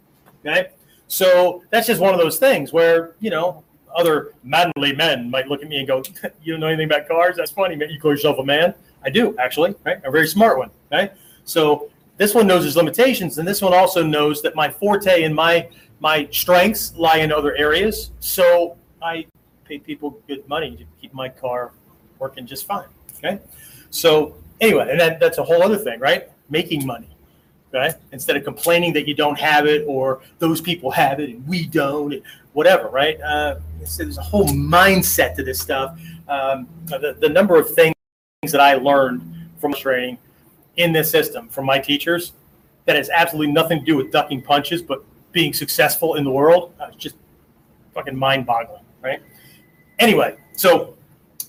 okay. 0.46 0.72
So 1.08 1.64
that's 1.70 1.88
just 1.88 2.02
one 2.02 2.14
of 2.14 2.20
those 2.20 2.38
things 2.38 2.74
where, 2.74 3.16
you 3.22 3.30
know, 3.30 3.64
other 3.96 4.34
manly 4.44 4.94
men 4.94 5.32
might 5.32 5.48
look 5.48 5.64
at 5.64 5.70
me 5.70 5.78
and 5.78 5.88
go, 5.88 6.04
you 6.44 6.52
don't 6.52 6.60
know 6.60 6.68
anything 6.68 6.88
about 6.88 7.08
cars? 7.08 7.38
That's 7.38 7.52
funny. 7.52 7.76
You 7.76 8.02
call 8.02 8.12
yourself 8.12 8.40
a 8.40 8.44
man? 8.44 8.74
I 9.06 9.10
do, 9.10 9.38
actually, 9.38 9.74
right? 9.86 10.04
A 10.04 10.12
very 10.12 10.28
smart 10.28 10.58
one, 10.58 10.70
right? 10.92 11.14
So 11.46 11.90
this 12.18 12.36
one 12.36 12.46
knows 12.46 12.66
its 12.66 12.76
limitations, 12.76 13.38
and 13.38 13.48
this 13.48 13.62
one 13.62 13.74
also 13.74 14.04
knows 14.04 14.42
that 14.42 14.54
my 14.54 14.70
forte 14.70 15.24
and 15.24 15.34
my 15.34 15.70
my 16.02 16.28
strengths 16.32 16.94
lie 16.96 17.20
in 17.20 17.32
other 17.32 17.56
areas. 17.56 18.12
So 18.20 18.78
I 19.02 19.26
pay 19.66 19.80
people 19.80 20.22
good 20.28 20.48
money 20.48 20.76
to 20.76 20.86
keep 21.02 21.14
my 21.14 21.30
car 21.30 21.72
working 22.20 22.46
just 22.46 22.66
fine. 22.66 22.88
Okay. 23.18 23.40
So 23.90 24.36
anyway, 24.62 24.88
and 24.90 25.00
that, 25.00 25.20
that's 25.20 25.38
a 25.38 25.44
whole 25.44 25.62
other 25.64 25.78
thing, 25.78 26.00
right? 26.00 26.30
Making 26.50 26.86
money. 26.86 27.10
Okay. 27.74 27.96
Instead 28.12 28.38
of 28.38 28.44
complaining 28.44 28.94
that 28.94 29.08
you 29.08 29.14
don't 29.14 29.40
have 29.40 29.66
it 29.66 29.84
or 29.88 30.22
those 30.40 30.62
people 30.62 30.90
have 30.92 31.20
it 31.20 31.30
and 31.30 31.48
we 31.48 31.68
don't, 31.68 32.14
and 32.14 32.24
whatever, 32.54 32.88
right? 32.90 33.20
Uh, 33.22 33.60
so 33.86 34.04
there's 34.04 34.18
a 34.18 34.22
whole 34.22 34.48
mindset 34.48 35.36
to 35.36 35.44
this 35.44 35.60
stuff. 35.60 36.00
Um, 36.28 36.68
the, 36.86 37.16
the 37.20 37.30
number 37.30 37.60
of 37.60 37.74
things 37.74 37.94
that 38.44 38.60
I 38.60 38.76
learned 38.76 39.50
from 39.60 39.74
training 39.74 40.18
in 40.78 40.92
this 40.92 41.10
system 41.10 41.50
from 41.50 41.66
my 41.66 41.80
teachers 41.80 42.34
that 42.86 42.96
has 42.96 43.10
absolutely 43.10 43.52
nothing 43.52 43.80
to 43.80 43.86
do 43.86 43.98
with 43.98 44.12
ducking 44.12 44.42
punches, 44.42 44.82
but 44.82 45.04
being 45.32 45.54
successful 45.54 46.16
in 46.16 46.24
the 46.24 46.32
world. 46.32 46.74
Uh, 46.80 46.88
it's 46.88 46.98
just 46.98 47.16
fucking 47.94 48.16
mind 48.16 48.46
boggling, 48.46 48.84
right? 49.08 49.22
Anyway, 50.00 50.38
so 50.54 50.96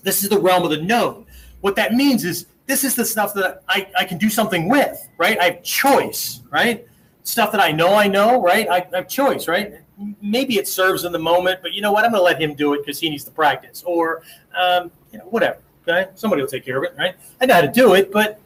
this 0.03 0.23
is 0.23 0.29
the 0.29 0.39
realm 0.39 0.63
of 0.63 0.69
the 0.71 0.81
known. 0.81 1.25
What 1.61 1.75
that 1.75 1.93
means 1.93 2.23
is 2.23 2.47
this 2.65 2.83
is 2.83 2.95
the 2.95 3.05
stuff 3.05 3.33
that 3.33 3.63
I, 3.67 3.87
I 3.97 4.05
can 4.05 4.17
do 4.17 4.29
something 4.29 4.69
with, 4.69 5.07
right? 5.17 5.37
I 5.39 5.45
have 5.45 5.63
choice, 5.63 6.41
right? 6.49 6.87
Stuff 7.23 7.51
that 7.51 7.61
I 7.61 7.71
know 7.71 7.95
I 7.95 8.07
know, 8.07 8.41
right? 8.41 8.67
I, 8.69 8.77
I 8.93 8.97
have 8.97 9.07
choice, 9.09 9.47
right? 9.47 9.73
Maybe 10.21 10.57
it 10.57 10.67
serves 10.67 11.03
in 11.03 11.11
the 11.11 11.19
moment, 11.19 11.59
but 11.61 11.73
you 11.73 11.81
know 11.81 11.91
what? 11.91 12.05
I'm 12.05 12.11
going 12.11 12.21
to 12.21 12.23
let 12.23 12.41
him 12.41 12.53
do 12.55 12.73
it 12.73 12.79
because 12.79 12.99
he 12.99 13.09
needs 13.09 13.25
to 13.25 13.31
practice, 13.31 13.83
or 13.85 14.21
um, 14.57 14.91
you 15.11 15.19
know, 15.19 15.25
whatever. 15.25 15.57
Okay, 15.87 16.09
somebody 16.15 16.41
will 16.41 16.49
take 16.49 16.63
care 16.63 16.77
of 16.77 16.83
it, 16.83 16.95
right? 16.97 17.15
I 17.41 17.45
know 17.45 17.55
how 17.55 17.61
to 17.61 17.71
do 17.71 17.95
it, 17.95 18.11
but 18.11 18.39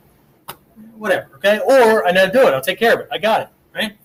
whatever. 0.98 1.30
Okay, 1.36 1.60
or 1.60 2.08
I 2.08 2.12
know 2.12 2.22
how 2.22 2.32
to 2.32 2.32
do 2.32 2.48
it. 2.48 2.54
I'll 2.54 2.62
take 2.62 2.80
care 2.80 2.94
of 2.94 3.02
it. 3.02 3.08
I 3.12 3.20
got 3.20 3.42
it, 3.42 3.50
right? 3.76 3.98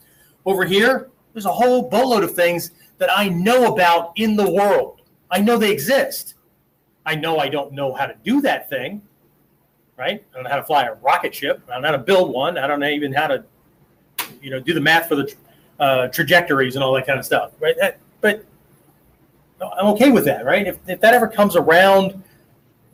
Over 0.44 0.64
here, 0.64 1.09
there's 1.33 1.47
a 1.47 1.53
whole 1.53 1.88
boatload 1.88 2.25
of 2.25 2.35
things 2.35 2.73
that 2.99 3.09
I 3.16 3.29
know 3.29 3.73
about 3.73 4.12
in 4.16 4.37
the 4.37 4.51
world. 4.51 4.98
I 5.31 5.41
know 5.41 5.59
they 5.59 5.71
exist. 5.71 6.35
I 7.05 7.14
know 7.14 7.38
I 7.38 7.49
don't 7.49 7.73
know 7.73 7.95
how 7.95 8.07
to 8.07 8.14
do 8.23 8.41
that 8.43 8.69
thing, 8.69 9.03
right? 9.97 10.25
I 10.31 10.35
don't 10.35 10.45
know 10.45 10.51
how 10.51 10.57
to 10.57 10.64
fly 10.64 10.85
a 10.85 10.95
rocket 10.95 11.35
ship. 11.35 11.62
I 11.69 11.75
don't 11.75 11.83
know 11.83 11.88
how 11.88 11.97
to 11.97 12.03
build 12.03 12.33
one. 12.33 12.59
I 12.59 12.67
don't 12.67 12.81
know 12.81 12.88
even 12.88 13.12
how 13.12 13.27
to, 13.27 13.45
you 14.43 14.51
know, 14.51 14.61
do 14.61 14.75
the 14.75 14.81
math 14.81 15.09
for 15.09 15.17
the 15.17 15.35
uh, 15.81 16.09
trajectories 16.09 16.75
and 16.75 16.85
all 16.85 16.93
that 16.95 17.07
kind 17.07 17.19
of 17.19 17.25
stuff, 17.25 17.53
right? 17.61 17.77
That, 17.79 17.99
but 18.21 18.45
I'm 19.61 19.87
okay 19.88 20.11
with 20.11 20.25
that, 20.27 20.45
right? 20.45 20.67
If, 20.67 20.79
if 20.87 21.01
that 21.01 21.14
ever 21.14 21.29
comes 21.29 21.57
around, 21.57 22.23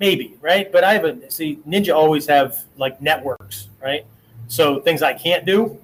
maybe, 0.01 0.37
right? 0.41 0.71
But 0.71 0.85
I 0.85 0.93
have 0.95 1.05
a 1.05 1.31
see 1.31 1.61
Ninja 1.67 1.95
always 1.95 2.27
have 2.27 2.65
like 2.77 3.01
networks, 3.01 3.69
right? 3.83 4.07
So 4.49 4.81
things 4.81 5.03
I 5.03 5.13
can't 5.13 5.45
do, 5.45 5.79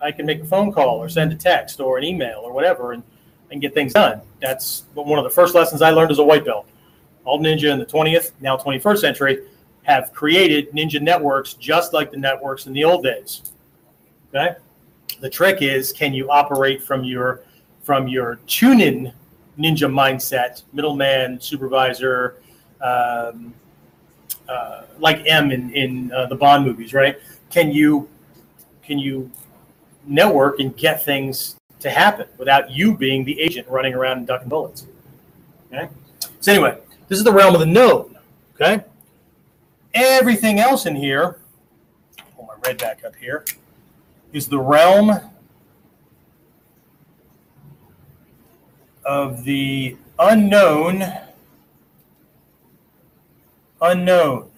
I 0.00 0.12
can 0.12 0.26
make 0.26 0.40
a 0.40 0.44
phone 0.44 0.72
call 0.72 0.98
or 0.98 1.08
send 1.08 1.32
a 1.32 1.36
text 1.36 1.80
or 1.80 1.98
an 1.98 2.04
email 2.04 2.40
or 2.42 2.52
whatever 2.52 2.92
and, 2.92 3.02
and 3.50 3.60
get 3.60 3.74
things 3.74 3.92
done. 3.92 4.20
That's 4.40 4.84
one 4.94 5.18
of 5.18 5.24
the 5.24 5.30
first 5.30 5.54
lessons 5.54 5.82
I 5.82 5.90
learned 5.90 6.10
as 6.10 6.18
a 6.18 6.24
white 6.24 6.44
belt. 6.44 6.68
All 7.24 7.40
Ninja 7.40 7.72
in 7.72 7.78
the 7.78 7.86
20th, 7.86 8.32
now 8.40 8.56
21st 8.56 8.98
century 8.98 9.38
have 9.86 10.12
created 10.12 10.72
ninja 10.72 11.00
networks 11.00 11.54
just 11.54 11.92
like 11.92 12.10
the 12.10 12.16
networks 12.16 12.66
in 12.66 12.72
the 12.72 12.82
old 12.82 13.04
days. 13.04 13.42
Okay? 14.34 14.56
The 15.20 15.30
trick 15.30 15.62
is 15.62 15.92
can 15.92 16.12
you 16.12 16.28
operate 16.28 16.82
from 16.82 17.04
your 17.04 17.42
from 17.82 18.08
your 18.08 18.40
Chunin 18.48 19.12
ninja 19.56 19.88
mindset, 19.88 20.64
middleman, 20.72 21.40
supervisor, 21.40 22.36
um, 22.80 23.54
uh, 24.48 24.82
like 24.98 25.22
M 25.24 25.52
in, 25.52 25.72
in 25.72 26.12
uh, 26.12 26.26
the 26.26 26.34
Bond 26.34 26.66
movies, 26.66 26.92
right? 26.92 27.18
Can 27.48 27.70
you 27.70 28.08
can 28.82 28.98
you 28.98 29.30
network 30.04 30.58
and 30.58 30.76
get 30.76 31.04
things 31.04 31.56
to 31.86 31.90
happen 31.90 32.26
without 32.36 32.70
you 32.70 32.96
being 32.96 33.24
the 33.24 33.40
agent 33.40 33.68
running 33.68 33.94
around 33.94 34.18
and 34.18 34.26
ducking 34.26 34.48
bullets? 34.48 34.86
Okay. 35.72 35.88
So 36.40 36.52
anyway, 36.52 36.78
this 37.08 37.18
is 37.18 37.24
the 37.24 37.32
realm 37.32 37.54
of 37.54 37.60
the 37.60 37.66
known. 37.66 38.16
Okay. 38.54 38.84
Everything 39.94 40.60
else 40.60 40.86
in 40.86 40.94
here, 40.94 41.38
pull 42.34 42.46
my 42.46 42.54
red 42.64 42.78
back 42.78 43.04
up 43.04 43.16
here, 43.16 43.44
is 44.32 44.48
the 44.48 44.58
realm 44.58 45.20
of 49.04 49.44
the 49.44 49.96
unknown 50.18 51.04
unknown. 53.80 54.50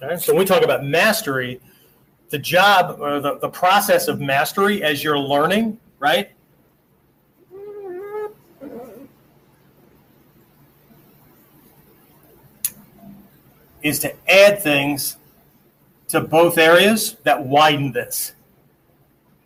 Okay, 0.00 0.16
so 0.16 0.32
when 0.32 0.40
we 0.40 0.44
talk 0.44 0.62
about 0.62 0.84
mastery, 0.84 1.60
the 2.30 2.38
job 2.38 3.00
or 3.00 3.20
the, 3.20 3.38
the 3.38 3.48
process 3.48 4.08
of 4.08 4.20
mastery 4.20 4.82
as 4.82 5.02
you're 5.02 5.18
learning, 5.18 5.78
right? 5.98 6.30
Is 13.82 13.98
to 14.00 14.14
add 14.28 14.60
things 14.60 15.16
to 16.08 16.20
both 16.20 16.58
areas 16.58 17.16
that 17.22 17.44
widen 17.44 17.92
this. 17.92 18.32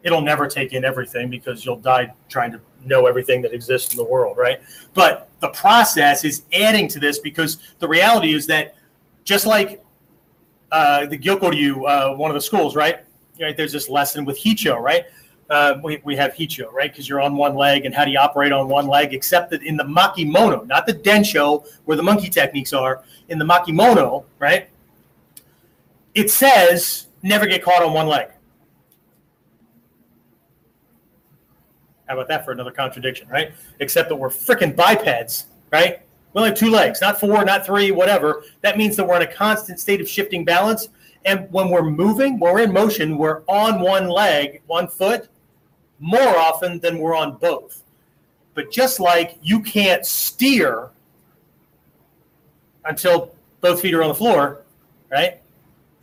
It'll 0.02 0.20
never 0.20 0.48
take 0.48 0.72
in 0.72 0.84
everything 0.84 1.30
because 1.30 1.64
you'll 1.64 1.76
die 1.76 2.12
trying 2.28 2.50
to 2.52 2.60
know 2.84 3.06
everything 3.06 3.42
that 3.42 3.52
exists 3.52 3.92
in 3.92 3.96
the 3.96 4.04
world, 4.04 4.36
right? 4.36 4.60
But 4.94 5.28
the 5.40 5.48
process 5.48 6.24
is 6.24 6.42
adding 6.52 6.88
to 6.88 6.98
this 6.98 7.18
because 7.18 7.58
the 7.78 7.86
reality 7.86 8.34
is 8.34 8.46
that 8.46 8.74
just 9.24 9.46
like 9.46 9.81
uh, 10.72 11.06
the 11.06 11.18
Gyokoryu, 11.18 11.88
uh, 11.88 12.16
one 12.16 12.30
of 12.30 12.34
the 12.34 12.40
schools, 12.40 12.74
right? 12.74 13.04
Right. 13.40 13.56
There's 13.56 13.72
this 13.72 13.88
lesson 13.88 14.24
with 14.24 14.38
Hicho, 14.38 14.78
right? 14.78 15.04
Uh, 15.50 15.78
we, 15.82 16.00
we 16.04 16.16
have 16.16 16.32
Hicho, 16.32 16.72
right? 16.72 16.90
Because 16.90 17.08
you're 17.08 17.20
on 17.20 17.36
one 17.36 17.54
leg, 17.54 17.84
and 17.84 17.94
how 17.94 18.04
do 18.04 18.10
you 18.10 18.18
operate 18.18 18.52
on 18.52 18.68
one 18.68 18.86
leg? 18.86 19.12
Except 19.12 19.50
that 19.50 19.62
in 19.62 19.76
the 19.76 19.84
Makimono, 19.84 20.66
not 20.66 20.86
the 20.86 20.94
Densho, 20.94 21.66
where 21.84 21.96
the 21.96 22.02
monkey 22.02 22.28
techniques 22.28 22.72
are, 22.72 23.02
in 23.28 23.38
the 23.38 23.44
Makimono, 23.44 24.24
right? 24.38 24.68
It 26.14 26.30
says 26.30 27.06
never 27.22 27.46
get 27.46 27.62
caught 27.62 27.82
on 27.82 27.92
one 27.92 28.06
leg. 28.06 28.28
How 32.06 32.14
about 32.14 32.28
that 32.28 32.44
for 32.44 32.52
another 32.52 32.70
contradiction, 32.70 33.28
right? 33.28 33.52
Except 33.80 34.08
that 34.08 34.16
we're 34.16 34.28
freaking 34.28 34.76
bipeds, 34.76 35.46
right? 35.70 36.02
We 36.32 36.38
only 36.38 36.50
have 36.50 36.58
two 36.58 36.70
legs, 36.70 37.00
not 37.00 37.20
four, 37.20 37.44
not 37.44 37.66
three, 37.66 37.90
whatever. 37.90 38.44
That 38.62 38.78
means 38.78 38.96
that 38.96 39.06
we're 39.06 39.16
in 39.16 39.22
a 39.22 39.32
constant 39.32 39.78
state 39.78 40.00
of 40.00 40.08
shifting 40.08 40.44
balance. 40.44 40.88
And 41.24 41.50
when 41.52 41.68
we're 41.68 41.82
moving, 41.82 42.38
when 42.38 42.52
we're 42.54 42.62
in 42.62 42.72
motion, 42.72 43.18
we're 43.18 43.42
on 43.46 43.80
one 43.80 44.08
leg, 44.08 44.62
one 44.66 44.88
foot, 44.88 45.28
more 46.00 46.36
often 46.36 46.80
than 46.80 46.98
we're 46.98 47.14
on 47.14 47.36
both. 47.36 47.82
But 48.54 48.72
just 48.72 48.98
like 48.98 49.38
you 49.42 49.60
can't 49.60 50.04
steer 50.04 50.90
until 52.84 53.34
both 53.60 53.80
feet 53.80 53.94
are 53.94 54.02
on 54.02 54.08
the 54.08 54.14
floor, 54.14 54.62
right? 55.10 55.40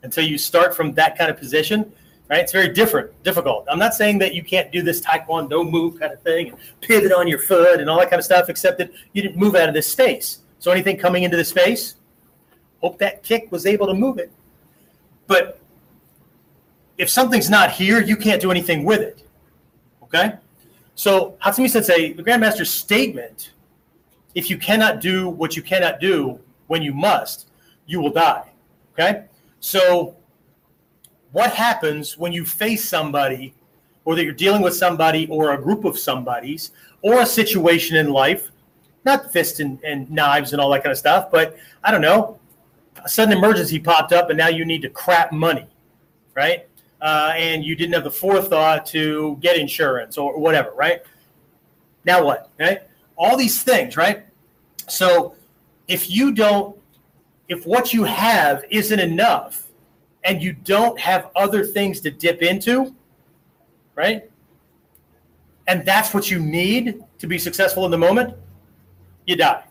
Until 0.04 0.26
you 0.26 0.38
start 0.38 0.76
from 0.76 0.94
that 0.94 1.18
kind 1.18 1.30
of 1.30 1.38
position, 1.38 1.92
right? 2.30 2.42
It's 2.42 2.52
very 2.52 2.70
different, 2.70 3.12
difficult. 3.24 3.66
I'm 3.70 3.80
not 3.80 3.94
saying 3.94 4.20
that 4.20 4.36
you 4.36 4.44
can't 4.44 4.72
do 4.72 4.82
this 4.82 5.02
taekwondo 5.02 5.70
move 5.70 6.00
kind 6.00 6.14
of 6.14 6.22
thing 6.22 6.50
and 6.50 6.58
pivot 6.82 7.12
on 7.12 7.28
your 7.28 7.40
foot 7.40 7.80
and 7.80 7.90
all 7.90 7.98
that 8.00 8.10
kind 8.10 8.20
of 8.20 8.26
stuff, 8.26 8.50
except 8.50 8.78
that 8.78 8.92
you 9.14 9.22
didn't 9.22 9.38
move 9.38 9.56
out 9.56 9.68
of 9.68 9.74
this 9.74 9.88
space. 9.88 10.40
So 10.60 10.72
anything 10.72 10.98
coming 10.98 11.24
into 11.24 11.38
the 11.38 11.46
space, 11.46 11.96
hope 12.82 13.00
that 13.00 13.24
kick 13.24 13.52
was 13.52 13.66
able 13.66 13.88
to 13.88 13.94
move 13.94 14.20
it. 14.20 14.32
But 15.28 15.60
if 16.98 17.10
something's 17.10 17.50
not 17.50 17.72
here, 17.72 18.02
you 18.02 18.16
can't 18.16 18.42
do 18.42 18.52
anything 18.52 18.84
with 18.84 19.02
it. 19.02 19.28
Okay? 20.04 20.34
So 20.96 21.38
Hatsumi 21.44 21.70
Sensei, 21.70 22.14
the 22.14 22.24
Grandmaster's 22.24 22.70
statement, 22.70 23.54
if 24.36 24.50
you 24.50 24.58
cannot 24.58 25.02
do 25.02 25.30
what 25.30 25.56
you 25.56 25.64
cannot 25.64 26.00
do 26.00 26.40
when 26.68 26.82
you 26.82 26.94
must, 26.94 27.48
you 27.88 28.02
will 28.02 28.12
die. 28.12 28.52
Okay? 28.94 29.26
So 29.60 30.16
what 31.32 31.54
happens 31.54 32.18
when 32.18 32.32
you 32.32 32.46
face 32.46 32.88
somebody 32.88 33.54
or 34.06 34.16
that 34.16 34.24
you're 34.24 34.34
dealing 34.34 34.62
with 34.62 34.76
somebody 34.76 35.28
or 35.28 35.54
a 35.54 35.62
group 35.62 35.86
of 35.86 35.98
somebodies 35.98 36.72
or 37.02 37.22
a 37.22 37.26
situation 37.26 37.98
in 37.98 38.10
life, 38.10 38.50
not 39.06 39.32
fists 39.32 39.60
and, 39.60 39.82
and 39.84 40.10
knives 40.10 40.54
and 40.54 40.62
all 40.62 40.70
that 40.72 40.84
kind 40.84 40.92
of 40.92 40.98
stuff, 40.98 41.30
but 41.32 41.58
I 41.84 41.92
don't 41.92 42.02
know, 42.02 42.40
a 43.04 43.10
sudden 43.10 43.38
emergency 43.38 43.80
popped 43.80 44.14
up 44.14 44.30
and 44.30 44.38
now 44.38 44.48
you 44.48 44.66
need 44.66 44.82
to 44.82 44.90
crap 44.90 45.32
money, 45.32 45.68
right? 46.36 46.68
Uh, 47.02 47.32
and 47.36 47.64
you 47.64 47.76
didn't 47.76 47.94
have 47.94 48.04
the 48.04 48.12
forethought 48.12 48.86
to 48.88 49.38
get 49.42 49.58
insurance 49.58 50.18
or 50.18 50.38
whatever, 50.38 50.72
right? 50.76 51.02
Now 52.04 52.24
what, 52.24 52.50
right? 52.60 52.82
All 53.18 53.38
these 53.38 53.64
things, 53.64 53.96
right? 53.96 54.26
So 54.88 55.36
if 55.88 56.10
you 56.10 56.32
don't, 56.34 56.76
if 57.48 57.66
what 57.66 57.94
you 57.94 58.04
have 58.04 58.66
isn't 58.70 59.00
enough, 59.00 59.69
and 60.24 60.42
you 60.42 60.54
don't 60.54 61.00
have 61.00 61.30
other 61.36 61.66
things 61.66 62.02
to 62.02 62.12
dip 62.12 62.42
into, 62.42 62.96
right? 63.96 64.30
And 65.68 65.86
that's 65.86 66.14
what 66.14 66.30
you 66.30 66.40
need 66.40 67.04
to 67.20 67.28
be 67.28 67.38
successful 67.38 67.86
in 67.86 67.92
the 67.92 67.98
moment, 67.98 68.36
you 69.26 69.36
die. 69.36 69.64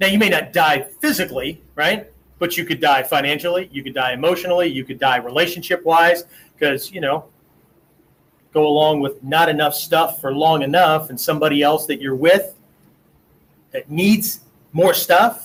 Now, 0.00 0.06
you 0.06 0.18
may 0.18 0.28
not 0.28 0.52
die 0.52 0.86
physically, 1.00 1.62
right? 1.74 2.10
But 2.38 2.56
you 2.56 2.64
could 2.64 2.80
die 2.80 3.02
financially, 3.02 3.68
you 3.72 3.82
could 3.82 3.94
die 3.94 4.12
emotionally, 4.12 4.68
you 4.68 4.84
could 4.84 4.98
die 4.98 5.16
relationship 5.16 5.84
wise, 5.84 6.24
because, 6.54 6.92
you 6.92 7.00
know, 7.00 7.24
go 8.52 8.66
along 8.66 9.00
with 9.00 9.22
not 9.22 9.48
enough 9.48 9.74
stuff 9.74 10.20
for 10.20 10.32
long 10.32 10.62
enough 10.62 11.10
and 11.10 11.20
somebody 11.20 11.62
else 11.62 11.86
that 11.86 12.00
you're 12.00 12.14
with 12.14 12.54
that 13.72 13.90
needs 13.90 14.40
more 14.72 14.94
stuff 14.94 15.43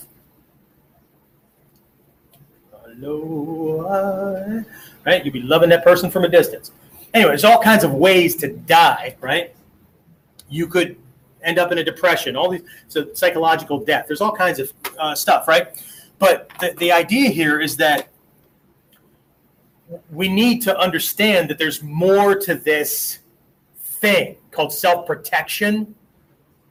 hello, 2.99 4.63
right? 5.05 5.23
You'd 5.23 5.33
be 5.33 5.41
loving 5.41 5.69
that 5.69 5.83
person 5.83 6.11
from 6.11 6.23
a 6.25 6.29
distance. 6.29 6.71
Anyway, 7.13 7.31
there's 7.31 7.45
all 7.45 7.61
kinds 7.61 7.83
of 7.83 7.93
ways 7.93 8.35
to 8.37 8.49
die, 8.53 9.15
right? 9.21 9.55
You 10.49 10.67
could 10.67 10.97
end 11.43 11.59
up 11.59 11.71
in 11.71 11.77
a 11.77 11.83
depression, 11.83 12.35
all 12.35 12.49
these, 12.49 12.61
so 12.87 13.13
psychological 13.13 13.79
death. 13.79 14.05
There's 14.07 14.21
all 14.21 14.35
kinds 14.35 14.59
of 14.59 14.73
uh, 14.97 15.15
stuff, 15.15 15.47
right? 15.47 15.67
but 16.19 16.51
the, 16.59 16.73
the 16.79 16.91
idea 16.91 17.29
here 17.29 17.61
is 17.61 17.77
that 17.77 18.09
we 20.11 20.27
need 20.27 20.61
to 20.63 20.77
understand 20.77 21.49
that 21.49 21.57
there's 21.57 21.81
more 21.81 22.35
to 22.35 22.55
this 22.55 23.19
thing 23.77 24.35
called 24.51 24.73
self 24.73 25.07
protection, 25.07 25.95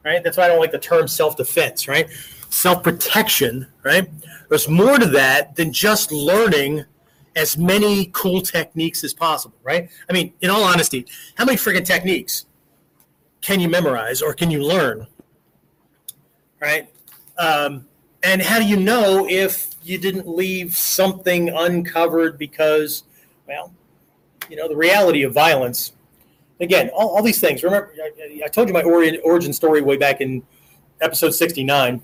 right? 0.05 0.23
That's 0.23 0.37
why 0.37 0.45
I 0.45 0.49
don't 0.49 0.61
like 0.61 0.71
the 0.73 0.79
term 0.79 1.09
self 1.09 1.37
defense, 1.37 1.89
right? 1.89 2.09
Self 2.51 2.83
protection, 2.83 3.67
right? 3.85 4.09
There's 4.49 4.69
more 4.69 4.99
to 4.99 5.07
that 5.07 5.57
than 5.57 5.73
just 5.73 6.11
learning 6.11 6.85
as 7.37 7.57
many 7.57 8.11
cool 8.13 8.41
techniques 8.41 9.05
as 9.05 9.15
possible, 9.15 9.57
right? 9.63 9.89
I 10.09 10.13
mean, 10.13 10.33
in 10.41 10.51
all 10.51 10.65
honesty, 10.65 11.07
how 11.37 11.45
many 11.45 11.57
freaking 11.57 11.85
techniques 11.85 12.47
can 13.41 13.61
you 13.61 13.69
memorize 13.69 14.23
or 14.23 14.35
can 14.35 14.51
you 14.51 14.63
learn, 14.63 15.07
right? 16.61 16.89
Um, 17.39 17.87
and 18.25 18.43
how 18.43 18.59
do 18.59 18.65
you 18.65 18.77
know 18.77 19.27
if 19.29 19.69
you 19.83 19.99
didn't 19.99 20.27
leave 20.27 20.77
something 20.77 21.51
uncovered 21.51 22.39
because, 22.39 23.05
well, 23.47 23.73
you 24.51 24.57
know, 24.57 24.69
the 24.69 24.77
reality 24.77 25.23
of 25.23 25.33
violence. 25.33 25.93
Again, 26.61 26.91
all, 26.91 27.17
all 27.17 27.23
these 27.23 27.41
things. 27.41 27.63
Remember, 27.63 27.93
I, 28.03 28.41
I 28.45 28.49
told 28.49 28.69
you 28.69 28.75
my 28.75 28.83
origin, 28.83 29.21
origin 29.25 29.53
story 29.53 29.81
way 29.81 29.97
back 29.97 30.21
in 30.21 30.43
episode 31.01 31.31
69 31.31 32.03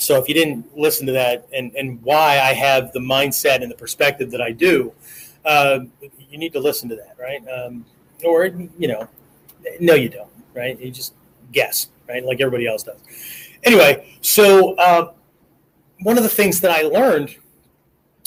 so 0.00 0.16
if 0.16 0.28
you 0.28 0.34
didn't 0.34 0.76
listen 0.76 1.06
to 1.06 1.12
that 1.12 1.46
and, 1.52 1.74
and 1.76 2.02
why 2.02 2.40
I 2.40 2.54
have 2.54 2.90
the 2.92 3.00
mindset 3.00 3.62
and 3.62 3.70
the 3.70 3.76
perspective 3.76 4.30
that 4.30 4.40
I 4.40 4.50
do, 4.50 4.94
uh, 5.44 5.80
you 6.00 6.38
need 6.38 6.54
to 6.54 6.60
listen 6.60 6.88
to 6.88 6.96
that, 6.96 7.16
right? 7.20 7.42
Um, 7.48 7.84
or, 8.24 8.46
you 8.46 8.88
know, 8.88 9.06
no, 9.78 9.92
you 9.94 10.08
don't, 10.08 10.30
right? 10.54 10.80
You 10.80 10.90
just 10.90 11.12
guess, 11.52 11.88
right? 12.08 12.24
Like 12.24 12.40
everybody 12.40 12.66
else 12.66 12.82
does. 12.82 12.98
Anyway, 13.62 14.16
so 14.22 14.74
uh, 14.76 15.12
one 16.00 16.16
of 16.16 16.22
the 16.22 16.30
things 16.30 16.62
that 16.62 16.70
I 16.70 16.80
learned 16.80 17.36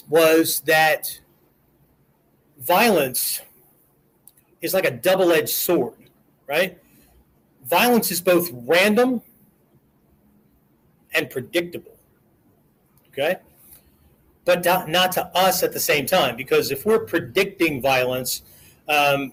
was 0.10 0.60
that 0.62 1.20
violence 2.60 3.42
is 4.62 4.76
like 4.76 4.86
a 4.86 4.92
double 4.92 5.32
edged 5.32 5.50
sword, 5.50 5.98
right? 6.46 6.78
Violence 7.66 8.12
is 8.12 8.22
both 8.22 8.52
random 8.52 9.24
and 11.14 11.30
predictable. 11.30 11.98
Okay? 13.10 13.38
But 14.46 14.66
not, 14.90 15.12
to 15.14 15.26
us 15.38 15.64
at 15.64 15.72
the 15.72 15.80
same 15.80 16.06
time, 16.06 16.36
because 16.36 16.72
if 16.72 16.86
we're 16.86 17.00
predicting 17.00 17.82
violence, 17.82 18.44
um, 18.90 19.32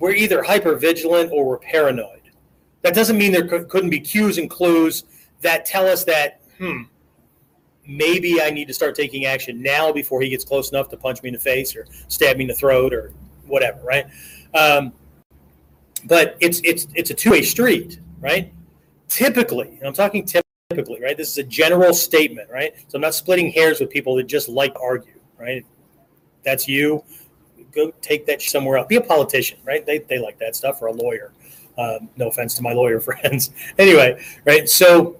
we're 0.00 0.12
either 0.14 0.42
hyper 0.42 0.76
vigilant 0.76 1.30
or 1.32 1.44
we're 1.44 1.58
paranoid. 1.58 2.22
That 2.82 2.94
doesn't 2.94 3.18
mean 3.18 3.32
there 3.32 3.64
couldn't 3.64 3.90
be 3.90 4.00
cues 4.00 4.38
and 4.38 4.48
clues 4.48 5.04
that 5.40 5.66
tell 5.66 5.86
us 5.86 6.04
that, 6.04 6.40
hmm, 6.58 6.82
maybe 7.86 8.40
I 8.40 8.50
need 8.50 8.68
to 8.68 8.74
start 8.74 8.94
taking 8.94 9.26
action 9.26 9.62
now 9.62 9.92
before 9.92 10.22
he 10.22 10.28
gets 10.28 10.44
close 10.44 10.70
enough 10.70 10.88
to 10.90 10.96
punch 10.96 11.22
me 11.22 11.28
in 11.28 11.34
the 11.34 11.40
face 11.40 11.76
or 11.76 11.86
stab 12.08 12.38
me 12.38 12.44
in 12.44 12.48
the 12.48 12.54
throat 12.54 12.94
or 12.94 13.12
whatever, 13.46 13.80
right? 13.82 14.06
Um, 14.54 14.92
but 16.06 16.36
it's 16.40 16.60
it's 16.64 16.86
it's 16.94 17.10
a 17.10 17.14
two 17.14 17.30
way 17.30 17.42
street, 17.42 18.00
right? 18.20 18.52
Typically, 19.08 19.78
I'm 19.84 19.92
talking 19.92 20.24
typically, 20.24 21.00
right? 21.02 21.16
This 21.16 21.30
is 21.30 21.38
a 21.38 21.42
general 21.42 21.94
statement, 21.94 22.50
right? 22.50 22.74
So 22.88 22.96
I'm 22.96 23.02
not 23.02 23.14
splitting 23.14 23.52
hairs 23.52 23.80
with 23.80 23.90
people 23.90 24.14
that 24.16 24.24
just 24.24 24.48
like 24.48 24.74
to 24.74 24.80
argue, 24.80 25.20
right? 25.38 25.64
That's 26.44 26.68
you. 26.68 27.04
Go 27.72 27.92
take 28.00 28.26
that 28.26 28.40
somewhere 28.42 28.78
else. 28.78 28.86
Be 28.88 28.96
a 28.96 29.00
politician, 29.00 29.58
right? 29.64 29.84
They, 29.84 29.98
they 29.98 30.18
like 30.18 30.38
that 30.38 30.54
stuff 30.54 30.80
or 30.82 30.88
a 30.88 30.92
lawyer. 30.92 31.32
Um, 31.76 32.08
no 32.16 32.28
offense 32.28 32.54
to 32.54 32.62
my 32.62 32.72
lawyer 32.72 33.00
friends. 33.00 33.50
anyway, 33.78 34.22
right? 34.44 34.68
So, 34.68 35.16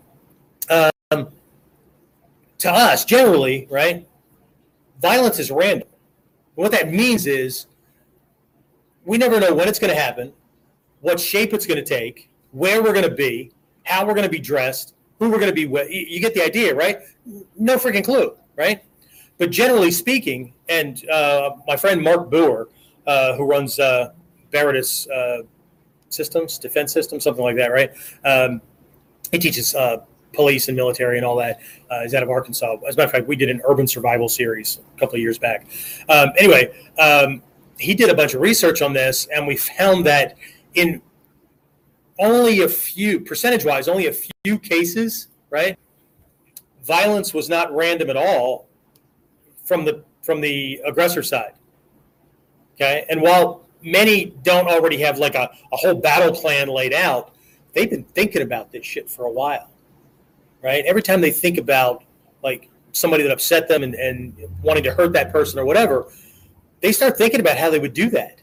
um, 0.70 1.28
to 2.58 2.70
us, 2.70 3.04
generally, 3.04 3.66
right? 3.70 4.06
Violence 5.00 5.38
is 5.38 5.50
random. 5.50 5.88
What 6.54 6.72
that 6.72 6.90
means 6.90 7.26
is 7.26 7.66
we 9.04 9.18
never 9.18 9.40
know 9.40 9.54
when 9.54 9.68
it's 9.68 9.78
going 9.78 9.92
to 9.92 10.00
happen, 10.00 10.32
what 11.00 11.20
shape 11.20 11.52
it's 11.52 11.66
going 11.66 11.82
to 11.82 11.84
take, 11.84 12.30
where 12.52 12.82
we're 12.82 12.92
going 12.92 13.08
to 13.08 13.14
be, 13.14 13.52
how 13.84 14.04
we're 14.04 14.14
going 14.14 14.26
to 14.26 14.30
be 14.30 14.38
dressed, 14.38 14.94
who 15.18 15.30
we're 15.30 15.38
going 15.38 15.50
to 15.50 15.54
be 15.54 15.66
with. 15.66 15.88
You 15.90 16.20
get 16.20 16.34
the 16.34 16.42
idea, 16.42 16.74
right? 16.74 16.98
No 17.56 17.76
freaking 17.76 18.04
clue, 18.04 18.36
right? 18.56 18.82
But 19.38 19.50
generally 19.50 19.90
speaking, 19.90 20.54
and 20.68 21.08
uh, 21.08 21.52
my 21.66 21.76
friend 21.76 22.02
Mark 22.02 22.30
Boer, 22.30 22.68
uh, 23.06 23.34
who 23.36 23.44
runs 23.44 23.78
uh, 23.78 24.12
Veritas 24.50 25.08
uh, 25.08 25.42
Systems, 26.08 26.58
Defense 26.58 26.92
Systems, 26.92 27.24
something 27.24 27.44
like 27.44 27.56
that, 27.56 27.68
right? 27.68 27.90
Um, 28.24 28.60
he 29.32 29.38
teaches 29.38 29.74
uh, 29.74 29.98
police 30.32 30.68
and 30.68 30.76
military 30.76 31.16
and 31.16 31.26
all 31.26 31.36
that. 31.36 31.60
Uh, 31.90 32.02
he's 32.02 32.14
out 32.14 32.22
of 32.22 32.30
Arkansas. 32.30 32.76
As 32.86 32.94
a 32.94 32.98
matter 32.98 33.06
of 33.06 33.12
fact, 33.12 33.26
we 33.26 33.36
did 33.36 33.48
an 33.48 33.60
urban 33.64 33.86
survival 33.86 34.28
series 34.28 34.80
a 34.96 35.00
couple 35.00 35.16
of 35.16 35.20
years 35.20 35.38
back. 35.38 35.66
Um, 36.08 36.30
anyway, 36.38 36.72
um, 36.98 37.42
he 37.78 37.94
did 37.94 38.10
a 38.10 38.14
bunch 38.14 38.34
of 38.34 38.40
research 38.40 38.82
on 38.82 38.92
this, 38.92 39.26
and 39.34 39.46
we 39.46 39.56
found 39.56 40.06
that 40.06 40.36
in 40.74 41.02
only 42.18 42.62
a 42.62 42.68
few, 42.68 43.20
percentage 43.20 43.64
wise, 43.64 43.88
only 43.88 44.06
a 44.06 44.12
few 44.12 44.58
cases, 44.58 45.28
right? 45.50 45.78
Violence 46.84 47.34
was 47.34 47.48
not 47.48 47.74
random 47.74 48.10
at 48.10 48.16
all 48.16 48.68
from 49.64 49.84
the 49.84 50.04
from 50.22 50.40
the 50.40 50.80
aggressor 50.86 51.22
side. 51.22 51.52
Okay. 52.74 53.04
And 53.08 53.20
while 53.20 53.66
many 53.82 54.26
don't 54.42 54.66
already 54.68 54.98
have 54.98 55.18
like 55.18 55.34
a, 55.34 55.50
a 55.72 55.76
whole 55.76 55.94
battle 55.94 56.32
plan 56.32 56.68
laid 56.68 56.94
out, 56.94 57.34
they've 57.72 57.90
been 57.90 58.04
thinking 58.04 58.42
about 58.42 58.72
this 58.72 58.84
shit 58.84 59.08
for 59.08 59.26
a 59.26 59.30
while. 59.30 59.70
Right? 60.62 60.84
Every 60.86 61.02
time 61.02 61.20
they 61.20 61.30
think 61.30 61.58
about 61.58 62.04
like 62.42 62.70
somebody 62.92 63.22
that 63.22 63.32
upset 63.32 63.68
them 63.68 63.82
and, 63.82 63.94
and 63.94 64.34
wanting 64.62 64.84
to 64.84 64.94
hurt 64.94 65.12
that 65.12 65.30
person 65.30 65.58
or 65.58 65.66
whatever, 65.66 66.06
they 66.80 66.92
start 66.92 67.18
thinking 67.18 67.40
about 67.40 67.58
how 67.58 67.70
they 67.70 67.78
would 67.78 67.94
do 67.94 68.08
that. 68.10 68.40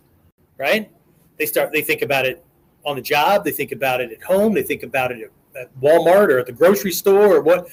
Right? 0.58 0.92
They 1.38 1.46
start 1.48 1.72
they 1.72 1.82
think 1.82 2.04
about 2.04 2.26
it 2.26 2.44
on 2.86 2.96
the 2.96 3.02
job. 3.02 3.44
They 3.44 3.52
think 3.52 3.72
about 3.72 4.02
it 4.02 4.12
at 4.12 4.24
home. 4.24 4.54
They 4.54 4.64
think 4.64 4.84
about 4.84 5.12
it 5.12 5.32
at, 5.56 5.70
Walmart 5.82 6.30
or 6.30 6.40
at 6.40 6.46
the 6.46 6.52
grocery 6.54 6.92
store 6.92 7.36
or 7.36 7.42
what. 7.42 7.68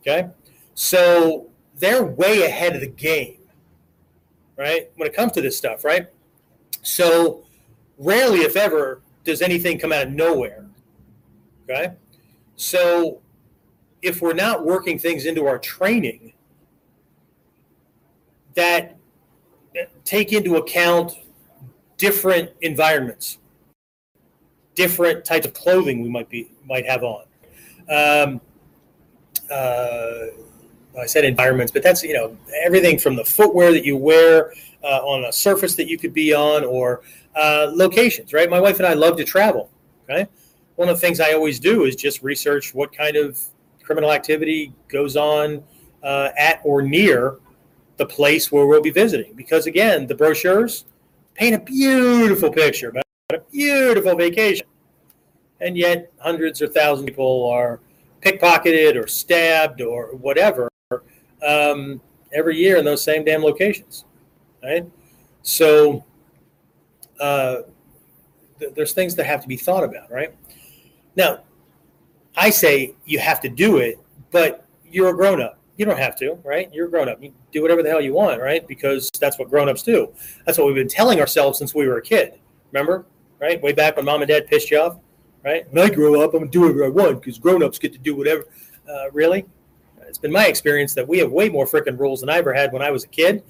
Okay. 0.00 0.28
So 0.74 1.48
they're 1.76 2.04
way 2.04 2.42
ahead 2.44 2.74
of 2.74 2.80
the 2.80 2.86
game, 2.86 3.38
right? 4.56 4.90
When 4.96 5.08
it 5.08 5.14
comes 5.14 5.32
to 5.32 5.40
this 5.40 5.56
stuff, 5.56 5.84
right? 5.84 6.08
So 6.82 7.44
rarely, 7.98 8.40
if 8.40 8.56
ever, 8.56 9.02
does 9.24 9.42
anything 9.42 9.78
come 9.78 9.92
out 9.92 10.06
of 10.06 10.12
nowhere. 10.12 10.66
Okay. 11.64 11.94
So 12.56 13.20
if 14.02 14.20
we're 14.20 14.34
not 14.34 14.64
working 14.64 14.98
things 14.98 15.26
into 15.26 15.46
our 15.46 15.58
training 15.58 16.32
that 18.54 18.96
take 20.04 20.32
into 20.32 20.56
account 20.56 21.12
different 21.96 22.50
environments, 22.62 23.38
different 24.80 25.26
types 25.26 25.46
of 25.46 25.52
clothing 25.52 26.00
we 26.00 26.08
might 26.08 26.28
be 26.30 26.50
might 26.64 26.86
have 26.86 27.02
on. 27.04 27.24
Um, 27.98 28.40
uh, 29.50 30.26
I 30.98 31.06
said 31.06 31.24
environments, 31.24 31.70
but 31.70 31.82
that's 31.82 32.02
you 32.02 32.14
know 32.14 32.34
everything 32.64 32.98
from 32.98 33.14
the 33.14 33.24
footwear 33.24 33.72
that 33.72 33.84
you 33.84 33.96
wear 33.98 34.54
uh, 34.82 35.12
on 35.12 35.26
a 35.26 35.32
surface 35.32 35.74
that 35.74 35.86
you 35.86 35.98
could 35.98 36.14
be 36.14 36.32
on, 36.32 36.64
or 36.64 37.02
uh, 37.36 37.70
locations. 37.74 38.32
Right, 38.32 38.48
my 38.48 38.60
wife 38.60 38.78
and 38.78 38.86
I 38.86 38.94
love 38.94 39.18
to 39.18 39.24
travel. 39.24 39.68
Okay, 40.04 40.26
one 40.76 40.88
of 40.88 40.96
the 40.96 41.00
things 41.00 41.20
I 41.20 41.34
always 41.34 41.60
do 41.60 41.84
is 41.84 41.94
just 41.94 42.22
research 42.22 42.74
what 42.74 42.96
kind 42.96 43.16
of 43.16 43.38
criminal 43.82 44.12
activity 44.12 44.72
goes 44.88 45.14
on 45.14 45.62
uh, 46.02 46.30
at 46.38 46.60
or 46.64 46.80
near 46.80 47.36
the 47.98 48.06
place 48.06 48.50
where 48.50 48.64
we'll 48.66 48.80
be 48.80 48.90
visiting, 48.90 49.34
because 49.34 49.66
again, 49.66 50.06
the 50.06 50.14
brochures 50.14 50.86
paint 51.34 51.54
a 51.54 51.58
beautiful 51.58 52.50
picture 52.50 52.90
beautiful 53.60 54.16
vacation. 54.16 54.66
And 55.60 55.76
yet, 55.76 56.10
hundreds 56.18 56.62
or 56.62 56.68
thousands 56.68 57.00
of 57.00 57.06
people 57.14 57.48
are 57.50 57.80
pickpocketed 58.22 59.02
or 59.02 59.06
stabbed 59.06 59.82
or 59.82 60.14
whatever 60.16 60.70
um, 61.46 62.00
every 62.32 62.56
year 62.56 62.76
in 62.78 62.84
those 62.84 63.02
same 63.02 63.24
damn 63.24 63.42
locations. 63.42 64.06
Right? 64.62 64.86
So, 65.42 66.04
uh, 67.18 67.62
th- 68.58 68.72
there's 68.74 68.92
things 68.92 69.14
that 69.16 69.24
have 69.24 69.42
to 69.42 69.48
be 69.48 69.56
thought 69.56 69.84
about, 69.84 70.10
right? 70.10 70.34
Now, 71.16 71.40
I 72.36 72.50
say 72.50 72.94
you 73.04 73.18
have 73.18 73.40
to 73.40 73.48
do 73.48 73.78
it, 73.78 73.98
but 74.30 74.66
you're 74.90 75.10
a 75.10 75.14
grown 75.14 75.42
up. 75.42 75.58
You 75.76 75.84
don't 75.84 75.98
have 75.98 76.16
to, 76.16 76.38
right? 76.44 76.72
You're 76.72 76.86
a 76.86 76.90
grown 76.90 77.08
up. 77.08 77.22
You 77.22 77.32
do 77.52 77.62
whatever 77.62 77.82
the 77.82 77.90
hell 77.90 78.00
you 78.00 78.14
want, 78.14 78.40
right? 78.40 78.66
Because 78.66 79.10
that's 79.18 79.38
what 79.38 79.50
grown 79.50 79.68
ups 79.68 79.82
do. 79.82 80.12
That's 80.46 80.56
what 80.58 80.66
we've 80.66 80.76
been 80.76 80.88
telling 80.88 81.20
ourselves 81.20 81.58
since 81.58 81.74
we 81.74 81.86
were 81.86 81.98
a 81.98 82.02
kid. 82.02 82.38
Remember? 82.72 83.06
Right? 83.40 83.60
Way 83.60 83.72
back 83.72 83.96
when 83.96 84.04
mom 84.04 84.22
and 84.22 84.28
dad 84.28 84.46
pissed 84.46 84.70
you 84.70 84.78
off, 84.78 84.98
right? 85.44 85.66
When 85.72 85.84
I 85.84 85.92
grow 85.92 86.20
up, 86.22 86.34
I'm 86.34 86.40
gonna 86.40 86.50
do 86.50 86.60
whatever 86.60 86.84
I 86.84 86.88
want 86.88 87.20
because 87.20 87.38
grown-ups 87.38 87.78
get 87.78 87.92
to 87.92 87.98
do 87.98 88.14
whatever. 88.14 88.44
Uh, 88.88 89.10
really? 89.12 89.46
It's 90.02 90.18
been 90.18 90.32
my 90.32 90.46
experience 90.46 90.94
that 90.94 91.06
we 91.06 91.18
have 91.18 91.30
way 91.30 91.48
more 91.48 91.66
freaking 91.66 91.98
rules 91.98 92.20
than 92.20 92.28
I 92.28 92.38
ever 92.38 92.52
had 92.52 92.72
when 92.72 92.82
I 92.82 92.90
was 92.90 93.04
a 93.04 93.08
kid. 93.08 93.42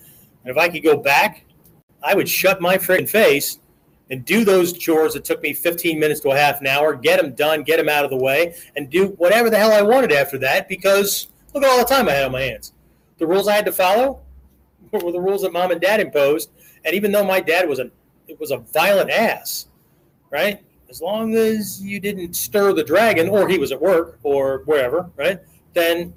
And 0.44 0.50
if 0.50 0.58
I 0.58 0.68
could 0.68 0.82
go 0.82 0.96
back, 0.96 1.44
I 2.02 2.14
would 2.14 2.28
shut 2.28 2.60
my 2.60 2.76
freaking 2.76 3.08
face 3.08 3.60
and 4.10 4.24
do 4.24 4.44
those 4.44 4.72
chores 4.72 5.14
that 5.14 5.24
took 5.24 5.40
me 5.42 5.54
15 5.54 5.98
minutes 5.98 6.20
to 6.20 6.30
a 6.30 6.36
half 6.36 6.60
an 6.60 6.66
hour, 6.66 6.94
get 6.94 7.20
them 7.20 7.34
done, 7.34 7.62
get 7.62 7.78
them 7.78 7.88
out 7.88 8.04
of 8.04 8.10
the 8.10 8.16
way, 8.16 8.54
and 8.76 8.90
do 8.90 9.08
whatever 9.18 9.48
the 9.48 9.56
hell 9.56 9.72
I 9.72 9.82
wanted 9.82 10.12
after 10.12 10.36
that 10.38 10.68
because 10.68 11.28
Look 11.52 11.64
at 11.64 11.70
all 11.70 11.78
the 11.78 11.84
time 11.84 12.08
I 12.08 12.12
had 12.12 12.24
on 12.24 12.32
my 12.32 12.42
hands. 12.42 12.72
The 13.18 13.26
rules 13.26 13.48
I 13.48 13.54
had 13.54 13.64
to 13.66 13.72
follow 13.72 14.20
were 14.92 15.12
the 15.12 15.20
rules 15.20 15.42
that 15.42 15.52
mom 15.52 15.72
and 15.72 15.80
dad 15.80 16.00
imposed. 16.00 16.50
And 16.84 16.94
even 16.94 17.12
though 17.12 17.24
my 17.24 17.40
dad 17.40 17.68
was 17.68 17.78
a 17.78 17.90
it 18.28 18.38
was 18.38 18.52
a 18.52 18.58
violent 18.58 19.10
ass, 19.10 19.66
right? 20.30 20.62
As 20.88 21.00
long 21.00 21.34
as 21.34 21.80
you 21.82 22.00
didn't 22.00 22.34
stir 22.34 22.72
the 22.72 22.82
dragon, 22.82 23.28
or 23.28 23.48
he 23.48 23.58
was 23.58 23.72
at 23.72 23.80
work 23.80 24.18
or 24.22 24.62
wherever, 24.64 25.10
right? 25.16 25.38
Then, 25.72 26.12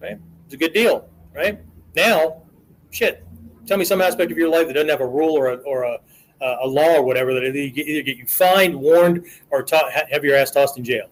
right, 0.00 0.18
it's 0.44 0.54
a 0.54 0.56
good 0.56 0.72
deal, 0.72 1.08
right? 1.34 1.60
Now, 1.94 2.42
shit, 2.90 3.26
tell 3.66 3.76
me 3.76 3.84
some 3.84 4.00
aspect 4.00 4.32
of 4.32 4.38
your 4.38 4.48
life 4.48 4.66
that 4.68 4.74
doesn't 4.74 4.88
have 4.88 5.00
a 5.00 5.06
rule 5.06 5.36
or 5.36 5.48
a, 5.48 5.56
or 5.56 5.82
a, 5.84 5.98
a 6.40 6.66
law 6.66 6.96
or 6.96 7.02
whatever 7.02 7.34
that 7.34 7.44
either 7.44 8.02
get 8.02 8.16
you 8.16 8.26
fined, 8.26 8.74
warned, 8.74 9.26
or 9.50 9.62
ta- 9.62 9.90
have 10.10 10.24
your 10.24 10.36
ass 10.36 10.50
tossed 10.50 10.78
in 10.78 10.84
jail, 10.84 11.08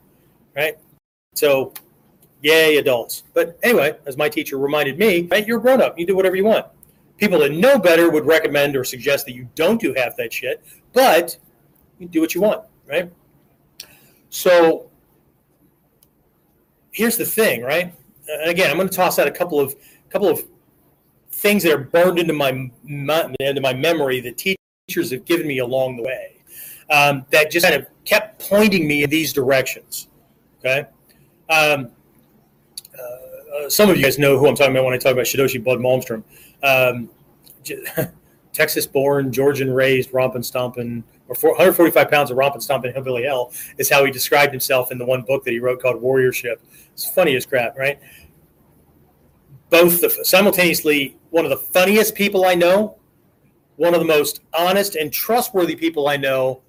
right? 0.56 0.78
So, 1.34 1.72
yay, 2.42 2.76
adults. 2.76 3.24
But 3.34 3.58
anyway, 3.62 3.96
as 4.06 4.16
my 4.16 4.28
teacher 4.28 4.58
reminded 4.58 4.98
me, 4.98 5.28
right, 5.30 5.46
you're 5.46 5.58
a 5.58 5.60
grown 5.60 5.82
up. 5.82 5.98
You 5.98 6.06
do 6.06 6.16
whatever 6.16 6.36
you 6.36 6.44
want. 6.44 6.66
People 7.16 7.38
that 7.40 7.52
know 7.52 7.78
better 7.78 8.10
would 8.10 8.26
recommend 8.26 8.76
or 8.76 8.84
suggest 8.84 9.26
that 9.26 9.34
you 9.34 9.48
don't 9.54 9.80
do 9.80 9.94
half 9.94 10.16
that 10.16 10.32
shit, 10.32 10.64
but 10.92 11.36
you 11.98 12.08
do 12.08 12.20
what 12.20 12.34
you 12.34 12.40
want, 12.40 12.64
right? 12.86 13.10
So 14.30 14.90
here's 16.90 17.16
the 17.16 17.24
thing, 17.24 17.62
right? 17.62 17.94
And 18.28 18.50
again, 18.50 18.70
I'm 18.70 18.76
going 18.76 18.88
to 18.88 18.96
toss 18.96 19.18
out 19.18 19.26
a 19.26 19.30
couple 19.30 19.60
of 19.60 19.74
couple 20.08 20.28
of 20.28 20.42
things 21.30 21.62
that 21.64 21.72
are 21.72 21.78
burned 21.78 22.18
into 22.18 22.32
my 22.32 22.70
into 22.84 23.60
my 23.60 23.74
memory 23.74 24.20
that 24.20 24.38
teachers 24.38 25.10
have 25.10 25.24
given 25.24 25.46
me 25.46 25.58
along 25.58 25.96
the 25.96 26.02
way 26.02 26.34
um, 26.90 27.24
that 27.30 27.50
just 27.50 27.66
kind 27.66 27.80
of 27.80 27.86
kept 28.04 28.48
pointing 28.48 28.86
me 28.86 29.02
in 29.02 29.10
these 29.10 29.32
directions. 29.32 30.08
Okay. 30.60 30.86
Um, 31.50 31.90
uh, 32.94 33.68
some 33.68 33.90
of 33.90 33.96
you 33.96 34.02
guys 34.02 34.18
know 34.18 34.38
who 34.38 34.48
I'm 34.48 34.54
talking 34.54 34.72
about 34.72 34.84
when 34.84 34.94
I 34.94 34.98
talk 34.98 35.12
about 35.12 35.26
Shidoshi 35.26 35.62
Bud 35.62 35.78
Malmstrom. 35.78 36.22
Um, 36.62 37.10
Texas 38.52 38.86
born, 38.86 39.32
Georgian 39.32 39.72
raised, 39.72 40.12
romping, 40.14 40.42
stomping, 40.42 41.02
or 41.28 41.34
145 41.34 42.10
pounds 42.10 42.30
of 42.30 42.36
romping, 42.36 42.60
stomping 42.60 42.92
hillbilly 42.92 43.24
hell 43.24 43.52
is 43.78 43.88
how 43.88 44.04
he 44.04 44.10
described 44.10 44.52
himself 44.52 44.92
in 44.92 44.98
the 44.98 45.04
one 45.04 45.22
book 45.22 45.44
that 45.44 45.52
he 45.52 45.58
wrote 45.58 45.80
called 45.80 46.02
Warriorship. 46.02 46.56
It's 46.92 47.08
funny 47.10 47.34
as 47.34 47.46
crap, 47.46 47.76
right? 47.78 47.98
Both 49.70 50.00
the, 50.00 50.10
simultaneously 50.24 51.16
one 51.30 51.44
of 51.44 51.50
the 51.50 51.56
funniest 51.56 52.14
people 52.14 52.44
I 52.44 52.54
know, 52.54 52.98
one 53.76 53.94
of 53.94 54.00
the 54.00 54.06
most 54.06 54.42
honest 54.56 54.94
and 54.94 55.12
trustworthy 55.12 55.74
people 55.74 56.08
I 56.08 56.16
know, 56.16 56.62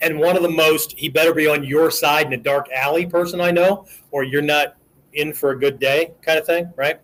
and 0.00 0.18
one 0.18 0.36
of 0.36 0.42
the 0.42 0.50
most 0.50 0.92
he 0.92 1.08
better 1.08 1.32
be 1.32 1.46
on 1.46 1.62
your 1.62 1.90
side 1.90 2.26
in 2.26 2.32
a 2.32 2.42
dark 2.42 2.68
alley 2.72 3.06
person 3.06 3.40
I 3.40 3.50
know, 3.50 3.86
or 4.10 4.24
you're 4.24 4.42
not 4.42 4.76
in 5.12 5.32
for 5.32 5.50
a 5.50 5.58
good 5.58 5.78
day 5.78 6.12
kind 6.22 6.38
of 6.38 6.46
thing, 6.46 6.72
right? 6.76 7.00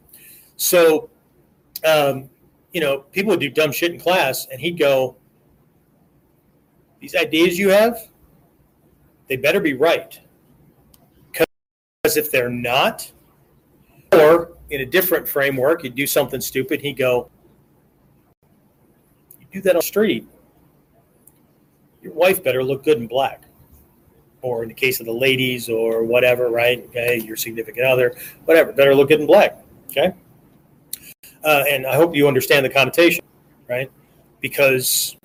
So, 0.57 1.11
um, 1.85 2.31
you 2.73 2.81
know, 2.81 3.01
people 3.13 3.31
would 3.31 3.41
do 3.41 3.51
dumb 3.51 3.73
shit 3.73 3.93
in 3.93 4.01
class, 4.01 4.47
and 4.51 4.61
he'd 4.61 4.79
go, 4.79 5.17
"These 7.07 7.15
ideas 7.15 7.57
you 7.57 7.69
have, 7.69 8.09
they 9.29 9.37
better 9.37 9.61
be 9.61 9.75
right, 9.75 10.19
because 11.31 12.17
if 12.17 12.33
they're 12.33 12.49
not, 12.49 13.13
or 14.13 14.57
in 14.71 14.81
a 14.81 14.85
different 14.85 15.29
framework, 15.29 15.85
you 15.85 15.91
do 15.91 16.05
something 16.05 16.41
stupid, 16.41 16.81
he'd 16.81 16.97
go, 16.97 17.31
"You 19.39 19.47
do 19.53 19.61
that 19.61 19.77
on 19.77 19.77
the 19.77 19.83
street, 19.83 20.27
your 22.03 22.13
wife 22.13 22.43
better 22.43 22.65
look 22.65 22.83
good 22.83 22.99
in 22.99 23.07
black." 23.07 23.43
or 24.43 24.63
in 24.63 24.69
the 24.69 24.75
case 24.75 25.01
of 25.01 25.07
the 25.07 25.13
ladies 25.13 25.69
or 25.69 26.05
whatever, 26.05 26.51
right? 26.51 26.85
Okay, 26.87 27.19
your 27.19 27.37
significant 27.37 27.87
other, 27.87 28.17
whatever, 28.45 28.73
better 28.73 28.95
look 28.95 29.09
good 29.09 29.21
in 29.21 29.27
black. 29.27 29.59
Okay. 29.91 30.13
Uh, 31.45 31.65
and 31.69 31.87
I 31.87 31.95
hope 31.95 32.15
you 32.17 32.29
understand 32.29 32.65
the 32.65 32.71
connotation, 32.71 33.25
right? 33.69 33.91
Because, 34.41 35.17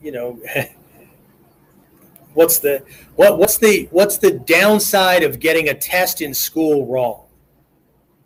you 0.00 0.12
know, 0.12 0.40
what's 2.34 2.58
the 2.58 2.82
what 3.16 3.38
what's 3.38 3.58
the 3.58 3.88
what's 3.90 4.18
the 4.18 4.32
downside 4.32 5.22
of 5.22 5.40
getting 5.40 5.68
a 5.68 5.74
test 5.74 6.20
in 6.20 6.34
school 6.34 6.86
wrong? 6.86 7.26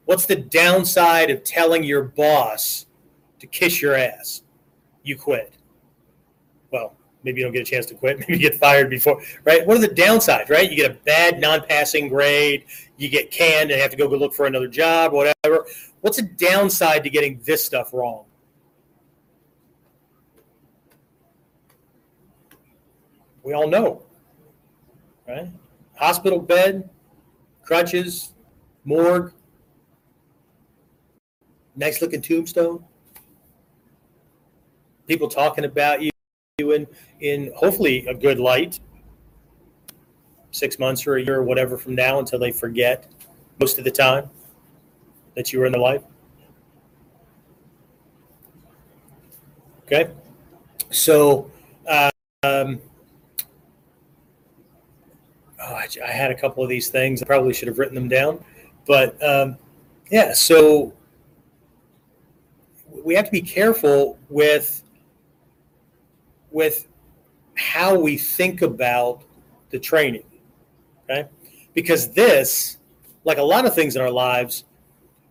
What's 0.05 0.27
the 0.27 0.37
downside 0.37 1.31
of 1.31 1.45
telling 1.45 1.83
your 1.83 2.03
boss 2.03 2.87
to 3.41 3.47
kiss 3.47 3.81
your 3.81 3.95
ass? 3.95 4.43
You 5.03 5.17
quit. 5.17 5.55
Well, 6.71 6.95
maybe 7.23 7.41
you 7.41 7.47
don't 7.47 7.53
get 7.53 7.63
a 7.63 7.71
chance 7.71 7.87
to 7.87 7.95
quit. 7.95 8.19
Maybe 8.21 8.35
you 8.35 8.39
get 8.39 8.57
fired 8.57 8.91
before, 8.91 9.23
right? 9.45 9.67
What 9.67 9.77
are 9.77 9.81
the 9.81 9.89
downsides, 9.89 10.51
right? 10.51 10.71
You 10.71 10.77
get 10.77 10.91
a 10.91 10.95
bad 10.95 11.41
non-passing 11.41 12.09
grade, 12.09 12.65
you 12.97 13.09
get 13.09 13.31
canned 13.31 13.71
and 13.71 13.81
have 13.81 13.91
to 13.91 13.97
go 13.97 14.07
look 14.07 14.35
for 14.35 14.47
another 14.47 14.69
job, 14.69 15.13
whatever. 15.13 15.67
What's 16.01 16.19
a 16.19 16.23
downside 16.23 17.03
to 17.05 17.11
getting 17.11 17.41
this 17.45 17.65
stuff 17.65 17.95
wrong? 17.95 18.25
We 23.45 23.53
all 23.53 23.69
know, 23.69 24.03
right? 25.29 25.49
Hospital 25.97 26.41
bed, 26.41 26.89
crutches, 27.63 28.33
morgue, 28.85 29.33
nice 31.77 32.01
looking 32.01 32.23
tombstone. 32.23 32.83
People 35.07 35.29
talking 35.29 35.67
about 35.67 36.01
you 36.01 36.11
in 36.59 36.87
in 37.21 37.53
hopefully 37.55 38.07
a 38.07 38.15
good 38.15 38.39
light 38.39 38.81
six 40.51 40.79
months 40.79 41.07
or 41.07 41.17
a 41.17 41.23
year 41.23 41.37
or 41.37 41.43
whatever 41.43 41.77
from 41.77 41.95
now 41.95 42.21
until 42.21 42.39
they 42.39 42.53
forget 42.53 43.07
most 43.61 43.77
of 43.77 43.85
the 43.85 43.91
time 43.91 44.31
that 45.35 45.53
you 45.53 45.59
were 45.59 45.67
in 45.67 45.73
their 45.73 45.81
life 45.81 46.03
okay 49.83 50.13
so 50.91 51.51
um, 52.45 52.81
oh, 55.65 55.75
I, 55.75 55.89
I, 56.05 56.11
had 56.11 56.31
a 56.31 56.35
couple 56.35 56.63
of 56.63 56.69
these 56.69 56.89
things 56.89 57.23
i 57.23 57.27
probably 57.27 57.55
should 57.55 57.69
have 57.69 57.79
written 57.79 57.95
them 57.95 58.09
down 58.09 58.43
but 58.87 59.23
um, 59.23 59.57
yeah 60.11 60.33
so 60.33 60.93
we 63.05 63.15
have 63.15 63.27
to 63.27 63.33
be 63.33 63.43
careful 63.43 64.19
with 64.29 64.83
with 66.51 66.87
how 67.57 67.99
we 67.99 68.17
think 68.17 68.63
about 68.63 69.23
the 69.71 69.79
training. 69.79 70.25
Okay. 71.05 71.29
Because 71.75 72.09
this, 72.11 72.79
like 73.25 73.39
a 73.39 73.43
lot 73.43 73.67
of 73.67 73.75
things 73.75 73.97
in 73.97 74.03
our 74.03 74.11
lives, 74.11 74.65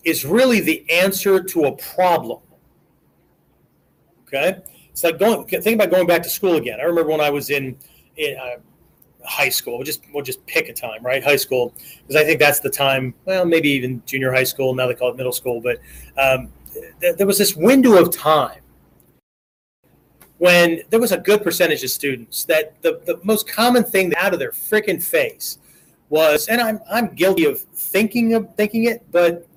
is 0.03 0.25
really 0.25 0.59
the 0.59 0.85
answer 0.91 1.41
to 1.41 1.63
a 1.63 1.71
problem. 1.77 2.39
Okay. 4.27 4.61
It's 4.91 5.03
like 5.03 5.17
going, 5.17 5.47
think 5.47 5.75
about 5.75 5.89
going 5.89 6.05
back 6.05 6.23
to 6.23 6.29
school 6.29 6.55
again. 6.55 6.79
I 6.79 6.83
remember 6.83 7.11
when 7.11 7.21
I 7.21 7.29
was 7.29 7.49
in, 7.49 7.77
in 8.17 8.37
uh, 8.37 8.57
high 9.25 9.49
school. 9.49 9.77
We'll 9.77 9.85
just 9.85 10.01
we'll 10.13 10.23
just 10.23 10.45
pick 10.45 10.69
a 10.69 10.73
time, 10.73 11.03
right? 11.03 11.23
High 11.23 11.35
school, 11.35 11.73
because 12.01 12.21
I 12.21 12.25
think 12.25 12.39
that's 12.39 12.59
the 12.59 12.69
time. 12.69 13.13
Well, 13.25 13.45
maybe 13.45 13.69
even 13.69 14.01
junior 14.05 14.31
high 14.31 14.43
school. 14.43 14.73
Now 14.73 14.87
they 14.87 14.95
call 14.95 15.09
it 15.09 15.17
middle 15.17 15.31
school, 15.31 15.61
but 15.61 15.79
um, 16.17 16.51
th- 17.01 17.17
there 17.17 17.27
was 17.27 17.37
this 17.37 17.55
window 17.55 18.01
of 18.01 18.15
time 18.15 18.59
when 20.37 20.81
there 20.89 20.99
was 20.99 21.11
a 21.13 21.17
good 21.17 21.41
percentage 21.41 21.83
of 21.83 21.89
students 21.89 22.43
that 22.43 22.81
the, 22.81 22.99
the 23.05 23.19
most 23.23 23.47
common 23.47 23.83
thing 23.83 24.13
out 24.17 24.33
of 24.33 24.39
their 24.39 24.51
freaking 24.51 25.01
face 25.01 25.59
was, 26.09 26.47
and 26.47 26.59
I'm, 26.59 26.79
I'm 26.91 27.15
guilty 27.15 27.45
of 27.45 27.59
thinking 27.59 28.33
of 28.33 28.53
thinking 28.55 28.85
it, 28.85 29.05
but 29.11 29.47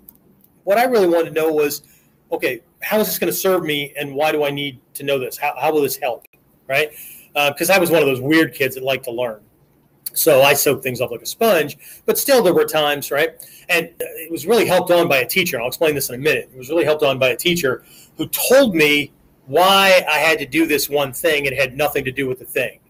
what 0.65 0.79
I 0.79 0.85
really 0.85 1.09
wanted 1.09 1.35
to 1.35 1.41
know 1.41 1.53
was, 1.53 1.83
okay, 2.31 2.61
how 2.83 3.01
is 3.01 3.07
this 3.09 3.19
going 3.19 3.33
to 3.33 3.37
serve 3.37 3.65
me 3.65 3.95
and 3.99 4.15
why 4.15 4.31
do 4.31 4.45
I 4.45 4.51
need 4.51 4.79
to 4.95 5.03
know 5.03 5.19
this? 5.19 5.37
How, 5.37 5.55
how 5.61 5.73
will 5.73 5.83
this 5.83 5.97
help? 5.97 6.25
Right. 6.69 6.91
Because 7.35 7.69
uh, 7.71 7.75
I 7.75 7.79
was 7.79 7.91
one 7.91 8.01
of 8.01 8.07
those 8.07 8.21
weird 8.21 8.55
kids 8.55 8.77
that 8.77 8.85
like 8.85 9.03
to 9.05 9.11
learn. 9.11 9.41
So 10.17 10.43
I 10.43 10.55
soaked 10.55 10.83
things 10.83 11.01
up 11.01 11.11
like 11.11 11.23
a 11.23 11.27
sponge, 11.27 11.77
but 12.07 12.17
still 12.17 12.43
there 12.43 12.55
were 12.55 12.65
times, 12.65 13.11
right? 13.11 13.31
And 13.69 13.91
it 13.99 14.31
was 14.31 14.47
really 14.47 14.67
helped 14.67 14.91
on 14.91 15.09
by 15.09 15.19
a 15.19 15.27
teacher. 15.27 15.61
I'll 15.61 15.69
explain 15.69 15.95
this 15.95 16.09
in 16.09 16.15
a 16.15 16.19
minute. 16.19 16.49
It 16.53 16.57
was 16.57 16.71
really 16.71 16.85
helped 16.85 17.03
on 17.03 17.19
by 17.19 17.29
a 17.29 17.37
teacher 17.37 17.85
who 18.17 18.27
told 18.29 18.75
me 18.75 19.13
why 19.45 20.05
I 20.11 20.19
had 20.19 20.39
to 20.39 20.47
do 20.47 20.67
this 20.67 20.89
one 20.89 21.13
thing. 21.13 21.45
It 21.45 21.53
had 21.53 21.77
nothing 21.77 22.05
to 22.05 22.13
do 22.13 22.27
with 22.27 22.39
the 22.39 22.47
thing. 22.47 22.81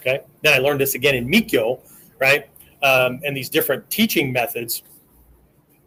Okay. 0.00 0.20
Then 0.42 0.52
I 0.52 0.58
learned 0.58 0.80
this 0.80 0.94
again 0.94 1.14
in 1.14 1.28
Mikyo, 1.28 1.80
right? 2.18 2.50
Um, 2.82 3.20
and 3.24 3.36
these 3.36 3.48
different 3.48 3.88
teaching 3.88 4.32
methods, 4.32 4.82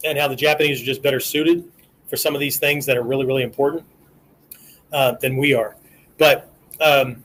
and 0.04 0.18
how 0.18 0.28
the 0.28 0.36
Japanese 0.36 0.82
are 0.82 0.86
just 0.86 1.04
better 1.04 1.20
suited 1.20 1.64
for 2.10 2.16
some 2.16 2.34
of 2.34 2.40
these 2.40 2.58
things 2.58 2.86
that 2.86 2.98
are 2.98 3.04
really, 3.04 3.26
really 3.26 3.44
important 3.44 3.84
uh, 4.92 5.12
than 5.22 5.38
we 5.38 5.54
are. 5.54 5.76
But 6.18 6.50
um, 6.82 7.24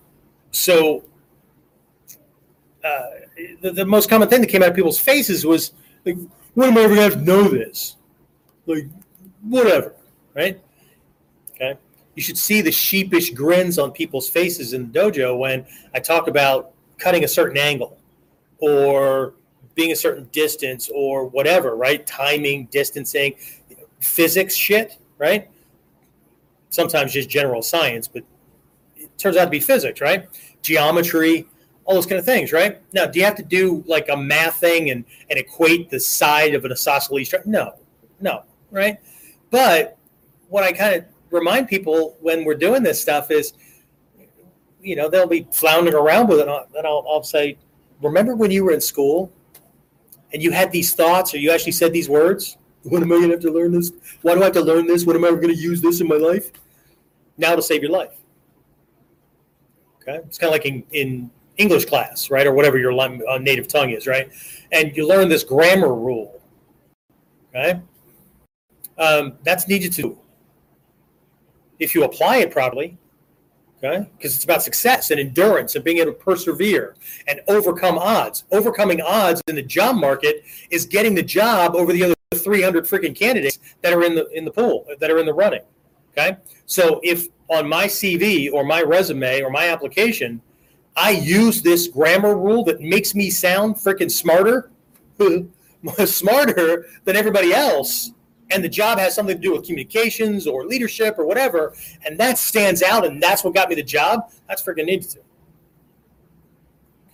so 0.51 1.05
uh, 2.85 3.03
the, 3.61 3.71
the 3.71 3.85
most 3.85 4.11
common 4.11 4.29
thing 4.29 4.41
that 4.41 4.49
came 4.49 4.63
out 4.63 4.71
of 4.71 4.75
people's 4.75 4.99
faces 4.99 5.47
was 5.47 5.73
like, 6.05 6.17
"When 6.55 6.69
am 6.71 6.79
I 6.79 6.83
ever 6.83 6.95
going 6.95 7.11
to 7.11 7.17
know 7.19 7.45
this?" 7.45 7.97
Like, 8.67 8.89
whatever, 9.43 9.95
right? 10.35 10.61
Okay. 11.55 11.79
You 12.15 12.23
should 12.23 12.39
see 12.39 12.61
the 12.61 12.73
sheepish 12.73 13.31
grins 13.31 13.79
on 13.79 13.93
people's 13.93 14.29
faces 14.29 14.73
in 14.73 14.91
the 14.91 14.99
dojo 14.99 15.39
when 15.39 15.67
I 15.95 16.01
talk 16.01 16.29
about 16.29 16.73
cutting 16.99 17.25
a 17.25 17.29
certain 17.29 17.57
angle 17.57 17.99
or 18.59 19.35
being 19.75 19.93
a 19.93 19.97
certain 19.97 20.29
distance 20.33 20.91
or 20.95 21.27
whatever, 21.27 21.75
right? 21.75 22.07
Timing, 22.07 22.67
distancing, 22.71 23.35
physics 24.01 24.55
shit, 24.55 24.99
right? 25.19 25.49
Sometimes 26.71 27.13
just 27.13 27.29
general 27.29 27.63
science, 27.63 28.09
but 28.09 28.23
it 28.97 29.17
turns 29.19 29.37
out 29.37 29.45
to 29.45 29.51
be 29.51 29.61
physics, 29.61 30.01
right? 30.01 30.29
Geometry, 30.63 31.47
all 31.85 31.95
those 31.95 32.07
kind 32.07 32.19
of 32.19 32.25
things, 32.25 32.53
right? 32.53 32.81
Now, 32.93 33.07
do 33.07 33.19
you 33.19 33.25
have 33.25 33.37
to 33.37 33.43
do 33.43 33.83
like 33.87 34.09
a 34.09 34.17
math 34.17 34.57
thing 34.57 34.91
and, 34.91 35.05
and 35.31 35.39
equate 35.39 35.91
the 35.91 35.99
side 35.99 36.55
of 36.55 36.65
an 36.65 36.73
isosceles 36.73 37.29
triangle? 37.29 37.51
No, 37.51 37.75
no, 38.21 38.45
right? 38.71 38.99
But 39.51 39.99
what 40.49 40.65
I 40.65 40.73
kind 40.73 40.95
of 40.95 41.05
remind 41.31 41.69
people 41.69 42.17
when 42.21 42.45
we're 42.45 42.55
doing 42.55 42.83
this 42.83 43.01
stuff 43.01 43.31
is, 43.31 43.55
you 44.81 44.97
know, 44.97 45.09
they'll 45.09 45.27
be 45.27 45.47
floundering 45.53 45.97
around 45.97 46.29
with 46.29 46.41
it, 46.41 46.43
and 46.43 46.51
I'll, 46.51 46.67
I'll, 46.85 47.07
I'll 47.09 47.23
say, 47.23 47.59
remember 48.01 48.35
when 48.35 48.51
you 48.51 48.65
were 48.65 48.73
in 48.73 48.81
school 48.81 49.33
and 50.33 50.43
you 50.43 50.51
had 50.51 50.73
these 50.73 50.95
thoughts 50.95 51.35
or 51.35 51.39
you 51.39 51.51
actually 51.51 51.73
said 51.73 51.93
these 51.93 52.09
words? 52.09 52.57
When 52.85 53.03
am 53.03 53.13
I 53.13 53.17
going 53.17 53.29
to 53.29 53.35
have 53.35 53.43
to 53.43 53.53
learn 53.53 53.73
this? 53.73 53.93
Why 54.23 54.35
do 54.35 54.41
I 54.41 54.45
have 54.47 54.55
to 54.55 54.61
learn 54.61 54.87
this? 54.87 55.05
When 55.05 55.15
am 55.15 55.25
I 55.25 55.29
ever 55.29 55.37
going 55.37 55.55
to 55.55 55.61
use 55.61 55.81
this 55.81 56.01
in 56.01 56.09
my 56.09 56.17
life? 56.17 56.51
Now 57.39 57.55
to 57.55 57.63
save 57.63 57.83
your 57.83 57.93
life. 57.93 58.11
Okay. 60.01 60.17
It's 60.27 60.37
kind 60.37 60.49
of 60.49 60.53
like 60.53 60.67
in, 60.67 60.83
in 60.91 61.31
English 61.57 61.85
class, 61.85 62.31
right? 62.31 62.47
Or 62.47 62.53
whatever 62.53 62.79
your 62.79 62.93
uh, 62.99 63.39
native 63.39 63.69
tongue 63.69 63.91
is, 63.91 64.07
right? 64.07 64.31
And 64.73 64.97
you 64.97 65.07
learn 65.07 65.29
this 65.29 65.45
grammar 65.45 65.95
rule. 65.95 66.41
Okay. 67.55 67.81
Um, 68.99 69.35
that's 69.45 69.69
needed 69.69 69.93
to 69.95 70.19
if 71.83 71.95
you 71.95 72.05
apply 72.05 72.37
it 72.37 72.51
properly, 72.51 72.97
okay? 73.79 74.09
Because 74.17 74.35
it's 74.35 74.45
about 74.45 74.63
success 74.63 75.11
and 75.11 75.19
endurance 75.19 75.75
and 75.75 75.85
being 75.85 75.99
able 75.99 76.13
to 76.13 76.19
persevere 76.19 76.95
and 77.27 77.41
overcome 77.49 77.99
odds. 77.99 78.45
Overcoming 78.53 79.01
odds 79.01 79.43
in 79.49 79.57
the 79.57 79.63
job 79.63 79.97
market 79.97 80.45
is 80.71 80.87
getting 80.87 81.15
the 81.15 81.23
job 81.23 81.75
over 81.75 81.93
the 81.93 82.05
other 82.05 82.15
300 82.35 82.85
freaking 82.85 83.17
candidates 83.17 83.59
that 83.83 83.93
are 83.93 84.05
in 84.05 84.15
the 84.15 84.29
in 84.31 84.45
the 84.45 84.51
pool 84.51 84.87
that 85.01 85.11
are 85.11 85.19
in 85.19 85.27
the 85.27 85.35
running. 85.35 85.63
Okay, 86.13 86.37
so 86.67 87.01
if 87.03 87.27
on 87.49 87.69
my 87.69 87.87
CV 87.87 88.53
or 88.53 88.65
my 88.65 88.83
resume 88.83 89.43
or 89.43 89.51
my 89.51 89.69
application, 89.69 90.41
I 90.97 91.11
use 91.11 91.63
this 91.63 91.89
grammar 91.89 92.37
rule 92.37 92.65
that 92.65 92.81
makes 92.81 93.15
me 93.15 93.31
sound 93.31 93.77
freaking 93.77 94.11
smarter, 94.11 94.71
smarter 96.05 96.87
than 97.05 97.17
everybody 97.17 97.55
else, 97.55 98.13
and 98.51 98.63
the 98.63 98.69
job 98.69 98.99
has 98.99 99.15
something 99.15 99.37
to 99.37 99.41
do 99.41 99.53
with 99.53 99.65
communications 99.65 100.47
or 100.47 100.67
leadership 100.67 101.19
or 101.19 101.25
whatever, 101.25 101.75
and 102.05 102.19
that 102.19 102.39
stands 102.39 102.83
out, 102.83 103.07
and 103.07 103.23
that's 103.23 103.43
what 103.43 103.55
got 103.55 103.69
me 103.69 103.75
the 103.75 103.83
job, 103.83 104.31
that's 104.49 104.63
freaking 104.63 104.87
to. 104.87 105.19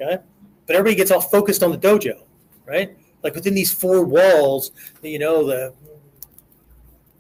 Okay? 0.01 0.23
But 0.67 0.77
everybody 0.77 0.97
gets 0.97 1.11
all 1.11 1.21
focused 1.21 1.63
on 1.63 1.71
the 1.71 1.79
dojo, 1.79 2.23
right? 2.67 2.97
Like 3.23 3.35
within 3.35 3.55
these 3.55 3.73
four 3.73 4.05
walls, 4.05 4.73
you 5.03 5.19
know, 5.19 5.45
the 5.47 5.73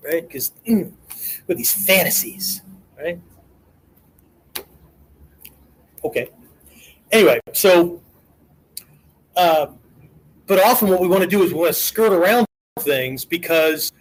right? 0.02 0.26
Because 0.26 0.52
mm, 0.66 0.92
with 1.46 1.56
these 1.56 1.72
fantasies, 1.86 2.62
right? 2.98 3.20
Okay. 6.04 6.30
Anyway, 7.10 7.40
so, 7.52 8.00
uh, 9.36 9.68
but 10.46 10.62
often 10.62 10.88
what 10.88 11.00
we 11.00 11.08
want 11.08 11.22
to 11.22 11.28
do 11.28 11.42
is 11.42 11.52
we 11.52 11.58
want 11.58 11.68
to 11.68 11.80
skirt 11.80 12.12
around 12.12 12.46
things 12.80 13.24
because 13.24 13.92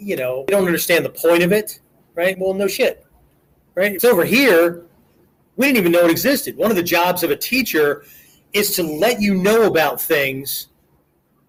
you 0.00 0.16
know, 0.16 0.44
they 0.48 0.52
don't 0.52 0.66
understand 0.66 1.04
the 1.04 1.10
point 1.10 1.42
of 1.42 1.52
it, 1.52 1.78
right? 2.14 2.36
Well, 2.38 2.54
no 2.54 2.66
shit, 2.66 3.06
right? 3.74 3.92
It's 3.92 4.04
over 4.04 4.24
here. 4.24 4.86
We 5.56 5.66
didn't 5.66 5.78
even 5.78 5.92
know 5.92 6.06
it 6.06 6.10
existed. 6.10 6.56
One 6.56 6.70
of 6.70 6.76
the 6.76 6.82
jobs 6.82 7.22
of 7.22 7.30
a 7.30 7.36
teacher 7.36 8.04
is 8.54 8.74
to 8.76 8.82
let 8.82 9.20
you 9.20 9.34
know 9.34 9.64
about 9.64 10.00
things, 10.00 10.68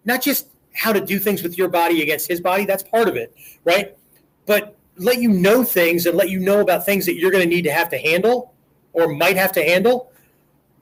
not 0.03 0.21
just 0.21 0.49
how 0.73 0.91
to 0.91 0.99
do 0.99 1.17
things 1.17 1.41
with 1.41 1.57
your 1.57 1.69
body 1.69 2.01
against 2.01 2.27
his 2.27 2.41
body. 2.41 2.65
That's 2.65 2.83
part 2.83 3.07
of 3.07 3.15
it, 3.15 3.33
right? 3.63 3.97
But 4.45 4.75
let 4.97 5.19
you 5.19 5.29
know 5.29 5.63
things 5.63 6.05
and 6.05 6.17
let 6.17 6.29
you 6.29 6.39
know 6.39 6.59
about 6.59 6.85
things 6.85 7.05
that 7.05 7.15
you're 7.15 7.31
going 7.31 7.43
to 7.43 7.49
need 7.49 7.63
to 7.63 7.71
have 7.71 7.89
to 7.89 7.97
handle 7.97 8.53
or 8.91 9.07
might 9.07 9.37
have 9.37 9.53
to 9.53 9.63
handle 9.63 10.10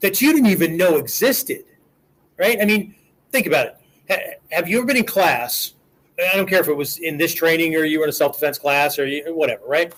that 0.00 0.20
you 0.20 0.32
didn't 0.32 0.50
even 0.50 0.76
know 0.76 0.96
existed, 0.96 1.64
right? 2.38 2.60
I 2.60 2.64
mean, 2.64 2.94
think 3.30 3.46
about 3.46 3.66
it. 4.08 4.40
Have 4.50 4.68
you 4.68 4.78
ever 4.78 4.86
been 4.86 4.96
in 4.96 5.04
class 5.04 5.74
I 6.28 6.36
don't 6.36 6.48
care 6.48 6.60
if 6.60 6.68
it 6.68 6.76
was 6.76 6.98
in 6.98 7.16
this 7.16 7.34
training 7.34 7.74
or 7.76 7.84
you 7.84 7.98
were 7.98 8.04
in 8.04 8.10
a 8.10 8.12
self 8.12 8.34
defense 8.34 8.58
class 8.58 8.98
or 8.98 9.08
whatever, 9.32 9.62
right? 9.66 9.92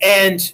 And 0.00 0.52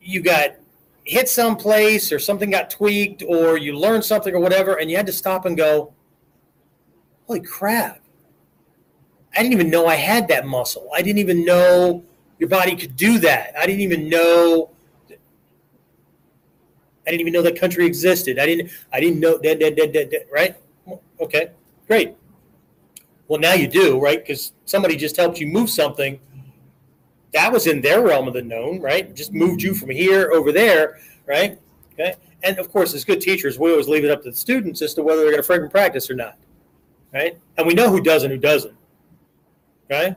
you 0.00 0.22
got 0.22 0.56
hit 1.04 1.28
someplace 1.28 2.12
or 2.12 2.18
something 2.18 2.50
got 2.50 2.70
tweaked 2.70 3.22
or 3.26 3.58
you 3.58 3.76
learned 3.76 4.04
something 4.04 4.34
or 4.34 4.40
whatever, 4.40 4.74
and 4.78 4.90
you 4.90 4.96
had 4.96 5.06
to 5.06 5.12
stop 5.12 5.44
and 5.44 5.56
go, 5.56 5.92
holy 7.26 7.40
crap. 7.40 8.00
I 9.34 9.42
didn't 9.42 9.52
even 9.52 9.70
know 9.70 9.86
I 9.86 9.96
had 9.96 10.28
that 10.28 10.46
muscle. 10.46 10.88
I 10.94 11.02
didn't 11.02 11.18
even 11.18 11.44
know 11.44 12.04
your 12.38 12.48
body 12.48 12.74
could 12.74 12.96
do 12.96 13.18
that. 13.18 13.54
I 13.58 13.66
didn't 13.66 13.82
even 13.82 14.08
know. 14.08 14.70
I 17.06 17.10
didn't 17.10 17.20
even 17.20 17.32
know 17.32 17.42
that 17.42 17.58
country 17.58 17.86
existed. 17.86 18.38
I 18.38 18.46
didn't. 18.46 18.70
I 18.92 19.00
didn't 19.00 19.20
know 19.20 19.38
that. 19.38 19.58
that, 19.60 19.76
that, 19.76 19.92
that 19.92 20.26
right? 20.32 20.56
Okay, 21.20 21.50
great. 21.86 22.14
Well, 23.28 23.40
now 23.40 23.54
you 23.54 23.68
do, 23.68 24.00
right? 24.00 24.18
Because 24.18 24.52
somebody 24.64 24.96
just 24.96 25.16
helped 25.16 25.38
you 25.38 25.46
move 25.46 25.70
something 25.70 26.18
that 27.32 27.52
was 27.52 27.66
in 27.66 27.80
their 27.80 28.02
realm 28.02 28.26
of 28.28 28.34
the 28.34 28.42
known, 28.42 28.80
right? 28.80 29.14
Just 29.14 29.32
moved 29.32 29.62
you 29.62 29.74
from 29.74 29.90
here 29.90 30.30
over 30.32 30.52
there, 30.52 30.98
right? 31.26 31.58
Okay. 31.92 32.14
And 32.42 32.58
of 32.58 32.70
course, 32.70 32.94
as 32.94 33.04
good 33.04 33.20
teachers, 33.20 33.58
we 33.58 33.70
always 33.70 33.88
leave 33.88 34.04
it 34.04 34.10
up 34.10 34.22
to 34.24 34.30
the 34.30 34.36
students 34.36 34.82
as 34.82 34.94
to 34.94 35.02
whether 35.02 35.22
they're 35.22 35.30
going 35.30 35.42
to 35.42 35.48
freaking 35.48 35.70
practice 35.70 36.10
or 36.10 36.14
not, 36.14 36.38
right? 37.12 37.38
And 37.56 37.66
we 37.66 37.74
know 37.74 37.90
who 37.90 38.00
does 38.00 38.22
and 38.22 38.32
who 38.32 38.38
doesn't, 38.38 38.74
right? 39.90 40.16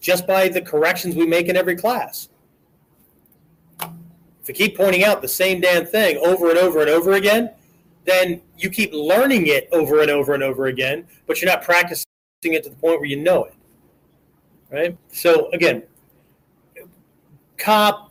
Just 0.00 0.26
by 0.26 0.48
the 0.48 0.60
corrections 0.60 1.16
we 1.16 1.26
make 1.26 1.48
in 1.48 1.56
every 1.56 1.76
class. 1.76 2.28
If 4.42 4.48
you 4.48 4.54
keep 4.54 4.76
pointing 4.76 5.04
out 5.04 5.22
the 5.22 5.28
same 5.28 5.60
damn 5.60 5.86
thing 5.86 6.16
over 6.18 6.50
and 6.50 6.58
over 6.58 6.80
and 6.80 6.90
over 6.90 7.12
again, 7.12 7.50
then 8.04 8.42
you 8.58 8.70
keep 8.70 8.92
learning 8.92 9.46
it 9.46 9.68
over 9.72 10.02
and 10.02 10.10
over 10.10 10.34
and 10.34 10.42
over 10.42 10.66
again, 10.66 11.06
but 11.26 11.40
you're 11.40 11.50
not 11.50 11.62
practicing 11.62 12.04
it 12.42 12.64
to 12.64 12.70
the 12.70 12.76
point 12.76 12.98
where 12.98 13.08
you 13.08 13.20
know 13.20 13.44
it. 13.44 13.54
Right? 14.70 14.98
So 15.12 15.48
again, 15.52 15.84
cop, 17.56 18.10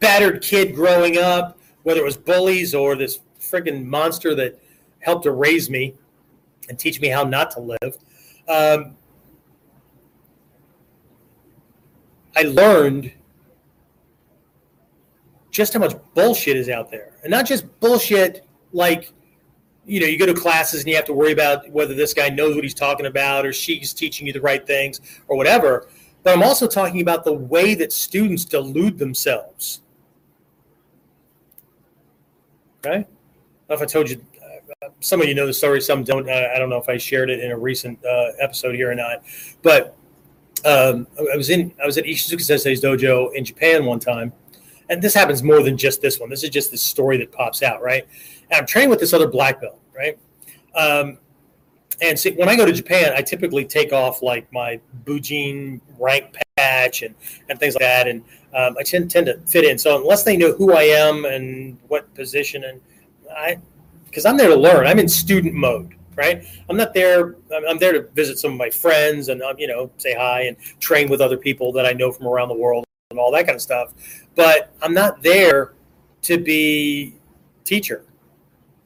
battered 0.00 0.42
kid 0.42 0.74
growing 0.74 1.18
up, 1.18 1.58
whether 1.82 2.00
it 2.00 2.04
was 2.04 2.16
bullies 2.16 2.74
or 2.74 2.96
this 2.96 3.20
freaking 3.38 3.84
monster 3.84 4.34
that 4.34 4.58
helped 5.00 5.24
to 5.24 5.32
raise 5.32 5.68
me 5.68 5.94
and 6.68 6.78
teach 6.78 7.00
me 7.00 7.08
how 7.08 7.22
not 7.22 7.50
to 7.52 7.60
live. 7.60 7.98
Um, 8.48 8.96
I 12.34 12.42
learned 12.42 13.12
just 15.56 15.72
how 15.72 15.80
much 15.80 15.94
bullshit 16.12 16.54
is 16.54 16.68
out 16.68 16.90
there. 16.90 17.14
And 17.22 17.30
not 17.30 17.46
just 17.46 17.64
bullshit 17.80 18.46
like 18.74 19.10
you 19.86 20.00
know, 20.00 20.06
you 20.06 20.18
go 20.18 20.26
to 20.26 20.34
classes 20.34 20.80
and 20.80 20.88
you 20.90 20.96
have 20.96 21.04
to 21.04 21.12
worry 21.12 21.32
about 21.32 21.70
whether 21.70 21.94
this 21.94 22.12
guy 22.12 22.28
knows 22.28 22.56
what 22.56 22.64
he's 22.64 22.74
talking 22.74 23.06
about 23.06 23.46
or 23.46 23.52
she's 23.52 23.94
teaching 23.94 24.26
you 24.26 24.32
the 24.32 24.40
right 24.40 24.66
things 24.66 25.00
or 25.28 25.36
whatever. 25.36 25.88
But 26.24 26.34
I'm 26.34 26.42
also 26.42 26.66
talking 26.66 27.00
about 27.00 27.24
the 27.24 27.32
way 27.32 27.74
that 27.76 27.92
students 27.92 28.44
delude 28.44 28.98
themselves. 28.98 29.80
Okay? 32.84 33.06
If 33.70 33.80
I 33.80 33.84
told 33.86 34.10
you, 34.10 34.20
uh, 34.82 34.88
some 34.98 35.22
of 35.22 35.28
you 35.28 35.34
know 35.34 35.46
the 35.46 35.54
story, 35.54 35.80
some 35.80 36.02
don't. 36.02 36.28
Uh, 36.28 36.48
I 36.52 36.58
don't 36.58 36.68
know 36.68 36.78
if 36.78 36.88
I 36.88 36.98
shared 36.98 37.30
it 37.30 37.40
in 37.40 37.52
a 37.52 37.58
recent 37.58 38.04
uh, 38.04 38.32
episode 38.40 38.74
here 38.74 38.90
or 38.90 38.94
not. 38.94 39.22
But 39.62 39.96
um, 40.64 41.06
I 41.32 41.36
was 41.36 41.48
in, 41.48 41.72
I 41.80 41.86
was 41.86 41.96
at 41.96 42.04
Ishizuka 42.04 42.42
Sensei's 42.42 42.82
dojo 42.82 43.32
in 43.34 43.44
Japan 43.44 43.84
one 43.84 44.00
time. 44.00 44.32
And 44.88 45.02
this 45.02 45.14
happens 45.14 45.42
more 45.42 45.62
than 45.62 45.76
just 45.76 46.00
this 46.00 46.20
one. 46.20 46.30
This 46.30 46.44
is 46.44 46.50
just 46.50 46.70
the 46.70 46.78
story 46.78 47.16
that 47.18 47.32
pops 47.32 47.62
out, 47.62 47.82
right? 47.82 48.06
And 48.50 48.60
I'm 48.60 48.66
training 48.66 48.90
with 48.90 49.00
this 49.00 49.12
other 49.12 49.26
black 49.26 49.60
belt, 49.60 49.80
right? 49.96 50.18
Um, 50.74 51.18
and 52.00 52.18
see, 52.18 52.32
when 52.32 52.48
I 52.48 52.56
go 52.56 52.66
to 52.66 52.72
Japan, 52.72 53.12
I 53.16 53.22
typically 53.22 53.64
take 53.64 53.92
off 53.92 54.22
like 54.22 54.50
my 54.52 54.80
bujin 55.04 55.80
rank 55.98 56.36
patch 56.56 57.02
and, 57.02 57.14
and 57.48 57.58
things 57.58 57.74
like 57.74 57.80
that. 57.80 58.06
And 58.06 58.22
um, 58.54 58.76
I 58.78 58.82
tend, 58.82 59.10
tend 59.10 59.26
to 59.26 59.38
fit 59.46 59.64
in. 59.64 59.78
So 59.78 60.00
unless 60.00 60.22
they 60.22 60.36
know 60.36 60.52
who 60.52 60.74
I 60.74 60.82
am 60.82 61.24
and 61.24 61.78
what 61.88 62.12
position, 62.14 62.64
and 62.64 62.80
I, 63.34 63.58
because 64.04 64.26
I'm 64.26 64.36
there 64.36 64.48
to 64.48 64.56
learn, 64.56 64.86
I'm 64.86 64.98
in 64.98 65.08
student 65.08 65.54
mode, 65.54 65.94
right? 66.16 66.44
I'm 66.68 66.76
not 66.76 66.94
there. 66.94 67.36
I'm 67.68 67.78
there 67.78 67.92
to 67.92 68.02
visit 68.14 68.38
some 68.38 68.52
of 68.52 68.58
my 68.58 68.70
friends 68.70 69.28
and 69.28 69.42
um, 69.42 69.56
you 69.58 69.66
know 69.66 69.90
say 69.98 70.14
hi 70.14 70.42
and 70.42 70.56
train 70.80 71.08
with 71.08 71.20
other 71.20 71.36
people 71.36 71.72
that 71.72 71.86
I 71.86 71.92
know 71.92 72.10
from 72.10 72.26
around 72.26 72.48
the 72.48 72.54
world 72.54 72.84
and 73.10 73.18
all 73.18 73.30
that 73.32 73.46
kind 73.46 73.56
of 73.56 73.62
stuff. 73.62 73.92
But 74.36 74.72
I'm 74.80 74.94
not 74.94 75.22
there 75.22 75.72
to 76.22 76.38
be 76.38 77.16
teacher. 77.64 78.04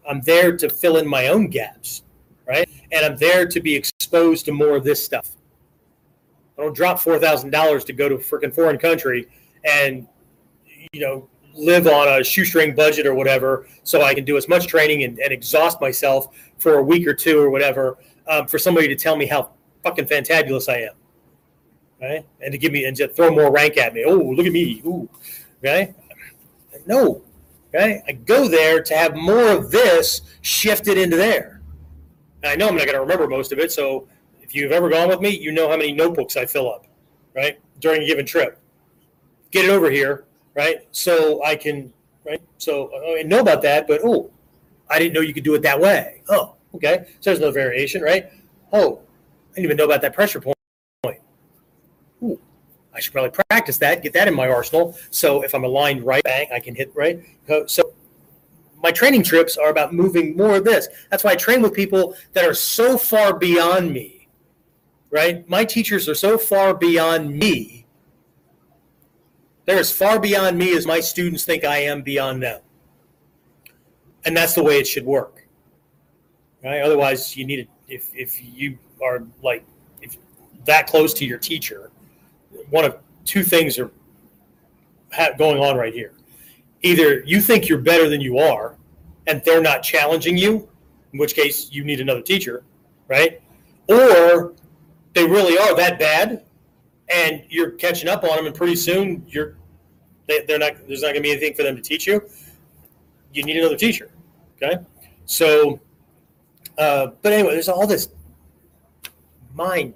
I'm 0.09 0.22
there 0.22 0.57
to 0.57 0.70
fill 0.70 0.96
in 0.96 1.07
my 1.07 1.28
own 1.28 1.48
gaps, 1.48 2.05
right? 2.48 2.68
And 2.90 3.05
I'm 3.05 3.16
there 3.16 3.46
to 3.46 3.61
be 3.61 3.74
exposed 3.74 4.46
to 4.46 4.53
more 4.53 4.76
of 4.76 4.84
this 4.84 5.05
stuff. 5.05 5.32
I 6.59 6.62
don't 6.62 6.74
drop 6.74 6.98
four 6.98 7.18
thousand 7.18 7.51
dollars 7.51 7.84
to 7.84 7.92
go 7.92 8.09
to 8.09 8.14
a 8.14 8.18
freaking 8.18 8.55
foreign 8.55 8.78
country 8.78 9.28
and 9.64 10.07
you 10.92 11.01
know 11.01 11.28
live 11.55 11.86
on 11.86 12.09
a 12.09 12.24
shoestring 12.24 12.74
budget 12.74 13.07
or 13.07 13.14
whatever, 13.14 13.66
so 13.82 14.03
I 14.03 14.14
can 14.14 14.24
do 14.24 14.36
as 14.36 14.48
much 14.48 14.66
training 14.66 15.05
and, 15.05 15.18
and 15.18 15.32
exhaust 15.32 15.80
myself 15.80 16.28
for 16.59 16.78
a 16.78 16.82
week 16.82 17.07
or 17.07 17.14
two 17.14 17.40
or 17.40 17.51
whatever, 17.51 17.98
um, 18.28 18.46
for 18.46 18.59
somebody 18.59 18.88
to 18.88 18.96
tell 18.96 19.16
me 19.16 19.26
how 19.26 19.51
fucking 19.82 20.07
fantabulous 20.07 20.68
I 20.72 20.82
am, 20.82 20.94
right? 22.01 22.26
And 22.40 22.53
to 22.53 22.59
give 22.59 22.72
me 22.72 22.84
and 22.84 22.96
to 22.98 23.09
throw 23.09 23.30
more 23.30 23.51
rank 23.51 23.78
at 23.78 23.94
me. 23.94 24.05
Oh, 24.05 24.16
look 24.16 24.46
at 24.46 24.53
me. 24.53 24.82
Ooh, 24.86 25.09
okay. 25.63 25.95
No, 26.87 27.23
okay. 27.69 28.03
I 28.07 28.13
go 28.13 28.49
there 28.49 28.83
to 28.83 28.95
have 28.95 29.15
more 29.15 29.49
of 29.49 29.71
this 29.71 30.23
shifted 30.41 30.99
into 30.99 31.17
there. 31.17 31.61
And 32.43 32.53
I 32.53 32.57
know 32.57 32.69
I'm 32.69 32.77
not 32.77 32.87
going 32.87 32.95
to 32.95 33.01
remember 33.01 33.29
most 33.29 33.53
of 33.53 33.59
it, 33.59 33.71
so 33.71 34.09
if 34.41 34.55
you've 34.55 34.73
ever 34.73 34.89
gone 34.89 35.09
with 35.09 35.21
me, 35.21 35.31
you 35.31 35.53
know 35.53 35.69
how 35.69 35.77
many 35.77 35.93
notebooks 35.93 36.37
I 36.37 36.47
fill 36.47 36.73
up, 36.73 36.87
right, 37.35 37.61
during 37.81 38.03
a 38.03 38.07
given 38.07 38.25
trip. 38.27 38.59
Get 39.51 39.67
it 39.67 39.71
over 39.71 39.91
here, 39.91 40.25
right, 40.55 40.87
so 40.91 41.45
I 41.45 41.55
can, 41.55 41.93
right, 42.25 42.41
so 42.59 42.91
oh, 42.95 43.17
I 43.19 43.23
know 43.23 43.41
about 43.41 43.63
that, 43.63 43.87
but 43.87 44.01
oh, 44.03 44.31
I 44.89 44.99
didn't 44.99 45.13
know 45.13 45.21
you 45.21 45.35
could 45.35 45.45
do 45.45 45.55
it 45.55 45.63
that 45.63 45.79
way. 45.79 46.23
Oh, 46.29 46.55
okay, 46.75 47.07
so 47.21 47.31
there's 47.31 47.41
no 47.41 47.51
variation, 47.51 48.03
right? 48.03 48.31
Oh, 48.73 49.01
I 49.53 49.57
didn't 49.57 49.65
even 49.67 49.77
know 49.77 49.85
about 49.85 50.01
that 50.03 50.15
pressure 50.15 50.41
point. 50.41 50.57
I 52.95 53.01
should 53.01 53.12
probably 53.12 53.30
practice 53.49 53.78
that, 53.78 54.03
get 54.03 54.12
that 54.14 54.28
in 54.28 54.34
my 54.34 54.49
arsenal. 54.49 54.97
So 55.11 55.43
if 55.43 55.55
I'm 55.55 55.64
aligned 55.64 56.03
right, 56.03 56.24
bang, 56.24 56.49
I 56.53 56.59
can 56.59 56.74
hit 56.74 56.93
right. 56.95 57.22
So 57.66 57.95
my 58.82 58.91
training 58.91 59.22
trips 59.22 59.57
are 59.57 59.70
about 59.70 59.93
moving 59.93 60.36
more 60.36 60.57
of 60.57 60.64
this. 60.64 60.88
That's 61.11 61.22
why 61.22 61.32
I 61.32 61.36
train 61.36 61.62
with 61.62 61.74
people 61.74 62.16
that 62.32 62.45
are 62.45 62.55
so 62.55 62.97
far 62.97 63.36
beyond 63.36 63.93
me, 63.93 64.28
right? 65.11 65.49
My 65.49 65.64
teachers 65.64 66.09
are 66.09 66.14
so 66.14 66.38
far 66.38 66.74
beyond 66.74 67.32
me. 67.32 67.86
They're 69.66 69.78
as 69.78 69.93
far 69.93 70.18
beyond 70.18 70.59
me 70.59 70.74
as 70.76 70.86
my 70.86 71.01
students 71.01 71.45
think 71.45 71.64
I 71.64 71.78
am 71.78 72.03
beyond 72.03 72.43
them. 72.43 72.61
And 74.24 74.36
that's 74.36 74.55
the 74.55 74.62
way 74.62 74.78
it 74.78 74.86
should 74.86 75.05
work. 75.05 75.47
Right? 76.64 76.80
Otherwise, 76.80 77.36
you 77.36 77.47
need 77.47 77.57
to, 77.57 77.95
if, 77.95 78.11
if 78.14 78.43
you 78.43 78.78
are 79.03 79.24
like 79.43 79.64
if 80.03 80.16
that 80.64 80.86
close 80.86 81.14
to 81.14 81.24
your 81.24 81.38
teacher, 81.38 81.91
one 82.71 82.85
of 82.85 82.99
two 83.25 83.43
things 83.43 83.79
are 83.79 83.91
going 85.39 85.61
on 85.61 85.77
right 85.77 85.93
here. 85.93 86.12
Either 86.83 87.21
you 87.21 87.41
think 87.41 87.68
you're 87.68 87.79
better 87.79 88.09
than 88.09 88.21
you 88.21 88.39
are, 88.39 88.77
and 89.27 89.43
they're 89.45 89.62
not 89.62 89.83
challenging 89.83 90.37
you, 90.37 90.68
in 91.12 91.18
which 91.18 91.35
case 91.35 91.71
you 91.71 91.85
need 91.85 92.01
another 92.01 92.23
teacher, 92.23 92.64
right? 93.09 93.41
Or 93.89 94.55
they 95.14 95.25
really 95.27 95.59
are 95.59 95.77
that 95.77 95.99
bad, 95.99 96.45
and 97.09 97.45
you're 97.49 97.73
catching 97.73 98.09
up 98.09 98.25
on 98.25 98.37
them, 98.37 98.47
and 98.47 98.55
pretty 98.55 98.77
soon 98.77 99.25
you're 99.29 99.57
they, 100.27 100.45
they're 100.47 100.59
not. 100.59 100.75
There's 100.87 101.03
not 101.03 101.09
going 101.09 101.16
to 101.16 101.23
be 101.23 101.33
anything 101.33 101.55
for 101.55 101.64
them 101.64 101.77
to 101.77 101.83
teach 101.83 102.07
you. 102.07 102.23
You 103.35 103.43
need 103.43 103.57
another 103.57 103.77
teacher. 103.77 104.11
Okay, 104.62 104.79
so. 105.27 105.81
Uh, 106.79 107.09
but 107.21 107.33
anyway, 107.33 107.53
there's 107.53 107.68
all 107.68 107.87
this 107.87 108.09
mind 109.55 109.93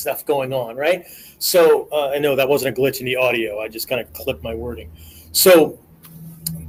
stuff 0.00 0.24
going 0.24 0.52
on, 0.52 0.76
right? 0.76 1.04
So 1.38 1.88
uh, 1.92 2.10
I 2.10 2.18
know 2.18 2.34
that 2.36 2.48
wasn't 2.48 2.76
a 2.76 2.80
glitch 2.80 3.00
in 3.00 3.06
the 3.06 3.16
audio. 3.16 3.60
I 3.60 3.68
just 3.68 3.88
kind 3.88 4.00
of 4.00 4.12
clipped 4.12 4.42
my 4.42 4.54
wording. 4.54 4.90
So, 5.32 5.78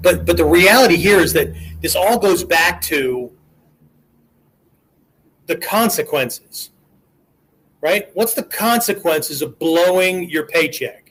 but 0.02 0.26
but 0.26 0.38
the 0.38 0.46
reality 0.46 0.98
here 0.98 1.20
is 1.20 1.34
that 1.34 1.56
this 1.82 1.96
all 1.96 2.20
goes 2.20 2.44
back 2.44 2.82
to 2.84 3.32
the 5.48 5.56
consequences, 5.56 6.72
right? 7.82 8.10
What's 8.14 8.34
the 8.34 8.44
consequences 8.44 9.42
of 9.42 9.58
blowing 9.58 10.30
your 10.30 10.46
paycheck? 10.48 11.02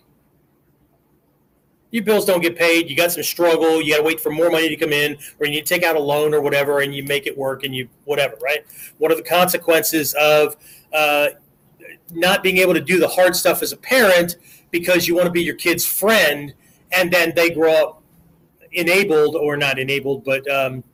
your 1.91 2.05
bills 2.05 2.25
don't 2.25 2.41
get 2.41 2.57
paid, 2.57 2.89
you 2.89 2.97
got 2.97 3.13
some 3.13 3.23
struggle, 3.23 3.83
you 3.83 3.93
got 3.93 3.99
to 3.99 4.05
wait 4.05 4.21
for 4.21 4.31
more 4.31 4.51
money 4.51 4.69
to 4.69 4.77
come 4.77 4.93
in, 4.93 5.17
or 5.39 5.47
you 5.47 5.53
need 5.53 5.67
to 5.67 5.75
take 5.75 5.83
out 5.83 5.97
a 5.97 6.01
loan 6.01 6.33
or 6.35 6.41
whatever, 6.41 6.81
and 6.81 6.95
you 6.95 7.03
make 7.05 7.27
it 7.27 7.37
work 7.37 7.65
and 7.65 7.75
you 7.75 7.89
whatever, 8.05 8.37
right? 8.43 8.65
What 8.99 9.11
are 9.11 9.17
the 9.17 9.23
consequences 9.23 10.15
of 10.15 10.57
uh, 10.93 11.29
not 12.13 12.43
being 12.43 12.59
able 12.59 12.75
to 12.75 12.81
do 12.81 12.99
the 12.99 13.09
hard 13.09 13.37
stuff 13.37 13.63
as 13.63 13.73
a 13.73 13.77
parent 13.77 14.37
because 14.71 15.09
you 15.09 15.15
want 15.15 15.27
to 15.27 15.33
be 15.33 15.43
your 15.43 15.55
kid's 15.55 15.85
friend, 15.85 16.55
and 16.93 17.13
then 17.13 17.33
they 17.35 17.51
grow 17.51 17.73
up 17.73 18.03
enabled 18.73 19.35
or 19.37 19.57
not 19.57 19.79
enabled, 19.79 20.25
but 20.25 20.49
um, 20.51 20.85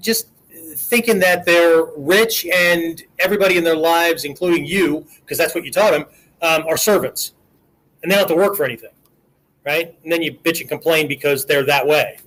just 0.00 0.28
thinking 0.74 1.18
that 1.18 1.44
they're 1.44 1.84
rich 1.96 2.46
and 2.46 3.02
everybody 3.18 3.56
in 3.56 3.64
their 3.64 3.76
lives, 3.76 4.24
including 4.24 4.64
you, 4.64 5.06
because 5.20 5.38
that's 5.38 5.54
what 5.54 5.64
you 5.64 5.70
taught 5.70 5.92
them, 5.92 6.04
um, 6.40 6.66
are 6.66 6.76
servants, 6.76 7.34
and 8.02 8.10
they 8.10 8.14
don't 8.14 8.28
have 8.28 8.36
to 8.36 8.36
work 8.36 8.56
for 8.56 8.64
anything 8.64 8.90
right? 9.64 9.96
And 10.02 10.12
then 10.12 10.22
you 10.22 10.32
bitch 10.32 10.60
and 10.60 10.68
complain 10.68 11.08
because 11.08 11.44
they're 11.44 11.64
that 11.66 11.86
way. 11.86 12.18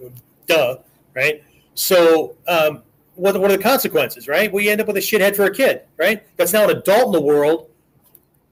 Duh, 0.47 0.77
right? 1.13 1.43
So, 1.73 2.35
um, 2.47 2.83
what, 3.15 3.39
what 3.39 3.51
are 3.51 3.57
the 3.57 3.63
consequences, 3.63 4.27
right? 4.27 4.51
We 4.51 4.69
end 4.69 4.81
up 4.81 4.87
with 4.87 4.97
a 4.97 5.01
shithead 5.01 5.35
for 5.35 5.45
a 5.45 5.53
kid, 5.53 5.83
right? 5.97 6.25
That's 6.37 6.53
now 6.53 6.65
an 6.65 6.77
adult 6.77 7.07
in 7.07 7.11
the 7.11 7.21
world 7.21 7.69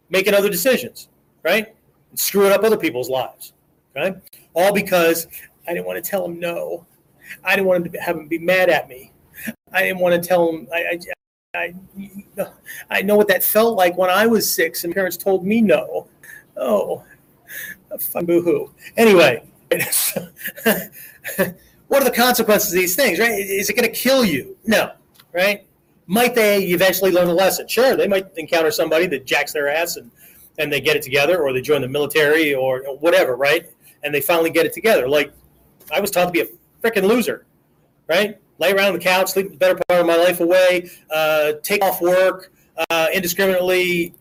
making 0.10 0.34
other 0.34 0.50
decisions, 0.50 1.10
right? 1.44 1.76
And 2.10 2.20
screwing 2.20 2.52
up 2.52 2.64
other 2.64 2.78
people's 2.78 3.10
lives, 3.10 3.54
okay? 3.96 4.18
All 4.54 4.74
because 4.74 5.28
I 5.68 5.74
didn't 5.74 5.86
want 5.86 6.04
to 6.04 6.10
tell 6.10 6.26
him 6.26 6.40
no. 6.40 6.86
I 7.44 7.56
didn't 7.56 7.68
want 7.68 7.86
him 7.86 7.92
to 7.92 8.00
have 8.00 8.18
him 8.18 8.28
be 8.28 8.38
mad 8.38 8.70
at 8.70 8.88
me. 8.88 9.12
I 9.72 9.84
didn't 9.84 10.00
want 10.00 10.22
to 10.22 10.28
tell 10.28 10.50
him. 10.50 10.68
I, 10.74 11.00
I, 11.56 11.74
I, 12.40 12.50
I 12.90 13.02
know 13.02 13.16
what 13.16 13.28
that 13.28 13.44
felt 13.44 13.76
like 13.76 13.98
when 13.98 14.10
I 14.10 14.28
was 14.28 14.52
six 14.52 14.84
and 14.84 14.94
parents 14.94 15.18
told 15.18 15.46
me 15.46 15.62
no. 15.62 16.08
Oh, 16.56 17.04
fun 18.00 18.26
boohoo. 18.26 18.72
Anyway, 18.98 19.44
what 21.88 22.02
are 22.02 22.06
the 22.06 22.16
consequences 22.16 22.74
of 22.74 22.80
these 22.80 22.96
things, 22.96 23.20
right? 23.20 23.32
Is 23.32 23.70
it 23.70 23.76
going 23.76 23.88
to 23.88 23.96
kill 23.96 24.26
you? 24.26 24.58
No, 24.66 24.92
right? 25.34 25.66
Might 26.08 26.36
they 26.36 26.64
eventually 26.66 27.12
learn 27.12 27.28
a 27.28 27.34
lesson? 27.34 27.68
Sure, 27.68 27.96
they 27.96 28.08
might 28.08 28.28
encounter 28.38 28.72
somebody 28.72 29.08
that 29.08 29.26
jacks 29.26 29.54
their 29.54 29.70
ass 29.70 29.96
and, 29.96 30.12
and 30.58 30.72
they 30.72 30.82
get 30.82 30.96
it 30.96 31.02
together, 31.02 31.42
or 31.42 31.54
they 31.54 31.62
join 31.62 31.82
the 31.82 31.88
military 31.88 32.54
or 32.54 32.82
whatever, 33.00 33.36
right? 33.36 33.70
And 34.04 34.14
they 34.14 34.22
finally 34.22 34.50
get 34.50 34.66
it 34.66 34.74
together. 34.74 35.08
Like 35.08 35.32
I 35.92 36.00
was 36.00 36.12
taught 36.12 36.26
to 36.26 36.32
be 36.32 36.42
a 36.42 36.48
freaking 36.82 37.08
loser, 37.08 37.46
right? 38.08 38.38
Lay 38.60 38.72
around 38.72 38.88
on 38.88 38.94
the 38.94 39.00
couch, 39.00 39.32
sleep 39.32 39.52
the 39.52 39.58
better 39.58 39.80
part 39.88 40.02
of 40.02 40.06
my 40.06 40.16
life 40.16 40.40
away, 40.40 40.90
uh, 41.10 41.54
take 41.64 41.84
off 41.84 42.02
work 42.02 42.52
uh, 42.90 43.08
indiscriminately, 43.14 44.14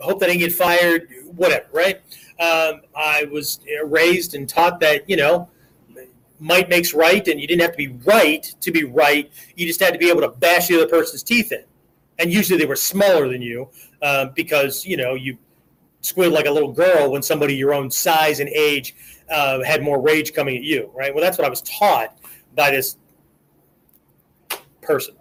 hope 0.00 0.20
that 0.20 0.30
I 0.30 0.36
get 0.36 0.52
fired, 0.52 1.08
whatever, 1.36 1.66
right? 1.72 1.96
Um, 2.40 2.82
I 2.96 3.28
was 3.30 3.60
raised 3.84 4.34
and 4.34 4.48
taught 4.48 4.80
that, 4.80 5.08
you 5.08 5.16
know, 5.16 5.48
might 6.38 6.68
makes 6.68 6.92
right, 6.92 7.26
and 7.28 7.40
you 7.40 7.46
didn't 7.46 7.62
have 7.62 7.72
to 7.72 7.76
be 7.76 7.88
right 8.04 8.54
to 8.60 8.72
be 8.72 8.84
right. 8.84 9.32
You 9.56 9.66
just 9.66 9.80
had 9.80 9.92
to 9.92 9.98
be 9.98 10.08
able 10.08 10.20
to 10.22 10.28
bash 10.28 10.68
the 10.68 10.76
other 10.76 10.88
person's 10.88 11.22
teeth 11.22 11.52
in. 11.52 11.64
And 12.18 12.32
usually 12.32 12.58
they 12.58 12.66
were 12.66 12.76
smaller 12.76 13.28
than 13.28 13.42
you 13.42 13.68
um, 14.02 14.32
because, 14.34 14.84
you 14.84 14.96
know, 14.96 15.14
you 15.14 15.38
squealed 16.00 16.32
like 16.32 16.46
a 16.46 16.50
little 16.50 16.72
girl 16.72 17.10
when 17.10 17.22
somebody 17.22 17.54
your 17.54 17.72
own 17.72 17.90
size 17.90 18.40
and 18.40 18.48
age 18.50 18.94
uh, 19.30 19.62
had 19.64 19.82
more 19.82 20.00
rage 20.00 20.32
coming 20.32 20.56
at 20.56 20.62
you, 20.62 20.90
right? 20.94 21.14
Well, 21.14 21.22
that's 21.22 21.38
what 21.38 21.46
I 21.46 21.50
was 21.50 21.62
taught 21.62 22.18
by 22.54 22.70
this 22.70 22.96
person. 24.82 25.14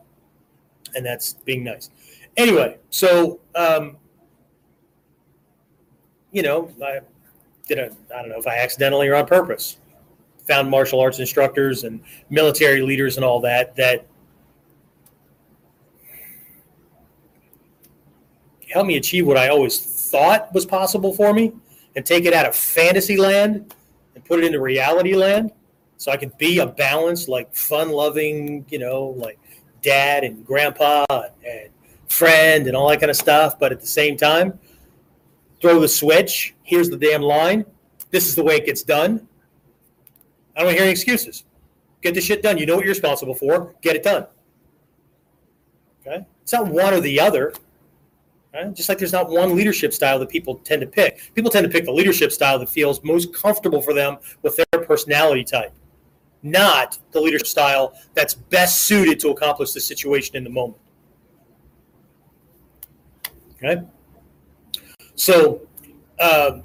And 0.95 1.05
that's 1.05 1.33
being 1.33 1.63
nice. 1.63 1.89
Anyway, 2.37 2.77
so 2.89 3.39
um, 3.55 3.97
you 6.31 6.41
know, 6.41 6.71
I 6.83 6.99
did 7.67 7.79
a, 7.79 7.91
I 8.13 8.21
don't 8.21 8.29
know 8.29 8.39
if 8.39 8.47
I 8.47 8.57
accidentally 8.57 9.07
or 9.07 9.15
on 9.15 9.25
purpose 9.25 9.77
found 10.47 10.69
martial 10.69 10.99
arts 10.99 11.19
instructors 11.19 11.83
and 11.83 12.01
military 12.29 12.81
leaders 12.81 13.15
and 13.15 13.25
all 13.25 13.39
that 13.39 13.75
that 13.75 14.05
helped 18.71 18.87
me 18.87 18.97
achieve 18.97 19.25
what 19.27 19.37
I 19.37 19.49
always 19.49 19.79
thought 20.09 20.53
was 20.53 20.65
possible 20.65 21.13
for 21.13 21.33
me 21.33 21.53
and 21.95 22.05
take 22.05 22.25
it 22.25 22.33
out 22.33 22.45
of 22.45 22.55
fantasy 22.55 23.17
land 23.17 23.73
and 24.15 24.25
put 24.25 24.39
it 24.39 24.45
into 24.45 24.59
reality 24.59 25.15
land 25.15 25.51
so 25.97 26.11
I 26.11 26.17
could 26.17 26.37
be 26.37 26.59
a 26.59 26.65
balanced, 26.65 27.29
like 27.29 27.55
fun 27.55 27.89
loving, 27.89 28.65
you 28.69 28.79
know, 28.79 29.15
like 29.17 29.39
dad 29.81 30.23
and 30.23 30.45
grandpa 30.45 31.05
and 31.09 31.69
friend 32.09 32.67
and 32.67 32.75
all 32.75 32.89
that 32.89 32.99
kind 32.99 33.09
of 33.09 33.15
stuff. 33.15 33.57
But 33.59 33.71
at 33.71 33.79
the 33.79 33.87
same 33.87 34.17
time, 34.17 34.59
throw 35.61 35.79
the 35.79 35.87
switch. 35.87 36.55
Here's 36.63 36.89
the 36.89 36.97
damn 36.97 37.21
line. 37.21 37.65
This 38.11 38.27
is 38.27 38.35
the 38.35 38.43
way 38.43 38.57
it 38.57 38.65
gets 38.65 38.81
done. 38.81 39.27
I 40.55 40.59
don't 40.59 40.67
want 40.67 40.75
to 40.75 40.79
hear 40.79 40.83
any 40.83 40.91
excuses. 40.91 41.45
Get 42.01 42.13
the 42.13 42.21
shit 42.21 42.43
done. 42.43 42.57
You 42.57 42.65
know 42.65 42.75
what 42.75 42.85
you're 42.85 42.93
responsible 42.93 43.33
for. 43.33 43.73
Get 43.81 43.95
it 43.95 44.03
done. 44.03 44.27
Okay? 46.05 46.25
It's 46.41 46.53
not 46.53 46.67
one 46.67 46.93
or 46.93 46.99
the 46.99 47.19
other. 47.19 47.53
Just 48.73 48.87
like 48.87 48.99
there's 48.99 49.13
not 49.13 49.29
one 49.29 49.55
leadership 49.55 49.93
style 49.93 50.19
that 50.19 50.29
people 50.29 50.55
tend 50.55 50.81
to 50.81 50.87
pick. 50.87 51.33
People 51.33 51.49
tend 51.49 51.65
to 51.65 51.71
pick 51.71 51.85
the 51.85 51.91
leadership 51.91 52.31
style 52.31 52.59
that 52.59 52.69
feels 52.69 53.03
most 53.03 53.33
comfortable 53.33 53.81
for 53.81 53.93
them 53.93 54.17
with 54.43 54.55
their 54.57 54.81
personality 54.83 55.43
type, 55.43 55.73
not 56.43 56.99
the 57.11 57.19
leadership 57.19 57.47
style 57.47 57.93
that's 58.13 58.35
best 58.35 58.81
suited 58.81 59.19
to 59.21 59.29
accomplish 59.29 59.71
the 59.71 59.79
situation 59.79 60.35
in 60.35 60.43
the 60.43 60.51
moment. 60.51 60.77
Okay? 63.55 63.81
So, 65.15 65.61
uh, 66.19 66.59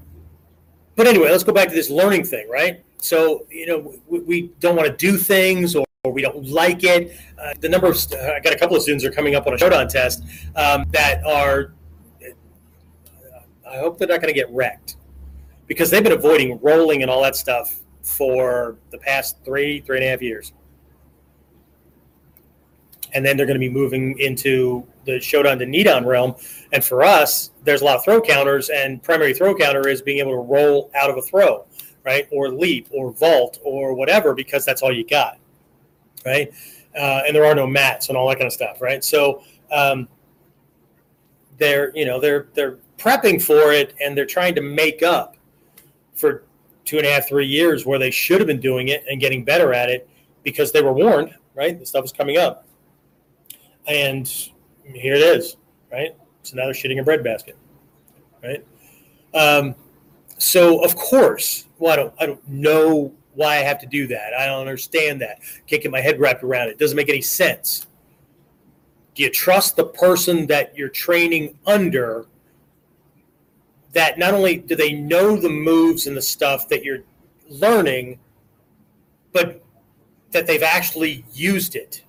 but 0.94 1.06
anyway, 1.06 1.30
let's 1.30 1.44
go 1.44 1.52
back 1.52 1.68
to 1.68 1.74
this 1.74 1.88
learning 1.88 2.24
thing, 2.24 2.50
right? 2.50 2.84
So, 3.00 3.46
you 3.50 3.66
know, 3.66 3.94
we, 4.06 4.18
we 4.20 4.42
don't 4.60 4.76
want 4.76 4.88
to 4.88 4.96
do 4.96 5.16
things 5.16 5.74
or, 5.76 5.84
or 6.04 6.12
we 6.12 6.22
don't 6.22 6.46
like 6.46 6.84
it. 6.84 7.16
Uh, 7.40 7.54
the 7.60 7.68
number 7.68 7.86
of, 7.86 7.96
uh, 8.12 8.32
I 8.32 8.40
got 8.40 8.52
a 8.52 8.58
couple 8.58 8.76
of 8.76 8.82
students 8.82 9.04
are 9.04 9.10
coming 9.10 9.34
up 9.34 9.46
on 9.46 9.54
a 9.54 9.56
Shodan 9.56 9.88
test 9.88 10.22
um, 10.56 10.84
that 10.90 11.24
are, 11.24 11.74
I 13.68 13.78
hope 13.78 13.98
they're 13.98 14.08
not 14.08 14.20
going 14.20 14.32
to 14.32 14.38
get 14.38 14.50
wrecked 14.50 14.96
because 15.66 15.90
they've 15.90 16.02
been 16.02 16.12
avoiding 16.12 16.58
rolling 16.60 17.02
and 17.02 17.10
all 17.10 17.22
that 17.22 17.36
stuff 17.36 17.80
for 18.02 18.78
the 18.90 18.98
past 18.98 19.36
three, 19.44 19.80
three 19.80 19.98
and 19.98 20.04
a 20.04 20.08
half 20.08 20.22
years. 20.22 20.52
And 23.14 23.24
then 23.24 23.36
they're 23.36 23.46
going 23.46 23.54
to 23.54 23.60
be 23.60 23.70
moving 23.70 24.18
into 24.18 24.86
the 25.04 25.12
Shodan 25.12 25.58
to 25.58 25.66
Nidan 25.66 26.04
realm. 26.04 26.34
And 26.72 26.84
for 26.84 27.02
us, 27.02 27.50
there's 27.64 27.80
a 27.80 27.84
lot 27.84 27.96
of 27.96 28.04
throw 28.04 28.20
counters, 28.20 28.68
and 28.68 29.02
primary 29.02 29.32
throw 29.32 29.54
counter 29.54 29.88
is 29.88 30.02
being 30.02 30.18
able 30.18 30.32
to 30.32 30.38
roll 30.38 30.90
out 30.94 31.08
of 31.08 31.16
a 31.16 31.22
throw, 31.22 31.64
right? 32.08 32.26
Or 32.32 32.48
leap 32.48 32.88
or 32.90 33.12
vault 33.12 33.58
or 33.62 33.92
whatever, 33.92 34.32
because 34.32 34.64
that's 34.64 34.80
all 34.80 34.90
you 34.90 35.06
got, 35.06 35.38
right? 36.24 36.50
Uh, 36.98 37.20
and 37.26 37.36
there 37.36 37.44
are 37.44 37.54
no 37.54 37.66
mats 37.66 38.08
and 38.08 38.16
all 38.16 38.26
that 38.30 38.36
kind 38.36 38.46
of 38.46 38.52
stuff, 38.54 38.80
right? 38.80 39.04
So 39.04 39.42
um, 39.70 40.08
they're, 41.58 41.94
you 41.94 42.06
know, 42.06 42.18
they're 42.18 42.48
they're 42.54 42.78
prepping 42.96 43.42
for 43.42 43.74
it, 43.74 43.94
and 44.00 44.16
they're 44.16 44.24
trying 44.24 44.54
to 44.54 44.62
make 44.62 45.02
up 45.02 45.36
for 46.14 46.44
two 46.86 46.96
and 46.96 47.06
a 47.06 47.10
half, 47.10 47.28
three 47.28 47.46
years 47.46 47.84
where 47.84 47.98
they 47.98 48.10
should 48.10 48.40
have 48.40 48.46
been 48.46 48.58
doing 48.60 48.88
it 48.88 49.04
and 49.10 49.20
getting 49.20 49.44
better 49.44 49.74
at 49.74 49.90
it 49.90 50.08
because 50.44 50.72
they 50.72 50.80
were 50.80 50.94
warned, 50.94 51.34
right? 51.54 51.78
The 51.78 51.84
stuff 51.84 52.06
is 52.06 52.12
coming 52.12 52.38
up. 52.38 52.66
And 53.86 54.26
here 54.82 55.14
it 55.14 55.20
is, 55.20 55.58
right? 55.92 56.16
So 56.42 56.56
now 56.56 56.64
they're 56.64 56.72
shitting 56.72 57.00
a 57.00 57.04
breadbasket, 57.04 57.58
right? 58.42 58.64
Um, 59.34 59.74
so 60.38 60.82
of 60.84 60.96
course, 60.96 61.66
well, 61.78 61.92
I 61.92 61.96
don't, 61.96 62.14
I 62.20 62.26
don't 62.26 62.48
know 62.48 63.12
why 63.34 63.56
I 63.56 63.60
have 63.60 63.78
to 63.80 63.86
do 63.86 64.06
that. 64.08 64.34
I 64.34 64.46
don't 64.46 64.60
understand 64.60 65.20
that. 65.20 65.40
Can't 65.66 65.82
get 65.82 65.90
my 65.90 66.00
head 66.00 66.18
wrapped 66.18 66.42
around 66.42 66.68
it. 66.68 66.72
it. 66.72 66.78
Doesn't 66.78 66.96
make 66.96 67.08
any 67.08 67.20
sense. 67.20 67.86
Do 69.14 69.22
you 69.22 69.30
trust 69.30 69.76
the 69.76 69.84
person 69.84 70.46
that 70.46 70.76
you're 70.76 70.88
training 70.88 71.58
under? 71.66 72.26
That 73.92 74.18
not 74.18 74.34
only 74.34 74.56
do 74.56 74.74
they 74.76 74.92
know 74.92 75.36
the 75.36 75.48
moves 75.48 76.06
and 76.06 76.16
the 76.16 76.22
stuff 76.22 76.68
that 76.68 76.84
you're 76.84 77.02
learning, 77.48 78.18
but 79.32 79.62
that 80.32 80.46
they've 80.46 80.62
actually 80.62 81.24
used 81.32 81.74
it. 81.74 82.04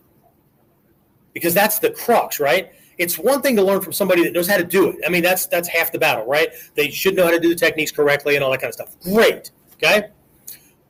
Because 1.34 1.54
that's 1.54 1.80
the 1.80 1.92
crux, 1.92 2.40
right? 2.40 2.74
It's 3.00 3.18
one 3.18 3.42
thing 3.42 3.56
to 3.56 3.64
learn 3.64 3.80
from 3.80 3.94
somebody 3.94 4.24
that 4.26 4.34
knows 4.34 4.48
how 4.48 4.58
to 4.58 4.64
do 4.64 4.90
it. 4.90 4.98
I 5.06 5.10
mean, 5.10 5.24
that's 5.24 5.48
that's 5.48 5.70
half 5.70 5.92
the 5.92 5.98
battle, 5.98 6.26
right? 6.26 6.50
They 6.76 6.92
should 6.92 7.16
know 7.16 7.24
how 7.24 7.32
to 7.32 7.40
do 7.40 7.50
the 7.50 7.56
techniques 7.56 7.92
correctly 7.92 8.36
and 8.36 8.44
all 8.44 8.52
that 8.52 8.60
kind 8.60 8.70
of 8.70 8.76
stuff. 8.76 9.00
Great, 9.00 9.52
okay. 9.76 10.10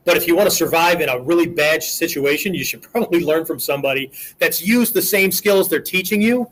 But 0.06 0.18
if 0.18 0.28
you 0.28 0.36
want 0.36 0.50
to 0.50 0.56
survive 0.56 1.02
in 1.02 1.10
a 1.10 1.20
really 1.20 1.46
bad 1.46 1.84
situation, 1.84 2.56
you 2.56 2.64
should 2.64 2.82
probably 2.92 3.24
learn 3.24 3.46
from 3.46 3.60
somebody 3.60 4.12
that's 4.40 4.66
used 4.66 4.96
the 4.96 5.02
same 5.04 5.32
skills 5.32 5.70
they're 5.70 5.80
teaching 5.80 6.22
you 6.22 6.50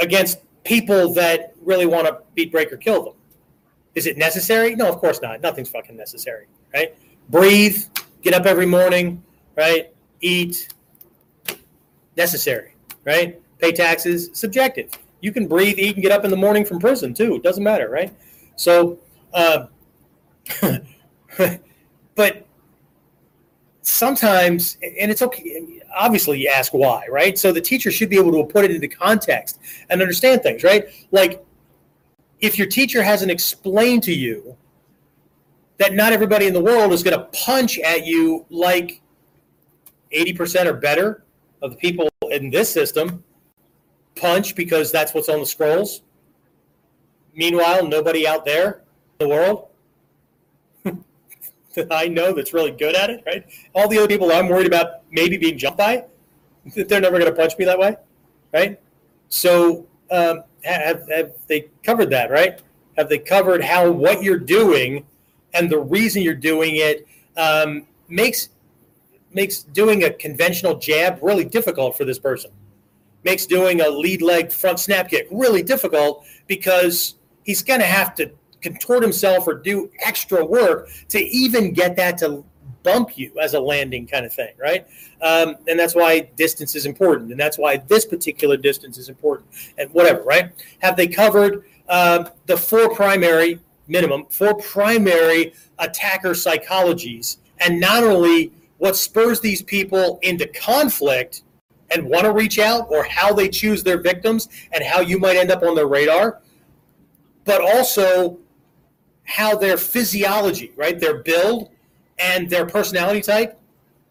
against 0.00 0.40
people 0.64 1.14
that 1.14 1.54
really 1.64 1.86
want 1.86 2.08
to 2.08 2.18
beat, 2.34 2.50
break, 2.50 2.72
or 2.72 2.76
kill 2.76 3.04
them. 3.04 3.14
Is 3.94 4.06
it 4.06 4.16
necessary? 4.16 4.74
No, 4.74 4.88
of 4.88 4.96
course 4.96 5.20
not. 5.22 5.40
Nothing's 5.40 5.68
fucking 5.68 5.96
necessary, 5.96 6.46
right? 6.74 6.96
Breathe, 7.28 7.84
get 8.22 8.34
up 8.34 8.46
every 8.46 8.66
morning, 8.66 9.22
right? 9.56 9.92
Eat. 10.20 10.68
Necessary, 12.16 12.74
right? 13.04 13.41
Pay 13.62 13.72
taxes, 13.72 14.28
subjective. 14.34 14.90
You 15.20 15.32
can 15.32 15.46
breathe, 15.46 15.78
eat, 15.78 15.94
and 15.94 16.02
get 16.02 16.12
up 16.12 16.24
in 16.24 16.30
the 16.30 16.36
morning 16.36 16.64
from 16.64 16.80
prison 16.80 17.14
too. 17.14 17.36
It 17.36 17.42
doesn't 17.42 17.62
matter, 17.62 17.88
right? 17.88 18.12
So, 18.56 18.98
uh, 19.32 19.66
but 22.16 22.46
sometimes, 23.82 24.76
and 24.82 25.10
it's 25.10 25.22
okay. 25.22 25.80
Obviously, 25.94 26.40
you 26.40 26.48
ask 26.48 26.74
why, 26.74 27.06
right? 27.08 27.38
So 27.38 27.52
the 27.52 27.60
teacher 27.60 27.92
should 27.92 28.10
be 28.10 28.16
able 28.16 28.32
to 28.32 28.52
put 28.52 28.64
it 28.64 28.72
into 28.72 28.88
context 28.88 29.60
and 29.88 30.02
understand 30.02 30.42
things, 30.42 30.64
right? 30.64 30.86
Like 31.12 31.44
if 32.40 32.58
your 32.58 32.66
teacher 32.66 33.02
hasn't 33.02 33.30
explained 33.30 34.02
to 34.02 34.12
you 34.12 34.56
that 35.78 35.94
not 35.94 36.12
everybody 36.12 36.46
in 36.46 36.52
the 36.52 36.62
world 36.62 36.92
is 36.92 37.02
going 37.02 37.16
to 37.16 37.24
punch 37.26 37.78
at 37.78 38.04
you 38.04 38.44
like 38.50 39.00
80% 40.12 40.66
or 40.66 40.74
better 40.74 41.24
of 41.62 41.70
the 41.70 41.76
people 41.76 42.08
in 42.30 42.50
this 42.50 42.72
system 42.72 43.22
punch 44.16 44.54
because 44.54 44.92
that's 44.92 45.14
what's 45.14 45.28
on 45.28 45.40
the 45.40 45.46
scrolls. 45.46 46.02
Meanwhile, 47.34 47.86
nobody 47.88 48.26
out 48.26 48.44
there 48.44 48.82
in 49.18 49.28
the 49.28 49.28
world 49.28 49.68
that 51.74 51.88
I 51.90 52.06
know 52.06 52.32
that's 52.32 52.52
really 52.52 52.72
good 52.72 52.94
at 52.94 53.10
it, 53.10 53.22
right? 53.26 53.44
All 53.74 53.88
the 53.88 53.98
other 53.98 54.08
people 54.08 54.30
I'm 54.32 54.48
worried 54.48 54.66
about 54.66 55.02
maybe 55.10 55.36
being 55.36 55.56
jumped 55.56 55.78
by, 55.78 56.04
they're 56.74 57.00
never 57.00 57.18
going 57.18 57.30
to 57.30 57.36
punch 57.36 57.56
me 57.58 57.64
that 57.64 57.78
way, 57.78 57.96
right? 58.52 58.78
So 59.28 59.86
um, 60.10 60.44
have, 60.64 61.08
have 61.08 61.32
they 61.46 61.70
covered 61.82 62.10
that, 62.10 62.30
right? 62.30 62.60
Have 62.96 63.08
they 63.08 63.18
covered 63.18 63.64
how 63.64 63.90
what 63.90 64.22
you're 64.22 64.38
doing 64.38 65.06
and 65.54 65.70
the 65.70 65.78
reason 65.78 66.22
you're 66.22 66.34
doing 66.34 66.76
it 66.76 67.06
um, 67.36 67.86
makes 68.08 68.50
makes 69.32 69.62
doing 69.62 70.04
a 70.04 70.10
conventional 70.10 70.78
jab 70.78 71.18
really 71.22 71.44
difficult 71.44 71.96
for 71.96 72.04
this 72.04 72.18
person? 72.18 72.50
Makes 73.24 73.46
doing 73.46 73.80
a 73.80 73.88
lead 73.88 74.22
leg 74.22 74.50
front 74.52 74.80
snap 74.80 75.08
kick 75.08 75.28
really 75.30 75.62
difficult 75.62 76.24
because 76.46 77.16
he's 77.44 77.62
going 77.62 77.80
to 77.80 77.86
have 77.86 78.14
to 78.16 78.30
contort 78.60 79.02
himself 79.02 79.46
or 79.46 79.54
do 79.54 79.90
extra 80.00 80.44
work 80.44 80.88
to 81.08 81.18
even 81.18 81.72
get 81.72 81.96
that 81.96 82.18
to 82.18 82.44
bump 82.82 83.16
you 83.16 83.32
as 83.40 83.54
a 83.54 83.60
landing 83.60 84.06
kind 84.06 84.26
of 84.26 84.32
thing, 84.32 84.52
right? 84.58 84.86
Um, 85.20 85.56
and 85.68 85.78
that's 85.78 85.94
why 85.94 86.20
distance 86.36 86.74
is 86.74 86.86
important, 86.86 87.30
and 87.30 87.38
that's 87.38 87.58
why 87.58 87.76
this 87.76 88.04
particular 88.04 88.56
distance 88.56 88.98
is 88.98 89.08
important, 89.08 89.48
and 89.78 89.92
whatever, 89.92 90.22
right? 90.22 90.50
Have 90.80 90.96
they 90.96 91.06
covered 91.06 91.64
uh, 91.88 92.30
the 92.46 92.56
four 92.56 92.94
primary 92.94 93.60
minimum, 93.86 94.26
four 94.30 94.54
primary 94.54 95.52
attacker 95.78 96.30
psychologies, 96.30 97.38
and 97.58 97.80
not 97.80 98.02
only 98.02 98.52
what 98.78 98.96
spurs 98.96 99.40
these 99.40 99.62
people 99.62 100.18
into 100.22 100.46
conflict 100.48 101.42
and 101.92 102.04
want 102.08 102.24
to 102.24 102.32
reach 102.32 102.58
out 102.58 102.86
or 102.90 103.04
how 103.04 103.32
they 103.32 103.48
choose 103.48 103.82
their 103.82 104.00
victims 104.00 104.48
and 104.72 104.82
how 104.84 105.00
you 105.00 105.18
might 105.18 105.36
end 105.36 105.50
up 105.50 105.62
on 105.62 105.74
their 105.74 105.86
radar, 105.86 106.40
but 107.44 107.60
also 107.60 108.38
how 109.24 109.56
their 109.56 109.76
physiology, 109.76 110.72
right, 110.76 110.98
their 110.98 111.18
build 111.18 111.70
and 112.18 112.48
their 112.48 112.66
personality 112.66 113.20
type 113.20 113.58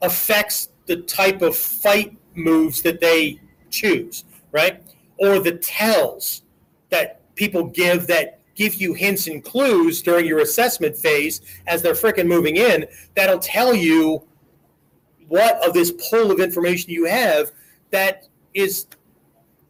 affects 0.02 0.70
the 0.86 0.98
type 0.98 1.42
of 1.42 1.56
fight 1.56 2.18
moves 2.36 2.82
that 2.82 3.00
they 3.00 3.40
choose, 3.70 4.26
right? 4.52 4.82
Or 5.18 5.40
the 5.40 5.54
tells 5.54 6.44
that 6.90 7.22
people 7.36 7.66
give 7.66 8.08
that 8.08 8.40
give 8.56 8.76
you 8.76 8.94
hints 8.94 9.28
and 9.28 9.44
clues 9.44 10.02
during 10.02 10.26
your 10.26 10.40
assessment 10.40 10.98
phase 10.98 11.42
as 11.68 11.82
they're 11.82 11.94
freaking 11.94 12.28
moving 12.28 12.58
in 12.58 12.86
that'll 13.16 13.40
tell 13.40 13.74
you 13.74 14.22
what 15.30 15.66
of 15.66 15.74
this 15.74 15.92
pool 16.10 16.32
of 16.32 16.40
information 16.40 16.92
you 16.92 17.06
have 17.06 17.52
that 17.92 18.28
is 18.54 18.88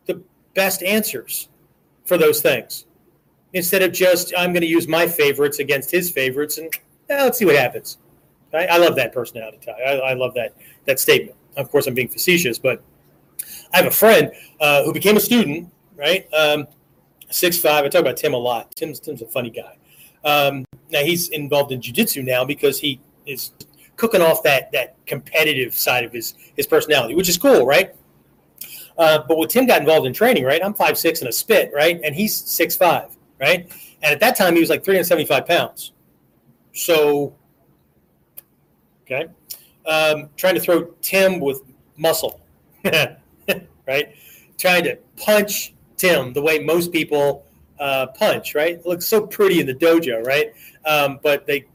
the 0.05 0.21
best 0.55 0.83
answers 0.83 1.49
for 2.05 2.17
those 2.17 2.41
things 2.41 2.85
instead 3.53 3.81
of 3.81 3.91
just 3.91 4.33
I'm 4.37 4.53
going 4.53 4.61
to 4.61 4.67
use 4.67 4.87
my 4.87 5.07
favorites 5.07 5.59
against 5.59 5.91
his 5.91 6.09
favorites 6.09 6.57
and 6.57 6.73
eh, 7.09 7.23
let's 7.23 7.37
see 7.37 7.45
what 7.45 7.55
happens. 7.55 7.97
I, 8.53 8.65
I 8.65 8.77
love 8.77 8.95
that 8.95 9.13
personality 9.13 9.59
type. 9.65 9.75
I, 9.85 9.91
I, 9.91 10.13
love 10.13 10.33
that 10.35 10.55
that 10.85 10.99
statement. 10.99 11.37
Of 11.55 11.69
course, 11.69 11.87
I'm 11.87 11.93
being 11.93 12.09
facetious, 12.09 12.59
but 12.59 12.83
I 13.73 13.77
have 13.77 13.85
a 13.85 13.91
friend 13.91 14.31
uh, 14.59 14.83
who 14.83 14.93
became 14.93 15.17
a 15.17 15.19
student. 15.21 15.71
Right, 15.95 16.27
um, 16.33 16.67
six 17.29 17.57
five. 17.57 17.85
I 17.85 17.89
talk 17.89 18.01
about 18.01 18.17
Tim 18.17 18.33
a 18.33 18.37
lot. 18.37 18.75
Tim's 18.75 18.99
Tim's 18.99 19.21
a 19.21 19.27
funny 19.27 19.51
guy. 19.51 19.77
Um, 20.23 20.65
now 20.89 21.01
he's 21.01 21.29
involved 21.29 21.71
in 21.71 21.79
jujitsu 21.79 22.23
now 22.23 22.43
because 22.43 22.79
he 22.79 22.99
is 23.25 23.51
cooking 23.95 24.21
off 24.21 24.43
that 24.43 24.71
that 24.71 24.95
competitive 25.05 25.75
side 25.75 26.03
of 26.03 26.11
his 26.11 26.35
his 26.55 26.67
personality, 26.67 27.15
which 27.15 27.29
is 27.29 27.37
cool, 27.37 27.65
right? 27.65 27.95
Uh, 29.01 29.23
but 29.27 29.35
when 29.35 29.47
Tim 29.47 29.65
got 29.65 29.79
involved 29.79 30.05
in 30.05 30.13
training, 30.13 30.43
right, 30.43 30.63
I'm 30.63 30.75
five 30.75 30.95
six 30.95 31.21
and 31.21 31.27
a 31.27 31.31
spit, 31.31 31.71
right, 31.73 31.99
and 32.03 32.13
he's 32.13 32.35
six 32.35 32.75
five, 32.75 33.17
right, 33.39 33.67
and 34.03 34.13
at 34.13 34.19
that 34.19 34.35
time 34.35 34.53
he 34.53 34.59
was 34.59 34.69
like 34.69 34.83
375 34.83 35.47
pounds. 35.47 35.93
So, 36.75 37.33
okay, 39.01 39.25
um, 39.87 40.29
trying 40.37 40.53
to 40.53 40.61
throw 40.61 40.83
Tim 41.01 41.39
with 41.39 41.63
muscle, 41.97 42.41
right, 42.83 44.15
trying 44.59 44.83
to 44.83 44.99
punch 45.17 45.73
Tim 45.97 46.31
the 46.31 46.41
way 46.43 46.59
most 46.59 46.91
people 46.91 47.43
uh, 47.79 48.05
punch, 48.05 48.53
right? 48.53 48.75
It 48.75 48.85
looks 48.85 49.07
so 49.07 49.25
pretty 49.25 49.61
in 49.61 49.65
the 49.65 49.73
dojo, 49.73 50.23
right? 50.23 50.53
Um, 50.85 51.19
but 51.23 51.47
they 51.47 51.65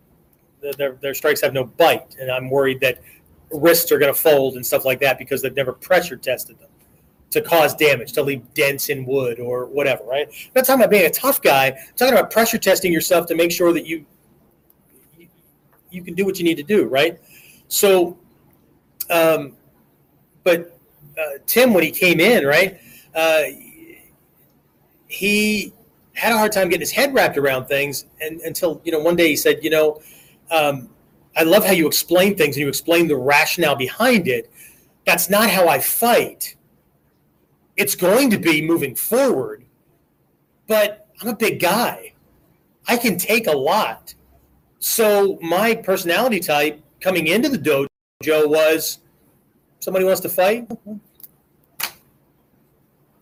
their, 0.79 0.93
their 0.93 1.15
strikes 1.15 1.41
have 1.41 1.53
no 1.53 1.65
bite, 1.65 2.15
and 2.21 2.31
I'm 2.31 2.51
worried 2.51 2.79
that 2.83 3.03
wrists 3.51 3.91
are 3.91 3.99
going 3.99 4.15
to 4.15 4.21
fold 4.21 4.55
and 4.55 4.65
stuff 4.65 4.85
like 4.85 5.01
that 5.01 5.19
because 5.19 5.43
they've 5.43 5.57
never 5.57 5.73
pressure 5.73 6.17
tested 6.17 6.57
them 6.61 6.69
to 7.31 7.41
cause 7.41 7.75
damage, 7.75 8.13
to 8.13 8.23
leave 8.23 8.43
dents 8.55 8.89
in 8.89 9.05
wood 9.05 9.41
or 9.41 9.67
whatever, 9.67 10.05
right? 10.05 10.29
I'm 10.29 10.53
not 10.55 10.65
talking 10.65 10.81
about 10.83 10.91
being 10.91 11.07
a 11.07 11.11
tough 11.11 11.43
guy. 11.43 11.67
I'm 11.67 11.97
talking 11.97 12.15
about 12.15 12.31
pressure 12.31 12.59
testing 12.59 12.93
yourself 12.93 13.27
to 13.27 13.35
make 13.35 13.51
sure 13.51 13.73
that 13.73 13.87
you 13.87 14.07
you 15.91 16.03
can 16.03 16.15
do 16.15 16.25
what 16.25 16.39
you 16.39 16.45
need 16.45 16.57
to 16.57 16.63
do, 16.63 16.87
right? 16.87 17.19
So, 17.69 18.19
um, 19.09 19.57
but 20.45 20.79
uh, 21.19 21.39
Tim, 21.47 21.73
when 21.73 21.85
he 21.85 21.91
came 21.91 22.21
in, 22.21 22.45
right, 22.45 22.79
uh, 23.15 23.43
he 25.09 25.73
had 26.15 26.33
a 26.33 26.39
hard 26.39 26.53
time 26.53 26.69
getting 26.69 26.81
his 26.81 26.91
head 26.91 27.15
wrapped 27.15 27.39
around 27.39 27.67
things, 27.67 28.07
and 28.21 28.41
until 28.41 28.81
you 28.85 28.93
know 28.93 28.99
one 28.99 29.17
day 29.17 29.29
he 29.29 29.37
said, 29.37 29.63
you 29.63 29.71
know, 29.71 30.01
um, 30.51 30.91
I 31.37 31.43
love 31.43 31.65
how 31.65 31.73
you 31.73 31.87
explain 31.87 32.37
things 32.37 32.57
and 32.57 32.63
you 32.63 32.69
explain 32.69 33.09
the 33.09 33.17
rationale 33.17 33.77
behind 33.77 34.27
it. 34.29 34.51
That's 35.05 35.31
not 35.31 35.51
how 35.51 35.69
I 35.69 35.79
fight. 35.79 36.57
It's 37.77 37.95
going 37.95 38.31
to 38.31 38.39
be 38.39 38.67
moving 38.67 38.95
forward, 38.95 39.65
but 40.67 41.07
I'm 41.21 41.29
a 41.29 41.37
big 41.37 41.61
guy. 41.61 42.15
I 42.89 42.97
can 42.97 43.19
take 43.19 43.47
a 43.47 43.57
lot. 43.57 44.15
So 44.79 45.39
my 45.43 45.75
personality 45.75 46.41
type 46.41 46.83
coming 47.01 47.27
into 47.27 47.49
the 47.49 47.59
dojo 47.59 48.49
was 48.49 49.01
somebody 49.81 50.05
wants 50.05 50.21
to 50.23 50.29
fight. 50.29 50.71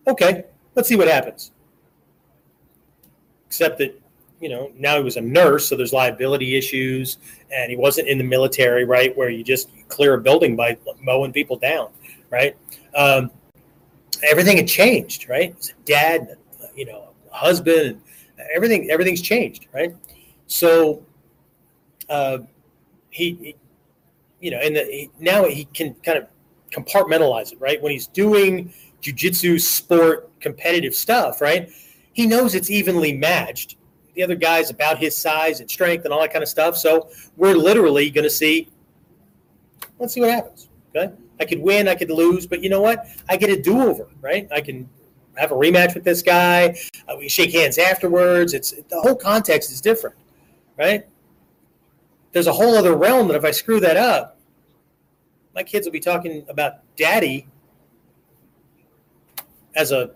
Okay, 0.07 0.43
let's 0.75 0.87
see 0.87 0.95
what 0.95 1.07
happens. 1.07 1.51
Except 3.47 3.77
that, 3.79 3.99
you 4.39 4.49
know, 4.49 4.71
now 4.77 4.97
he 4.97 5.03
was 5.03 5.17
a 5.17 5.21
nurse, 5.21 5.67
so 5.67 5.75
there's 5.75 5.93
liability 5.93 6.55
issues, 6.55 7.17
and 7.51 7.71
he 7.71 7.77
wasn't 7.77 8.07
in 8.07 8.17
the 8.17 8.23
military, 8.23 8.85
right, 8.85 9.15
where 9.17 9.29
you 9.29 9.43
just 9.43 9.69
clear 9.87 10.13
a 10.13 10.21
building 10.21 10.55
by 10.55 10.77
mowing 11.01 11.33
people 11.33 11.57
down, 11.57 11.89
right? 12.29 12.55
Um, 12.95 13.31
everything 14.23 14.57
had 14.57 14.67
changed, 14.67 15.29
right? 15.29 15.55
Dad, 15.85 16.37
you 16.75 16.85
know, 16.85 17.09
husband, 17.31 18.01
everything, 18.53 18.89
everything's 18.89 19.21
changed, 19.21 19.67
right? 19.73 19.95
So 20.47 21.03
uh, 22.09 22.39
he, 23.09 23.33
he, 23.41 23.55
you 24.39 24.51
know, 24.51 24.59
and 24.59 24.77
now 25.19 25.45
he 25.45 25.65
can 25.65 25.95
kind 25.95 26.17
of 26.17 26.27
compartmentalize 26.71 27.53
it, 27.53 27.59
right? 27.59 27.81
When 27.81 27.91
he's 27.91 28.07
doing 28.07 28.73
jujitsu, 29.01 29.59
sport, 29.59 30.29
competitive 30.39 30.95
stuff, 30.95 31.41
right? 31.41 31.69
He 32.13 32.25
knows 32.25 32.55
it's 32.55 32.69
evenly 32.69 33.13
matched. 33.13 33.77
The 34.13 34.23
other 34.23 34.35
guy's 34.35 34.69
about 34.69 34.97
his 34.97 35.15
size 35.15 35.59
and 35.59 35.69
strength 35.69 36.05
and 36.05 36.13
all 36.13 36.21
that 36.21 36.31
kind 36.31 36.43
of 36.43 36.49
stuff. 36.49 36.77
So 36.77 37.09
we're 37.35 37.55
literally 37.55 38.09
going 38.09 38.23
to 38.23 38.29
see. 38.29 38.69
Let's 39.99 40.13
see 40.13 40.21
what 40.21 40.29
happens. 40.29 40.69
Okay, 40.95 41.13
I 41.39 41.45
could 41.45 41.59
win, 41.59 41.87
I 41.87 41.95
could 41.95 42.09
lose, 42.09 42.47
but 42.47 42.63
you 42.63 42.69
know 42.69 42.81
what? 42.81 43.07
I 43.29 43.37
get 43.37 43.49
a 43.49 43.61
do-over, 43.61 44.07
right? 44.21 44.47
I 44.51 44.61
can 44.61 44.89
have 45.35 45.51
a 45.51 45.55
rematch 45.55 45.93
with 45.93 46.03
this 46.03 46.21
guy. 46.21 46.77
Uh, 47.07 47.15
we 47.17 47.27
shake 47.27 47.51
hands 47.51 47.77
afterwards. 47.77 48.53
It's 48.53 48.71
the 48.71 49.01
whole 49.01 49.15
context 49.15 49.71
is 49.71 49.81
different, 49.81 50.15
right? 50.77 51.05
there's 52.35 52.47
a 52.47 52.53
whole 52.53 52.75
other 52.75 52.97
realm 52.97 53.29
that 53.29 53.35
if 53.37 53.45
I 53.45 53.51
screw 53.51 53.79
that 53.79 53.95
up, 53.95 54.37
my 55.55 55.63
kids 55.63 55.87
will 55.87 55.93
be 55.93 56.01
talking 56.01 56.45
about 56.49 56.79
daddy 56.97 57.47
as 59.73 59.93
a 59.93 60.11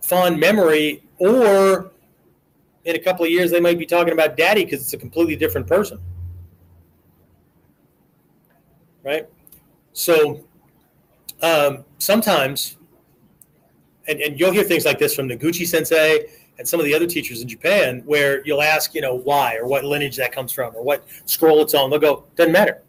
fond 0.00 0.40
memory, 0.40 1.04
or 1.18 1.92
in 2.84 2.96
a 2.96 2.98
couple 2.98 3.24
of 3.24 3.30
years, 3.30 3.52
they 3.52 3.60
might 3.60 3.78
be 3.78 3.86
talking 3.86 4.12
about 4.12 4.36
daddy 4.36 4.64
because 4.64 4.80
it's 4.80 4.92
a 4.92 4.96
completely 4.96 5.36
different 5.36 5.68
person. 5.68 6.00
Right? 9.04 9.28
So 9.92 10.44
um, 11.42 11.84
sometimes, 11.98 12.76
and, 14.06 14.20
and 14.20 14.38
you'll 14.38 14.52
hear 14.52 14.64
things 14.64 14.84
like 14.84 14.98
this 14.98 15.14
from 15.14 15.28
Noguchi 15.28 15.66
sensei 15.66 16.26
and 16.58 16.66
some 16.66 16.78
of 16.78 16.86
the 16.86 16.94
other 16.94 17.06
teachers 17.06 17.42
in 17.42 17.48
Japan 17.48 18.02
where 18.06 18.44
you'll 18.46 18.62
ask, 18.62 18.94
you 18.94 19.00
know, 19.00 19.14
why 19.14 19.56
or 19.56 19.66
what 19.66 19.84
lineage 19.84 20.16
that 20.16 20.32
comes 20.32 20.52
from 20.52 20.74
or 20.76 20.82
what 20.82 21.06
scroll 21.26 21.60
it's 21.62 21.74
on. 21.74 21.90
They'll 21.90 21.98
go, 21.98 22.24
doesn't 22.36 22.52
matter. 22.52 22.82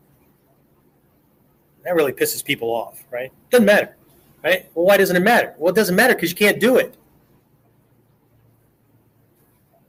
That 1.83 1.95
really 1.95 2.13
pisses 2.13 2.43
people 2.43 2.69
off, 2.69 3.03
right? 3.11 3.31
Doesn't 3.49 3.65
matter, 3.65 3.97
right? 4.43 4.69
Well, 4.73 4.85
why 4.85 4.97
doesn't 4.97 5.15
it 5.15 5.23
matter? 5.23 5.55
Well, 5.57 5.73
it 5.73 5.75
doesn't 5.75 5.95
matter 5.95 6.13
because 6.13 6.29
you 6.29 6.37
can't 6.37 6.59
do 6.59 6.77
it. 6.77 6.95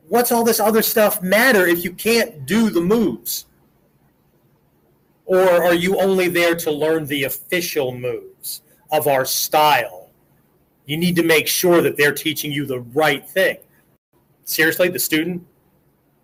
What's 0.09 0.33
all 0.33 0.45
this 0.45 0.61
other 0.61 0.83
stuff 0.83 1.23
matter 1.23 1.67
if 1.67 1.85
you 1.85 1.93
can't 1.93 2.47
do 2.47 2.71
the 2.71 2.81
moves? 2.81 3.47
Or 5.27 5.41
are 5.41 5.75
you 5.75 5.99
only 6.01 6.29
there 6.29 6.55
to 6.57 6.71
learn 6.71 7.07
the 7.07 7.25
official 7.25 7.97
moves 7.97 8.34
of 8.97 9.07
our 9.07 9.25
style? 9.25 10.11
You 10.87 10.97
need 10.97 11.17
to 11.17 11.23
make 11.23 11.49
sure 11.49 11.81
that 11.81 11.97
they're 11.97 12.13
teaching 12.13 12.53
you 12.53 12.67
the 12.67 12.81
right 12.81 13.29
thing 13.29 13.59
seriously, 14.45 14.89
the 14.89 14.99
student, 14.99 15.45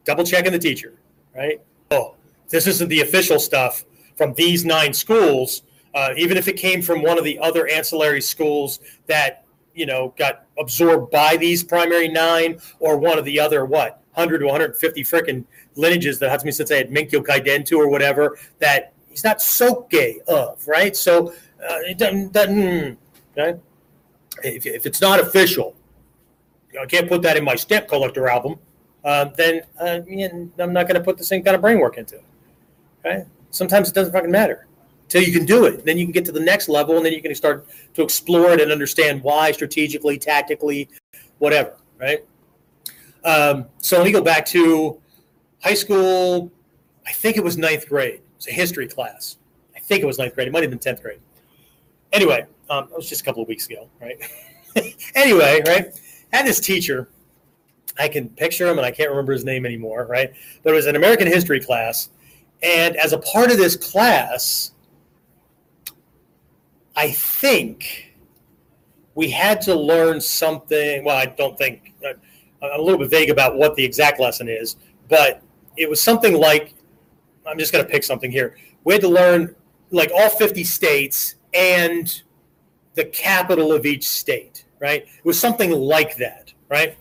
double 0.04 0.24
checking 0.24 0.52
the 0.52 0.58
teacher, 0.58 0.94
right? 1.34 1.60
Oh, 1.90 2.14
this 2.48 2.66
isn't 2.66 2.88
the 2.88 3.00
official 3.00 3.38
stuff 3.38 3.84
from 4.16 4.34
these 4.34 4.64
nine 4.64 4.92
schools. 4.92 5.62
Uh, 5.94 6.10
even 6.16 6.36
if 6.36 6.46
it 6.46 6.56
came 6.56 6.82
from 6.82 7.02
one 7.02 7.18
of 7.18 7.24
the 7.24 7.38
other 7.40 7.66
ancillary 7.66 8.20
schools 8.20 8.78
that 9.06 9.44
you 9.74 9.86
know 9.86 10.14
got 10.16 10.46
absorbed 10.58 11.10
by 11.10 11.36
these 11.36 11.64
primary 11.64 12.08
nine, 12.08 12.60
or 12.78 12.96
one 12.96 13.18
of 13.18 13.24
the 13.24 13.40
other 13.40 13.64
what 13.64 14.02
100 14.14 14.38
to 14.38 14.44
150 14.44 15.02
freaking 15.02 15.44
lineages 15.74 16.18
that 16.18 16.30
Hatsumi 16.30 16.54
Sensei 16.54 16.78
had 16.78 16.90
Menkyo 16.90 17.24
Kaiden 17.24 17.70
or 17.72 17.88
whatever 17.88 18.38
that 18.58 18.92
he's 19.08 19.24
not 19.24 19.42
Soke 19.42 19.92
of, 20.28 20.66
right? 20.68 20.96
So 20.96 21.32
uh, 21.62 21.78
it 21.80 21.98
doesn't, 21.98 22.32
doesn't 22.32 22.98
okay? 23.36 23.58
if, 24.44 24.66
if 24.66 24.86
it's 24.86 25.00
not 25.00 25.20
official, 25.20 25.74
I 26.80 26.86
can't 26.86 27.08
put 27.08 27.22
that 27.22 27.36
in 27.36 27.44
my 27.44 27.56
stamp 27.56 27.88
collector 27.88 28.28
album, 28.28 28.58
uh, 29.04 29.26
then 29.36 29.62
uh, 29.80 30.00
I'm 30.58 30.72
not 30.72 30.86
going 30.86 30.94
to 30.94 31.00
put 31.00 31.18
the 31.18 31.24
same 31.24 31.42
kind 31.42 31.54
of 31.54 31.61
brain 31.61 31.80
work 31.80 31.98
into 31.98 32.16
it. 32.16 32.24
Right? 33.04 33.24
Sometimes 33.50 33.88
it 33.88 33.94
doesn't 33.94 34.12
fucking 34.12 34.30
matter 34.30 34.66
until 35.04 35.22
you 35.22 35.32
can 35.32 35.46
do 35.46 35.64
it. 35.64 35.84
Then 35.84 35.98
you 35.98 36.04
can 36.04 36.12
get 36.12 36.24
to 36.26 36.32
the 36.32 36.40
next 36.40 36.68
level, 36.68 36.96
and 36.96 37.04
then 37.04 37.12
you 37.12 37.22
can 37.22 37.34
start 37.34 37.66
to 37.94 38.02
explore 38.02 38.52
it 38.52 38.61
and 38.61 38.70
understand 38.70 39.22
why 39.22 39.52
strategically, 39.52 40.18
tactically, 40.18 40.88
whatever. 41.38 41.76
Right? 41.98 42.24
Um, 43.24 43.66
so 43.78 43.96
let 43.96 44.04
me 44.04 44.12
go 44.12 44.22
back 44.22 44.46
to 44.46 45.00
high 45.62 45.74
school. 45.74 46.52
I 47.06 47.12
think 47.12 47.36
it 47.36 47.44
was 47.44 47.58
ninth 47.58 47.88
grade. 47.88 48.14
It 48.14 48.22
was 48.36 48.48
a 48.48 48.52
history 48.52 48.86
class. 48.86 49.38
I 49.74 49.80
think 49.80 50.02
it 50.02 50.06
was 50.06 50.18
ninth 50.18 50.34
grade. 50.34 50.48
It 50.48 50.52
might 50.52 50.62
have 50.62 50.70
been 50.70 50.78
tenth 50.78 51.02
grade. 51.02 51.20
Anyway, 52.12 52.46
um, 52.68 52.84
it 52.84 52.96
was 52.96 53.08
just 53.08 53.20
a 53.20 53.24
couple 53.24 53.42
of 53.42 53.48
weeks 53.48 53.66
ago, 53.66 53.88
right? 54.00 54.18
anyway, 55.14 55.62
right? 55.66 55.86
had 56.32 56.46
this 56.46 56.61
teacher. 56.61 57.08
I 57.98 58.08
can 58.08 58.28
picture 58.30 58.68
him, 58.68 58.78
and 58.78 58.86
I 58.86 58.90
can't 58.90 59.11
remember 59.11 59.32
his 59.32 59.44
name 59.44 59.66
anymore, 59.66 60.06
right? 60.08 60.32
But 60.62 60.70
it 60.70 60.74
was 60.74 60.86
an 60.86 60.96
American 60.96 61.26
history 61.26 61.61
class, 61.61 62.11
and 62.62 62.96
as 62.96 63.12
a 63.12 63.18
part 63.18 63.50
of 63.50 63.58
this 63.58 63.76
class, 63.76 64.72
I 66.96 67.11
think 67.11 68.14
we 69.14 69.30
had 69.30 69.61
to 69.62 69.74
learn 69.74 70.20
something. 70.20 71.04
Well, 71.04 71.16
I 71.16 71.26
don't 71.26 71.58
think 71.58 71.92
I'm 72.04 72.80
a 72.80 72.82
little 72.82 72.98
bit 72.98 73.11
vague 73.11 73.30
about 73.30 73.56
what 73.56 73.74
the 73.74 73.84
exact 73.84 74.20
lesson 74.20 74.48
is, 74.48 74.76
but 75.08 75.42
it 75.76 75.88
was 75.88 76.00
something 76.00 76.34
like 76.34 76.74
I'm 77.46 77.58
just 77.58 77.72
going 77.72 77.84
to 77.84 77.90
pick 77.90 78.04
something 78.04 78.30
here. 78.30 78.56
We 78.84 78.94
had 78.94 79.02
to 79.02 79.08
learn 79.08 79.54
like 79.90 80.11
all 80.14 80.28
50 80.28 80.62
states 80.64 81.36
and 81.55 82.22
the 82.94 83.05
capital 83.05 83.72
of 83.72 83.86
each 83.86 84.09
state 84.09 84.64
right? 84.80 85.03
It 85.03 85.24
was 85.24 85.38
something 85.38 85.70
like 85.70 86.16
that, 86.16 86.53
right? 86.68 86.96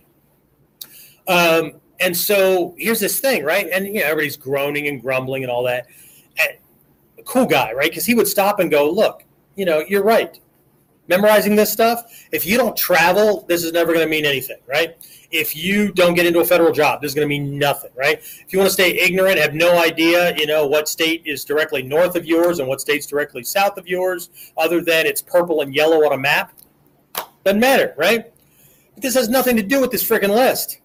Um, 1.28 1.74
and 2.00 2.16
so 2.16 2.76
here's 2.78 3.00
this 3.00 3.20
thing, 3.20 3.44
right? 3.44 3.68
And 3.72 3.88
you 3.88 3.96
know, 3.96 4.06
everybody's 4.06 4.38
groaning 4.38 4.88
and 4.88 5.02
grumbling 5.02 5.44
and 5.44 5.52
all 5.52 5.64
that. 5.64 5.88
And 6.40 6.58
a 7.18 7.24
cool 7.24 7.46
guy, 7.46 7.74
right? 7.74 7.90
Because 7.90 8.06
he 8.06 8.14
would 8.14 8.28
stop 8.28 8.60
and 8.60 8.70
go, 8.70 8.90
"Look, 8.90 9.24
you 9.56 9.66
know, 9.66 9.84
you're 9.88 10.04
right. 10.04 10.40
Memorizing 11.10 11.56
this 11.56 11.74
stuff. 11.74 12.28
If 12.32 12.46
you 12.46 12.56
don't 12.56 12.78
travel, 12.78 13.44
this 13.48 13.64
is 13.64 13.74
never 13.74 13.94
going 13.94 14.06
to 14.06 14.10
mean 14.10 14.26
anything, 14.26 14.60
right? 14.68 14.96
If 15.32 15.56
you 15.56 15.92
don't 15.92 16.14
get 16.14 16.28
into 16.28 16.40
a 16.40 16.46
federal 16.46 16.72
job, 16.72 17.02
this 17.02 17.10
is 17.10 17.16
going 17.16 17.26
to 17.26 17.30
mean 17.30 17.58
nothing, 17.58 17.90
right? 17.96 18.20
If 18.20 18.54
you 18.54 18.60
want 18.60 18.70
to 18.70 18.74
stay 18.74 18.92
ignorant, 18.92 19.40
have 19.40 19.56
no 19.56 19.80
idea, 19.80 20.38
you 20.38 20.46
know, 20.46 20.68
what 20.68 20.88
state 20.88 21.24
is 21.26 21.44
directly 21.44 21.82
north 21.82 22.16
of 22.16 22.26
yours 22.26 22.60
and 22.60 22.68
what 22.68 22.80
state's 22.80 23.08
directly 23.08 23.44
south 23.44 23.78
of 23.78 23.88
yours, 23.88 24.30
other 24.56 24.82
than 24.82 25.08
it's 25.08 25.22
purple 25.22 25.62
and 25.62 25.74
yellow 25.74 26.06
on 26.06 26.14
a 26.14 26.18
map, 26.18 26.54
doesn't 27.44 27.60
matter, 27.60 27.96
right? 27.98 28.32
But 28.94 29.02
this 29.02 29.16
has 29.16 29.30
nothing 29.30 29.56
to 29.56 29.64
do 29.64 29.82
with 29.82 29.90
this 29.90 30.08
freaking 30.08 30.30
list. 30.30 30.80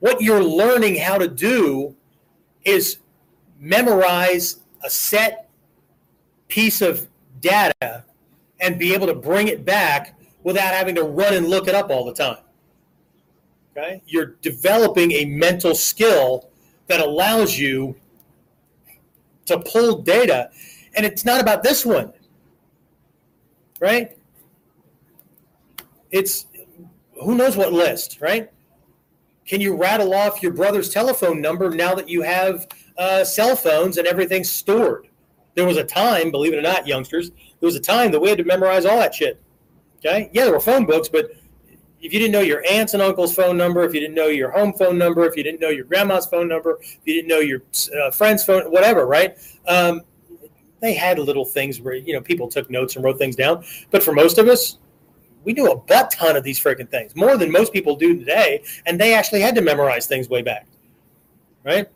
What 0.00 0.20
you're 0.20 0.44
learning 0.44 0.96
how 0.96 1.16
to 1.16 1.26
do 1.26 1.96
is 2.66 2.98
memorize 3.58 4.60
a 4.84 4.90
set 4.90 5.48
piece 6.48 6.82
of 6.82 7.08
data 7.40 8.04
and 8.60 8.78
be 8.78 8.94
able 8.94 9.06
to 9.06 9.14
bring 9.14 9.48
it 9.48 9.64
back 9.64 10.18
without 10.42 10.74
having 10.74 10.94
to 10.94 11.02
run 11.02 11.34
and 11.34 11.48
look 11.48 11.68
it 11.68 11.74
up 11.74 11.90
all 11.90 12.04
the 12.04 12.14
time. 12.14 12.38
Okay? 13.76 14.02
You're 14.06 14.36
developing 14.42 15.12
a 15.12 15.24
mental 15.26 15.74
skill 15.74 16.50
that 16.86 17.00
allows 17.00 17.58
you 17.58 17.96
to 19.46 19.58
pull 19.60 20.02
data. 20.02 20.50
And 20.94 21.04
it's 21.04 21.24
not 21.24 21.40
about 21.40 21.62
this 21.62 21.84
one, 21.84 22.12
right? 23.80 24.16
it's 26.10 26.46
who 27.22 27.34
knows 27.34 27.56
what 27.56 27.72
list, 27.72 28.18
right? 28.20 28.50
Can 29.46 29.60
you 29.60 29.76
rattle 29.76 30.14
off 30.14 30.42
your 30.42 30.52
brother's 30.52 30.90
telephone 30.90 31.40
number 31.40 31.70
now 31.70 31.94
that 31.94 32.08
you 32.08 32.22
have 32.22 32.66
uh, 32.98 33.24
cell 33.24 33.54
phones 33.54 33.96
and 33.98 34.06
everything's 34.06 34.50
stored? 34.50 35.08
There 35.54 35.66
was 35.66 35.76
a 35.76 35.84
time, 35.84 36.30
believe 36.30 36.52
it 36.52 36.58
or 36.58 36.62
not, 36.62 36.86
youngsters, 36.86 37.30
there 37.60 37.66
was 37.66 37.76
a 37.76 37.80
time 37.80 38.10
that 38.12 38.20
we 38.20 38.28
had 38.28 38.38
to 38.38 38.44
memorize 38.44 38.84
all 38.84 38.98
that 38.98 39.14
shit. 39.14 39.40
Okay, 39.98 40.30
yeah, 40.32 40.44
there 40.44 40.52
were 40.52 40.60
phone 40.60 40.84
books, 40.84 41.08
but 41.08 41.30
if 42.00 42.12
you 42.12 42.18
didn't 42.18 42.32
know 42.32 42.40
your 42.40 42.62
aunt's 42.70 42.94
and 42.94 43.02
uncle's 43.02 43.34
phone 43.34 43.56
number, 43.56 43.82
if 43.84 43.94
you 43.94 44.00
didn't 44.00 44.14
know 44.14 44.26
your 44.26 44.50
home 44.50 44.72
phone 44.74 44.98
number, 44.98 45.24
if 45.24 45.36
you 45.36 45.42
didn't 45.42 45.60
know 45.60 45.70
your 45.70 45.84
grandma's 45.84 46.26
phone 46.26 46.48
number, 46.48 46.78
if 46.80 47.00
you 47.04 47.14
didn't 47.14 47.28
know 47.28 47.40
your 47.40 47.62
uh, 48.00 48.10
friend's 48.10 48.44
phone, 48.44 48.70
whatever, 48.70 49.06
right? 49.06 49.36
Um, 49.66 50.02
they 50.80 50.94
had 50.94 51.18
little 51.18 51.44
things 51.44 51.80
where 51.80 51.94
you 51.94 52.12
know 52.12 52.20
people 52.20 52.48
took 52.48 52.70
notes 52.70 52.96
and 52.96 53.04
wrote 53.04 53.18
things 53.18 53.36
down. 53.36 53.64
But 53.90 54.02
for 54.02 54.12
most 54.12 54.38
of 54.38 54.48
us, 54.48 54.78
we 55.44 55.52
knew 55.52 55.70
a 55.70 55.76
butt 55.76 56.10
ton 56.10 56.36
of 56.36 56.44
these 56.44 56.60
freaking 56.60 56.90
things, 56.90 57.16
more 57.16 57.36
than 57.36 57.50
most 57.50 57.72
people 57.72 57.96
do 57.96 58.18
today, 58.18 58.62
and 58.84 59.00
they 59.00 59.14
actually 59.14 59.40
had 59.40 59.54
to 59.54 59.62
memorize 59.62 60.06
things 60.06 60.28
way 60.28 60.42
back, 60.42 60.66
right? 61.64 61.88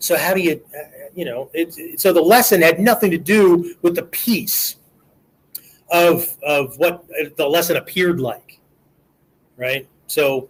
So 0.00 0.16
how 0.16 0.34
do 0.34 0.40
you, 0.40 0.60
uh, 0.76 1.08
you 1.14 1.24
know, 1.24 1.50
it, 1.52 1.76
it, 1.78 2.00
so 2.00 2.12
the 2.12 2.22
lesson 2.22 2.62
had 2.62 2.80
nothing 2.80 3.10
to 3.10 3.18
do 3.18 3.76
with 3.82 3.94
the 3.94 4.02
piece 4.04 4.76
of 5.90 6.36
of 6.42 6.78
what 6.78 7.04
the 7.36 7.46
lesson 7.46 7.76
appeared 7.76 8.20
like, 8.20 8.58
right? 9.56 9.88
So 10.06 10.48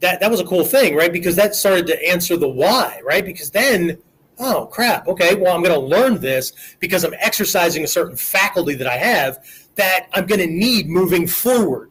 that 0.00 0.20
that 0.20 0.30
was 0.30 0.40
a 0.40 0.44
cool 0.44 0.64
thing, 0.64 0.94
right? 0.94 1.12
Because 1.12 1.36
that 1.36 1.54
started 1.54 1.86
to 1.88 2.08
answer 2.08 2.36
the 2.36 2.48
why, 2.48 3.00
right? 3.04 3.24
Because 3.24 3.50
then 3.50 3.98
oh 4.38 4.66
crap 4.66 5.06
okay 5.06 5.34
well 5.34 5.54
i'm 5.54 5.62
going 5.62 5.74
to 5.74 5.80
learn 5.80 6.20
this 6.20 6.52
because 6.80 7.04
i'm 7.04 7.14
exercising 7.20 7.84
a 7.84 7.86
certain 7.86 8.16
faculty 8.16 8.74
that 8.74 8.86
i 8.86 8.96
have 8.96 9.44
that 9.76 10.08
i'm 10.12 10.26
going 10.26 10.40
to 10.40 10.46
need 10.46 10.88
moving 10.88 11.26
forward 11.26 11.90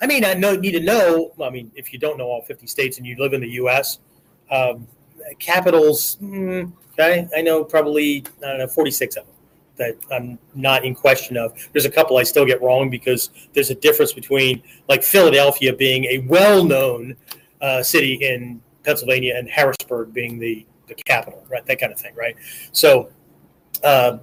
i 0.00 0.06
mean 0.06 0.24
i 0.24 0.34
know, 0.34 0.56
need 0.56 0.72
to 0.72 0.80
know 0.80 1.32
i 1.42 1.50
mean 1.50 1.70
if 1.76 1.92
you 1.92 1.98
don't 1.98 2.18
know 2.18 2.24
all 2.24 2.42
50 2.42 2.66
states 2.66 2.98
and 2.98 3.06
you 3.06 3.16
live 3.18 3.32
in 3.32 3.40
the 3.40 3.48
us 3.48 4.00
um, 4.50 4.86
capitals 5.38 6.18
mm, 6.20 6.72
okay 6.92 7.28
i 7.36 7.42
know 7.42 7.62
probably 7.64 8.24
i 8.44 8.48
don't 8.48 8.58
know 8.58 8.68
46 8.68 9.16
of 9.16 9.26
them 9.26 9.35
that 9.76 9.96
i'm 10.10 10.38
not 10.54 10.84
in 10.84 10.94
question 10.94 11.36
of 11.36 11.52
there's 11.72 11.84
a 11.84 11.90
couple 11.90 12.16
i 12.16 12.22
still 12.22 12.44
get 12.44 12.60
wrong 12.62 12.90
because 12.90 13.30
there's 13.52 13.70
a 13.70 13.74
difference 13.74 14.12
between 14.12 14.62
like 14.88 15.02
philadelphia 15.02 15.74
being 15.74 16.04
a 16.04 16.18
well-known 16.26 17.16
uh, 17.60 17.82
city 17.82 18.14
in 18.14 18.60
pennsylvania 18.84 19.34
and 19.36 19.48
harrisburg 19.48 20.12
being 20.12 20.38
the 20.38 20.66
the 20.86 20.94
capital, 20.94 21.44
right? 21.48 21.64
That 21.66 21.80
kind 21.80 21.92
of 21.92 21.98
thing, 21.98 22.14
right? 22.14 22.36
So 22.72 23.10
uh, 23.82 24.18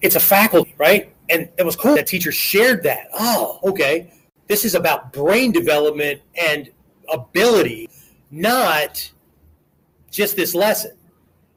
it's 0.00 0.16
a 0.16 0.20
faculty, 0.20 0.74
right? 0.78 1.12
And 1.28 1.48
it 1.58 1.64
was 1.64 1.76
cool 1.76 1.96
that 1.96 2.06
teachers 2.06 2.34
shared 2.34 2.82
that. 2.84 3.08
Oh, 3.14 3.60
okay. 3.64 4.12
This 4.46 4.64
is 4.64 4.74
about 4.74 5.12
brain 5.12 5.50
development 5.50 6.20
and 6.40 6.70
ability, 7.12 7.88
not 8.30 9.10
just 10.10 10.36
this 10.36 10.54
lesson. 10.54 10.92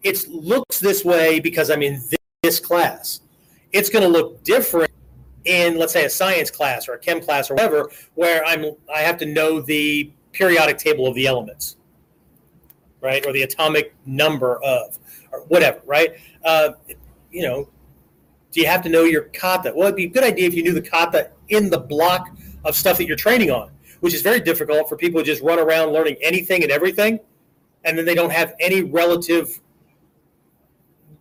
It 0.04 0.28
looks 0.28 0.80
this 0.80 1.04
way 1.04 1.39
because 1.39 1.70
I'm 1.70 1.82
in 1.82 2.02
this 2.43 2.60
class. 2.60 3.22
It's 3.72 3.89
going 3.89 4.04
to 4.04 4.10
look 4.10 4.43
different 4.43 4.91
in, 5.45 5.78
let's 5.78 5.93
say, 5.93 6.06
a 6.06 6.10
science 6.10 6.50
class 6.52 6.88
or 6.88 6.93
a 6.93 7.00
chem 7.00 7.22
class 7.22 7.50
or 7.50 7.56
whatever, 7.56 7.89
where 8.16 8.43
I'm 8.45 8.66
I 8.93 9.00
have 9.00 9.18
to 9.18 9.26
know 9.26 9.62
the 9.62 10.12
periodic 10.32 10.78
table 10.78 11.08
of 11.08 11.16
the 11.16 11.28
elements 11.28 11.78
right? 13.02 13.26
Or 13.26 13.34
the 13.34 13.43
atomic 13.43 13.95
number 14.06 14.62
of, 14.64 14.97
or 15.32 15.41
whatever, 15.43 15.82
right? 15.86 16.16
Uh, 16.43 16.72
you 17.32 17.43
know, 17.43 17.70
do 18.52 18.62
you 18.62 18.68
have 18.68 18.82
to 18.84 18.89
know 18.89 19.04
your 19.04 19.24
kata? 19.24 19.74
Well, 19.76 19.88
it'd 19.88 19.95
be 19.95 20.06
a 20.06 20.10
good 20.10 20.24
idea 20.24 20.47
if 20.47 20.54
you 20.54 20.64
knew 20.64 20.74
the 20.74 20.82
kata 20.82 21.32
in 21.50 21.70
the 21.70 21.78
block 21.78 22.30
of 22.66 22.76
stuff 22.76 22.97
that 22.97 23.06
you're 23.06 23.18
training 23.18 23.52
on, 23.52 23.72
which 24.00 24.14
is 24.14 24.22
very 24.22 24.39
difficult 24.39 24.89
for 24.89 24.97
people 24.97 25.20
to 25.22 25.26
just 25.26 25.41
run 25.41 25.60
around 25.60 25.93
learning 25.93 26.18
anything 26.22 26.64
and 26.64 26.72
everything, 26.72 27.20
and 27.84 27.97
then 27.97 28.06
they 28.06 28.16
don't 28.16 28.32
have 28.32 28.56
any 28.60 28.84
relative 28.84 29.60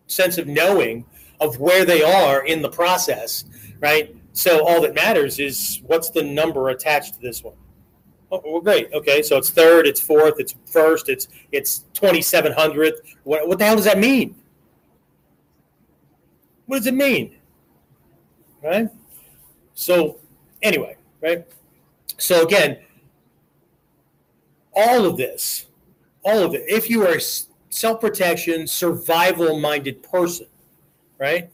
sense 0.08 0.38
of 0.38 0.48
knowing 0.48 1.04
of 1.40 1.60
where 1.60 1.84
they 1.84 2.02
are 2.02 2.44
in 2.44 2.60
the 2.60 2.68
process, 2.68 3.44
right? 3.78 4.14
So 4.32 4.66
all 4.66 4.80
that 4.82 4.94
matters 4.94 5.38
is 5.38 5.80
what's 5.86 6.10
the 6.10 6.22
number 6.22 6.70
attached 6.70 7.14
to 7.14 7.20
this 7.20 7.44
one. 7.44 7.54
Oh, 8.30 8.42
well, 8.44 8.60
great. 8.60 8.92
Okay, 8.92 9.22
so 9.22 9.38
it's 9.38 9.50
third, 9.50 9.86
it's 9.86 10.00
fourth, 10.00 10.34
it's 10.38 10.54
first, 10.66 11.08
it's 11.08 11.28
it's 11.52 11.84
twenty 11.94 12.20
seven 12.20 12.52
hundredth. 12.52 13.00
What 13.24 13.48
what 13.48 13.58
the 13.58 13.64
hell 13.64 13.76
does 13.76 13.84
that 13.84 13.98
mean? 13.98 14.34
What 16.66 16.78
does 16.78 16.86
it 16.86 16.94
mean? 16.94 17.36
Right. 18.62 18.88
So 19.74 20.18
anyway, 20.62 20.96
right. 21.22 21.46
So 22.18 22.44
again, 22.44 22.78
all 24.74 25.06
of 25.06 25.16
this, 25.16 25.66
all 26.22 26.40
of 26.42 26.54
it. 26.54 26.64
If 26.68 26.90
you 26.90 27.06
are 27.06 27.18
self 27.70 28.00
protection, 28.00 28.66
survival 28.66 29.58
minded 29.58 30.02
person, 30.02 30.46
right, 31.18 31.50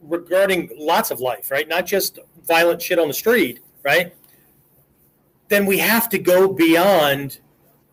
regarding 0.00 0.70
lots 0.78 1.10
of 1.10 1.20
life, 1.20 1.50
right, 1.50 1.68
not 1.68 1.86
just 1.86 2.18
violent 2.46 2.80
shit 2.80 2.98
on 2.98 3.08
the 3.08 3.14
street, 3.14 3.60
right? 3.82 4.14
Then 5.48 5.66
we 5.66 5.78
have 5.78 6.08
to 6.10 6.18
go 6.18 6.52
beyond 6.52 7.40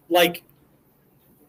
like 0.09 0.43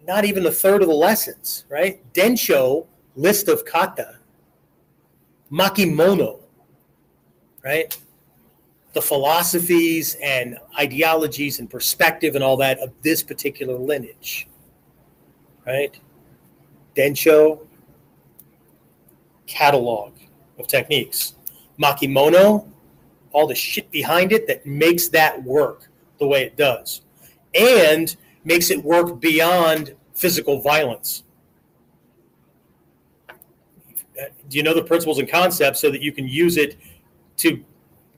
not 0.06 0.24
even 0.24 0.46
a 0.46 0.50
third 0.50 0.82
of 0.82 0.88
the 0.88 0.94
lessons, 0.94 1.64
right? 1.68 2.00
Densho, 2.12 2.86
list 3.16 3.48
of 3.48 3.64
kata, 3.64 4.18
makimono, 5.50 6.40
right? 7.64 7.96
The 8.92 9.02
philosophies 9.02 10.16
and 10.22 10.58
ideologies 10.78 11.58
and 11.58 11.68
perspective 11.68 12.34
and 12.34 12.44
all 12.44 12.56
that 12.58 12.78
of 12.78 12.92
this 13.02 13.22
particular 13.22 13.76
lineage, 13.76 14.46
right? 15.66 15.98
Densho, 16.96 17.66
catalog 19.46 20.12
of 20.58 20.66
techniques. 20.66 21.34
Makimono, 21.80 22.68
all 23.32 23.46
the 23.46 23.54
shit 23.54 23.90
behind 23.90 24.32
it 24.32 24.46
that 24.46 24.64
makes 24.64 25.08
that 25.08 25.42
work 25.42 25.88
the 26.18 26.26
way 26.26 26.44
it 26.44 26.56
does 26.56 27.02
and 27.54 28.16
makes 28.44 28.70
it 28.70 28.82
work 28.84 29.20
beyond 29.20 29.94
physical 30.14 30.60
violence. 30.60 31.24
Do 34.48 34.56
you 34.56 34.62
know 34.62 34.74
the 34.74 34.84
principles 34.84 35.18
and 35.18 35.28
concepts 35.28 35.80
so 35.80 35.90
that 35.90 36.00
you 36.00 36.12
can 36.12 36.28
use 36.28 36.56
it 36.56 36.76
to 37.38 37.64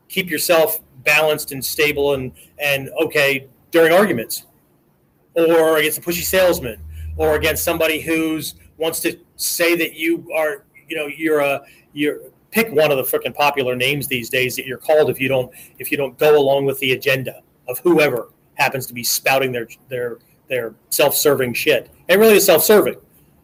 keep 0.09 0.31
yourself 0.31 0.81
balanced 1.05 1.53
and 1.53 1.65
stable 1.65 2.15
and, 2.15 2.33
and 2.59 2.91
okay 3.01 3.47
during 3.71 3.93
arguments 3.93 4.45
or 5.35 5.79
against 5.79 5.99
a 5.99 6.01
pushy 6.01 6.23
salesman 6.23 6.81
or 7.17 7.35
against 7.37 7.65
somebody 7.65 8.01
who's 8.01 8.55
wants 8.79 9.01
to 9.01 9.19
say 9.37 9.75
that 9.77 9.95
you 9.95 10.31
are 10.35 10.65
you 10.89 10.97
know 10.97 11.07
you're 11.07 11.41
a 11.41 11.61
you're 11.93 12.21
pick 12.51 12.71
one 12.73 12.91
of 12.91 12.97
the 12.97 13.03
freaking 13.03 13.35
popular 13.35 13.75
names 13.75 14.07
these 14.07 14.31
days 14.31 14.57
that 14.57 14.67
you're 14.67 14.79
called 14.79 15.11
if 15.11 15.21
you 15.21 15.29
don't 15.29 15.53
if 15.79 15.91
you 15.91 15.97
don't 15.97 16.19
go 16.19 16.39
along 16.39 16.65
with 16.65 16.79
the 16.81 16.93
agenda 16.93 17.43
of 17.69 17.79
whoever 17.81 18.31
happens 18.55 18.87
to 18.87 18.95
be 18.95 19.05
spouting 19.05 19.53
their 19.53 19.69
their 19.89 20.19
their 20.49 20.75
self-serving 20.91 21.53
shit. 21.53 21.91
It 22.09 22.19
really 22.19 22.37
is 22.37 22.47
self-serving. 22.47 22.97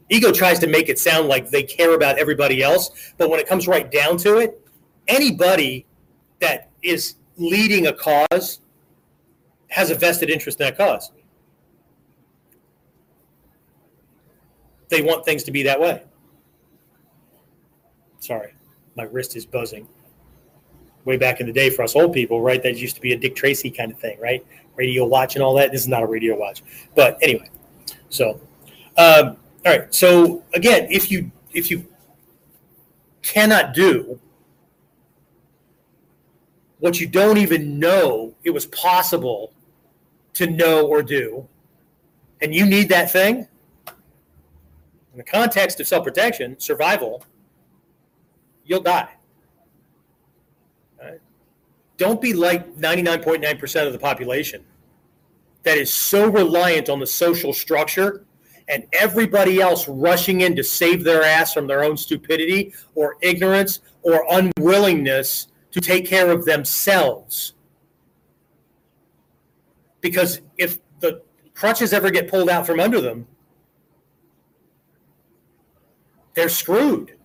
Ego 0.09 0.31
tries 0.31 0.59
to 0.61 0.67
make 0.67 0.89
it 0.89 0.99
sound 0.99 1.29
like 1.29 1.51
they 1.51 1.63
care 1.63 1.95
about 1.95 2.19
everybody 2.19 2.63
else, 2.63 3.13
but 3.19 3.29
when 3.29 3.41
it 3.41 3.49
comes 3.49 3.67
right 3.67 3.91
down 3.91 4.17
to 4.19 4.39
it, 4.39 4.61
anybody 5.09 5.87
that 6.41 6.71
is 6.83 7.17
leading 7.37 7.87
a 7.87 7.93
cause 7.93 8.61
has 9.69 9.91
a 9.91 9.95
vested 9.95 10.31
interest 10.31 10.61
in 10.61 10.67
that 10.67 10.77
cause. 10.77 11.11
They 14.93 15.01
want 15.01 15.25
things 15.25 15.43
to 15.45 15.51
be 15.51 15.63
that 15.63 15.81
way. 15.81 16.03
Sorry, 18.21 18.53
my 18.95 19.05
wrist 19.05 19.35
is 19.37 19.47
buzzing 19.47 19.89
way 21.07 21.17
back 21.17 21.41
in 21.41 21.47
the 21.47 21.53
day 21.53 21.71
for 21.71 21.83
us 21.83 21.97
old 21.97 22.13
people, 22.13 22.43
right? 22.43 22.63
That 22.63 22.77
used 22.77 22.97
to 22.97 23.01
be 23.01 23.15
a 23.15 23.17
Dick 23.17 23.35
Tracy 23.35 23.71
kind 23.71 23.91
of 23.91 23.99
thing, 23.99 24.21
right? 24.21 24.45
Radio 24.77 25.07
watch 25.07 25.35
and 25.35 25.43
all 25.43 25.55
that. 25.55 25.73
This 25.73 25.81
is 25.81 25.89
not 25.89 26.03
a 26.03 26.07
radio 26.07 26.39
watch, 26.39 26.63
but 26.95 27.17
anyway. 27.23 27.49
So, 28.11 28.39
um, 28.99 29.39
all 29.65 29.79
right. 29.79 29.95
So 29.95 30.45
again, 30.53 30.89
if 30.91 31.11
you 31.11 31.33
if 31.55 31.71
you 31.71 31.87
cannot 33.23 33.73
do 33.73 34.21
what 36.81 37.01
you 37.01 37.07
don't 37.07 37.39
even 37.39 37.79
know 37.79 38.35
it 38.45 38.51
was 38.51 38.67
possible 38.67 39.55
to 40.35 40.47
know 40.49 40.87
or 40.87 41.03
do, 41.03 41.49
and 42.43 42.55
you 42.55 42.67
need 42.67 42.91
that 42.91 43.11
thing 43.11 43.49
in 45.13 45.19
the 45.19 45.25
context 45.25 45.81
of 45.81 45.87
self 45.87 46.05
protection, 46.05 46.59
survival, 46.59 47.25
you'll 48.65 48.81
die 48.81 49.11
don't 52.03 52.21
be 52.21 52.33
like 52.33 52.75
99.9% 52.77 53.87
of 53.87 53.93
the 53.93 53.99
population 53.99 54.65
that 55.63 55.79
is 55.79 55.95
so 55.95 56.29
reliant 56.29 56.89
on 56.89 56.99
the 56.99 57.07
social 57.07 57.53
structure 57.53 58.25
and 58.67 58.83
everybody 58.93 59.61
else 59.61 59.87
rushing 59.87 60.41
in 60.41 60.57
to 60.57 60.65
save 60.65 61.05
their 61.05 61.23
ass 61.23 61.55
from 61.55 61.69
their 61.69 61.85
own 61.85 61.97
stupidity 61.97 62.75
or 62.97 63.17
ignorance 63.23 63.83
or 64.03 64.27
unwillingness 64.31 65.47
to 65.71 65.81
take 65.81 66.05
care 66.05 66.33
of 66.33 66.45
themselves. 66.45 67.55
Because 70.01 70.41
if 70.59 70.79
the 70.99 71.23
crutches 71.55 71.93
ever 71.93 72.11
get 72.11 72.29
pulled 72.29 72.49
out 72.49 72.67
from 72.67 72.81
under 72.81 73.01
them, 73.01 73.29
they're 76.35 76.49
screwed. 76.49 77.17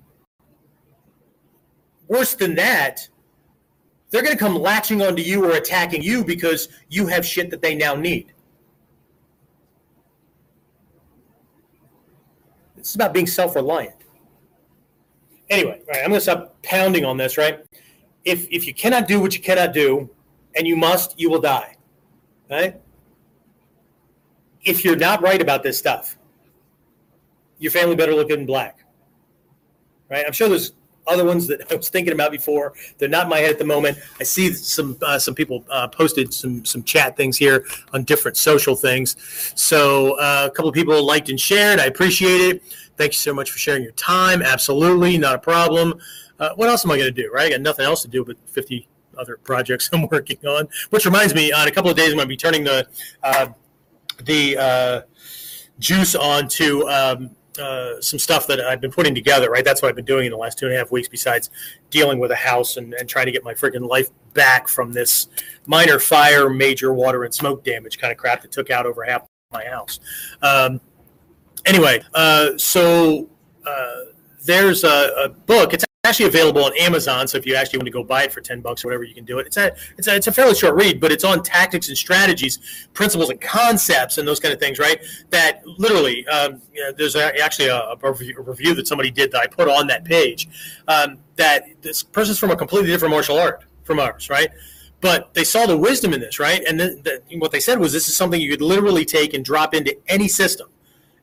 Worse 2.07 2.35
than 2.35 2.55
that, 2.55 3.07
they're 4.09 4.23
going 4.23 4.35
to 4.35 4.39
come 4.39 4.55
latching 4.55 5.01
onto 5.01 5.21
you 5.21 5.43
or 5.43 5.51
attacking 5.51 6.01
you 6.01 6.23
because 6.23 6.69
you 6.89 7.07
have 7.07 7.25
shit 7.25 7.49
that 7.49 7.61
they 7.61 7.75
now 7.75 7.95
need. 7.95 8.33
This 12.75 12.89
is 12.89 12.95
about 12.95 13.13
being 13.13 13.27
self 13.27 13.55
reliant. 13.55 13.95
Anyway, 15.49 15.81
right, 15.87 15.99
I'm 15.99 16.09
going 16.09 16.13
to 16.13 16.21
stop 16.21 16.61
pounding 16.61 17.05
on 17.05 17.17
this, 17.17 17.37
right? 17.37 17.59
If, 18.23 18.47
if 18.49 18.65
you 18.65 18.73
cannot 18.73 19.07
do 19.07 19.19
what 19.19 19.33
you 19.33 19.41
cannot 19.41 19.73
do 19.73 20.09
and 20.55 20.67
you 20.67 20.75
must, 20.75 21.19
you 21.19 21.29
will 21.29 21.41
die. 21.41 21.75
Right? 22.49 22.79
If 24.63 24.83
you're 24.83 24.97
not 24.97 25.21
right 25.21 25.41
about 25.41 25.63
this 25.63 25.77
stuff, 25.77 26.17
your 27.59 27.71
family 27.71 27.95
better 27.95 28.13
look 28.13 28.29
good 28.29 28.39
in 28.39 28.45
black. 28.45 28.83
Right? 30.09 30.25
I'm 30.25 30.33
sure 30.33 30.49
there's 30.49 30.73
other 31.07 31.25
ones 31.25 31.47
that 31.47 31.61
I 31.71 31.75
was 31.75 31.89
thinking 31.89 32.13
about 32.13 32.31
before. 32.31 32.73
They're 32.97 33.09
not 33.09 33.23
in 33.23 33.29
my 33.29 33.39
head 33.39 33.51
at 33.51 33.59
the 33.59 33.65
moment. 33.65 33.97
I 34.19 34.23
see 34.23 34.53
some 34.53 34.97
uh, 35.01 35.19
some 35.19 35.35
people 35.35 35.65
uh, 35.69 35.87
posted 35.87 36.33
some 36.33 36.65
some 36.65 36.83
chat 36.83 37.17
things 37.17 37.37
here 37.37 37.65
on 37.93 38.03
different 38.03 38.37
social 38.37 38.75
things. 38.75 39.15
So 39.55 40.19
uh, 40.19 40.47
a 40.51 40.55
couple 40.55 40.69
of 40.69 40.75
people 40.75 41.01
liked 41.03 41.29
and 41.29 41.39
shared. 41.39 41.79
I 41.79 41.85
appreciate 41.85 42.41
it. 42.41 42.63
Thank 42.97 43.13
you 43.13 43.17
so 43.17 43.33
much 43.33 43.51
for 43.51 43.59
sharing 43.59 43.83
your 43.83 43.91
time. 43.93 44.41
Absolutely, 44.41 45.17
not 45.17 45.35
a 45.35 45.39
problem. 45.39 45.99
Uh, 46.39 46.49
what 46.55 46.69
else 46.69 46.85
am 46.85 46.91
I 46.91 46.97
going 46.97 47.13
to 47.13 47.21
do? 47.21 47.31
Right, 47.31 47.47
I 47.47 47.49
got 47.51 47.61
nothing 47.61 47.85
else 47.85 48.01
to 48.03 48.07
do 48.07 48.23
but 48.23 48.37
50 48.47 48.87
other 49.17 49.37
projects 49.37 49.89
I'm 49.93 50.07
working 50.07 50.37
on. 50.45 50.67
Which 50.89 51.05
reminds 51.05 51.33
me, 51.33 51.51
on 51.51 51.67
a 51.67 51.71
couple 51.71 51.89
of 51.89 51.97
days, 51.97 52.09
I'm 52.09 52.15
going 52.15 52.25
to 52.25 52.29
be 52.29 52.37
turning 52.37 52.63
the 52.63 52.87
uh, 53.23 53.47
the 54.23 54.57
uh, 54.57 55.01
juice 55.79 56.15
on 56.15 56.47
to 56.47 56.87
um, 56.89 57.29
uh, 57.59 58.01
some 58.01 58.19
stuff 58.19 58.47
that 58.47 58.59
I've 58.59 58.81
been 58.81 58.91
putting 58.91 59.15
together, 59.15 59.49
right? 59.49 59.63
That's 59.65 59.81
what 59.81 59.89
I've 59.89 59.95
been 59.95 60.05
doing 60.05 60.25
in 60.25 60.31
the 60.31 60.37
last 60.37 60.57
two 60.57 60.65
and 60.65 60.75
a 60.75 60.77
half 60.77 60.91
weeks, 60.91 61.07
besides 61.07 61.49
dealing 61.89 62.19
with 62.19 62.31
a 62.31 62.35
house 62.35 62.77
and, 62.77 62.93
and 62.93 63.07
trying 63.07 63.25
to 63.25 63.31
get 63.31 63.43
my 63.43 63.53
freaking 63.53 63.87
life 63.87 64.09
back 64.33 64.67
from 64.67 64.91
this 64.91 65.27
minor 65.65 65.99
fire, 65.99 66.49
major 66.49 66.93
water 66.93 67.23
and 67.23 67.33
smoke 67.33 67.63
damage 67.63 67.97
kind 67.97 68.11
of 68.11 68.17
crap 68.17 68.41
that 68.41 68.51
took 68.51 68.69
out 68.69 68.85
over 68.85 69.03
half 69.03 69.27
my 69.51 69.65
house. 69.65 69.99
Um, 70.41 70.81
anyway, 71.65 72.03
uh, 72.13 72.57
so 72.57 73.29
uh, 73.65 73.95
there's 74.45 74.83
a, 74.83 75.11
a, 75.25 75.29
book. 75.29 75.73
It's 75.73 75.85
actually 76.07 76.25
available 76.27 76.63
on 76.63 76.71
Amazon. 76.77 77.27
So 77.27 77.37
if 77.37 77.45
you 77.45 77.55
actually 77.55 77.79
want 77.79 77.87
to 77.87 77.91
go 77.91 78.03
buy 78.03 78.23
it 78.23 78.33
for 78.33 78.41
ten 78.41 78.61
bucks 78.61 78.83
or 78.83 78.87
whatever, 78.87 79.03
you 79.03 79.13
can 79.13 79.25
do 79.25 79.39
it. 79.39 79.47
It's 79.47 79.57
a 79.57 79.75
it's 79.97 80.07
a, 80.07 80.15
it's 80.15 80.27
a 80.27 80.31
fairly 80.31 80.55
short 80.55 80.75
read, 80.75 80.99
but 80.99 81.11
it's 81.11 81.23
on 81.23 81.43
tactics 81.43 81.89
and 81.89 81.97
strategies, 81.97 82.87
principles 82.93 83.29
and 83.29 83.39
concepts, 83.39 84.17
and 84.17 84.27
those 84.27 84.39
kind 84.39 84.53
of 84.53 84.59
things, 84.59 84.79
right? 84.79 84.99
That 85.29 85.65
literally, 85.65 86.25
um, 86.27 86.61
you 86.73 86.81
know, 86.81 86.91
there's 86.91 87.15
a, 87.15 87.37
actually 87.41 87.67
a, 87.67 87.77
a, 87.77 87.97
review 88.11 88.73
that 88.73 88.87
somebody 88.87 89.11
did 89.11 89.31
that 89.31 89.41
I 89.41 89.47
put 89.47 89.67
on 89.67 89.87
that 89.87 90.05
page. 90.05 90.47
Um, 90.87 91.17
that 91.35 91.65
this 91.81 92.03
person's 92.03 92.39
from 92.39 92.51
a 92.51 92.55
completely 92.55 92.89
different 92.89 93.11
martial 93.11 93.37
art 93.37 93.63
from 93.83 93.99
ours, 93.99 94.29
right? 94.29 94.49
But 94.99 95.33
they 95.35 95.43
saw 95.43 95.67
the 95.67 95.77
wisdom 95.77 96.13
in 96.13 96.19
this, 96.19 96.39
right? 96.39 96.63
And 96.67 96.79
then 96.79 97.01
the, 97.03 97.21
what 97.37 97.51
they 97.51 97.59
said 97.59 97.79
was, 97.79 97.93
this 97.93 98.07
is 98.07 98.17
something 98.17 98.41
you 98.41 98.49
could 98.49 98.61
literally 98.61 99.05
take 99.05 99.35
and 99.35 99.45
drop 99.45 99.75
into 99.75 99.95
any 100.07 100.27
system 100.27 100.69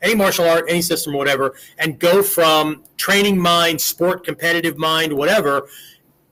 any 0.05 0.15
martial 0.15 0.49
art, 0.49 0.67
any 0.69 0.83
system, 0.83 1.15
whatever, 1.15 1.55
and 1.79 1.99
go 1.99 2.23
from 2.23 2.85
training 2.97 3.39
mind, 3.39 3.81
sport, 3.81 4.25
competitive 4.25 4.79
mind, 4.79 5.13
whatever, 5.13 5.69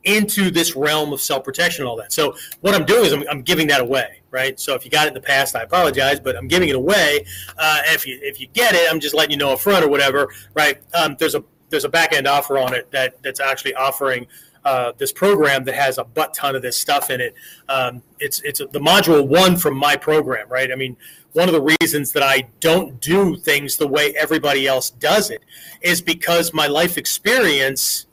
into 0.04 0.50
this 0.50 0.74
realm 0.76 1.12
of 1.12 1.20
self 1.20 1.44
protection 1.44 1.82
and 1.82 1.88
all 1.88 1.96
that. 1.96 2.12
So 2.12 2.36
what 2.60 2.74
I'm 2.74 2.84
doing 2.84 3.06
is 3.06 3.12
I'm, 3.12 3.24
I'm, 3.30 3.42
giving 3.42 3.66
that 3.68 3.80
away, 3.80 4.22
right? 4.30 4.58
So 4.58 4.74
if 4.74 4.84
you 4.84 4.90
got 4.90 5.06
it 5.06 5.08
in 5.08 5.14
the 5.14 5.20
past, 5.20 5.54
I 5.56 5.62
apologize, 5.62 6.20
but 6.20 6.36
I'm 6.36 6.48
giving 6.48 6.68
it 6.68 6.76
away. 6.76 7.24
Uh, 7.58 7.78
if 7.86 8.06
you 8.06 8.18
if 8.22 8.40
you 8.40 8.48
get 8.48 8.74
it, 8.74 8.90
I'm 8.90 9.00
just 9.00 9.14
letting 9.14 9.32
you 9.32 9.36
know 9.36 9.52
up 9.52 9.60
front 9.60 9.84
or 9.84 9.88
whatever, 9.88 10.28
right? 10.54 10.80
Um, 10.94 11.16
there's 11.18 11.34
a 11.34 11.44
there's 11.70 11.84
a 11.84 11.88
back 11.88 12.12
end 12.12 12.26
offer 12.26 12.58
on 12.58 12.74
it 12.74 12.90
that 12.90 13.22
that's 13.22 13.40
actually 13.40 13.74
offering. 13.74 14.26
Uh, 14.64 14.92
this 14.96 15.10
program 15.10 15.64
that 15.64 15.74
has 15.74 15.98
a 15.98 16.04
butt 16.04 16.32
ton 16.34 16.54
of 16.54 16.62
this 16.62 16.76
stuff 16.76 17.10
in 17.10 17.20
it. 17.20 17.34
Um, 17.68 18.00
it's 18.20 18.40
it's 18.42 18.60
the 18.60 18.78
module 18.78 19.26
one 19.26 19.56
from 19.56 19.76
my 19.76 19.96
program, 19.96 20.48
right? 20.48 20.70
I 20.70 20.76
mean, 20.76 20.96
one 21.32 21.48
of 21.48 21.54
the 21.54 21.76
reasons 21.80 22.12
that 22.12 22.22
I 22.22 22.48
don't 22.60 23.00
do 23.00 23.36
things 23.36 23.76
the 23.76 23.88
way 23.88 24.14
everybody 24.16 24.66
else 24.66 24.90
does 24.90 25.30
it 25.30 25.42
is 25.80 26.00
because 26.02 26.52
my 26.52 26.66
life 26.66 26.98
experience 26.98 28.06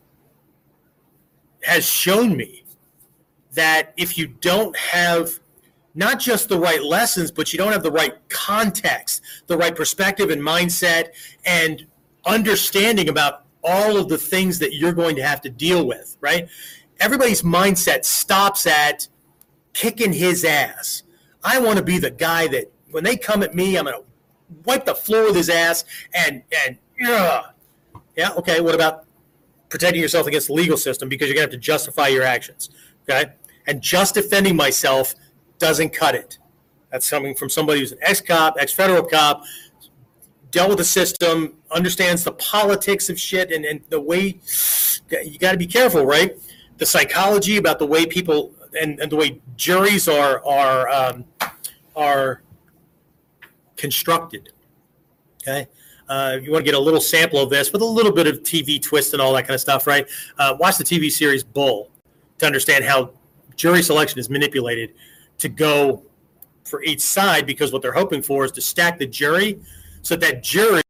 has 1.63 1.85
shown 1.85 2.37
me 2.37 2.63
that 3.53 3.93
if 3.97 4.17
you 4.17 4.27
don't 4.27 4.75
have 4.77 5.39
not 5.95 6.19
just 6.19 6.47
the 6.47 6.57
right 6.57 6.81
lessons, 6.81 7.31
but 7.31 7.51
you 7.51 7.57
don't 7.57 7.73
have 7.73 7.83
the 7.83 7.91
right 7.91 8.13
context, 8.29 9.21
the 9.47 9.57
right 9.57 9.75
perspective 9.75 10.29
and 10.29 10.41
mindset, 10.41 11.09
and 11.45 11.85
understanding 12.25 13.09
about 13.09 13.43
all 13.63 13.97
of 13.97 14.07
the 14.07 14.17
things 14.17 14.59
that 14.59 14.73
you're 14.73 14.93
going 14.93 15.15
to 15.15 15.23
have 15.23 15.41
to 15.41 15.49
deal 15.49 15.85
with, 15.85 16.15
right? 16.21 16.47
Everybody's 16.99 17.41
mindset 17.41 18.05
stops 18.05 18.65
at 18.65 19.07
kicking 19.73 20.13
his 20.13 20.45
ass. 20.45 21.03
I 21.43 21.59
want 21.59 21.77
to 21.77 21.83
be 21.83 21.97
the 21.97 22.11
guy 22.11 22.47
that 22.47 22.71
when 22.91 23.03
they 23.03 23.17
come 23.17 23.43
at 23.43 23.53
me, 23.53 23.77
I'm 23.77 23.85
to 23.85 24.03
wipe 24.65 24.85
the 24.85 24.95
floor 24.95 25.25
with 25.25 25.35
his 25.35 25.49
ass 25.49 25.85
and 26.13 26.43
and 26.65 26.77
uh, 27.07 27.43
yeah, 28.15 28.31
okay. 28.33 28.61
What 28.61 28.75
about 28.75 29.05
protecting 29.69 30.01
yourself 30.01 30.27
against 30.27 30.47
the 30.47 30.53
legal 30.53 30.77
system 30.77 31.07
because 31.09 31.27
you're 31.27 31.35
gonna 31.35 31.43
have 31.43 31.51
to 31.51 31.57
justify 31.57 32.07
your 32.07 32.23
actions, 32.23 32.69
okay? 33.07 33.31
And 33.67 33.81
just 33.81 34.15
defending 34.15 34.55
myself 34.55 35.15
doesn't 35.59 35.91
cut 35.91 36.15
it. 36.15 36.39
That's 36.91 37.09
coming 37.09 37.35
from 37.35 37.49
somebody 37.49 37.81
who's 37.81 37.91
an 37.91 37.99
ex-cop, 38.01 38.55
ex-federal 38.59 39.03
cop, 39.03 39.43
dealt 40.49 40.69
with 40.69 40.79
the 40.79 40.83
system, 40.83 41.53
understands 41.71 42.23
the 42.23 42.31
politics 42.31 43.09
of 43.09 43.19
shit, 43.19 43.51
and, 43.51 43.63
and 43.63 43.81
the 43.89 44.01
way 44.01 44.39
you 45.23 45.37
got 45.37 45.51
to 45.51 45.57
be 45.57 45.67
careful, 45.67 46.05
right? 46.05 46.35
The 46.77 46.85
psychology 46.85 47.57
about 47.57 47.77
the 47.77 47.85
way 47.85 48.05
people 48.05 48.53
and, 48.79 48.99
and 48.99 49.11
the 49.11 49.15
way 49.15 49.41
juries 49.55 50.07
are 50.07 50.43
are 50.45 50.89
um, 50.89 51.25
are 51.95 52.41
constructed. 53.79 54.51
Okay. 55.41 55.67
Uh, 56.07 56.37
you 56.41 56.51
want 56.51 56.65
to 56.65 56.71
get 56.71 56.77
a 56.77 56.79
little 56.79 56.99
sample 56.99 57.39
of 57.39 57.49
this 57.49 57.71
with 57.71 57.81
a 57.81 57.85
little 57.85 58.11
bit 58.11 58.27
of 58.27 58.41
TV 58.41 58.81
twist 58.81 59.13
and 59.13 59.21
all 59.21 59.33
that 59.33 59.43
kind 59.43 59.55
of 59.55 59.61
stuff, 59.61 59.87
right? 59.87 60.07
Uh, 60.37 60.55
watch 60.59 60.77
the 60.77 60.83
TV 60.83 61.11
series 61.11 61.43
Bull 61.43 61.89
to 62.39 62.45
understand 62.45 62.83
how 62.83 63.11
jury 63.55 63.83
selection 63.83 64.19
is 64.19 64.29
manipulated 64.29 64.93
to 65.37 65.49
go 65.49 66.03
for 66.65 66.83
each 66.83 67.01
side 67.01 67.45
because 67.45 67.71
what 67.71 67.81
they're 67.81 67.93
hoping 67.93 68.21
for 68.21 68.43
is 68.43 68.51
to 68.51 68.61
stack 68.61 68.97
the 68.97 69.05
jury 69.05 69.59
so 70.01 70.15
that 70.15 70.43
jury 70.43 70.81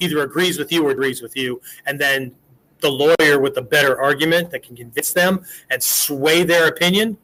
either 0.00 0.22
agrees 0.22 0.58
with 0.58 0.70
you 0.72 0.86
or 0.86 0.90
agrees 0.90 1.22
with 1.22 1.36
you, 1.36 1.60
and 1.86 1.98
then 1.98 2.34
the 2.80 2.90
lawyer 2.90 3.40
with 3.40 3.54
the 3.54 3.62
better 3.62 4.00
argument 4.00 4.50
that 4.50 4.62
can 4.62 4.76
convince 4.76 5.12
them 5.12 5.44
and 5.70 5.82
sway 5.82 6.44
their 6.44 6.68
opinion. 6.68 7.16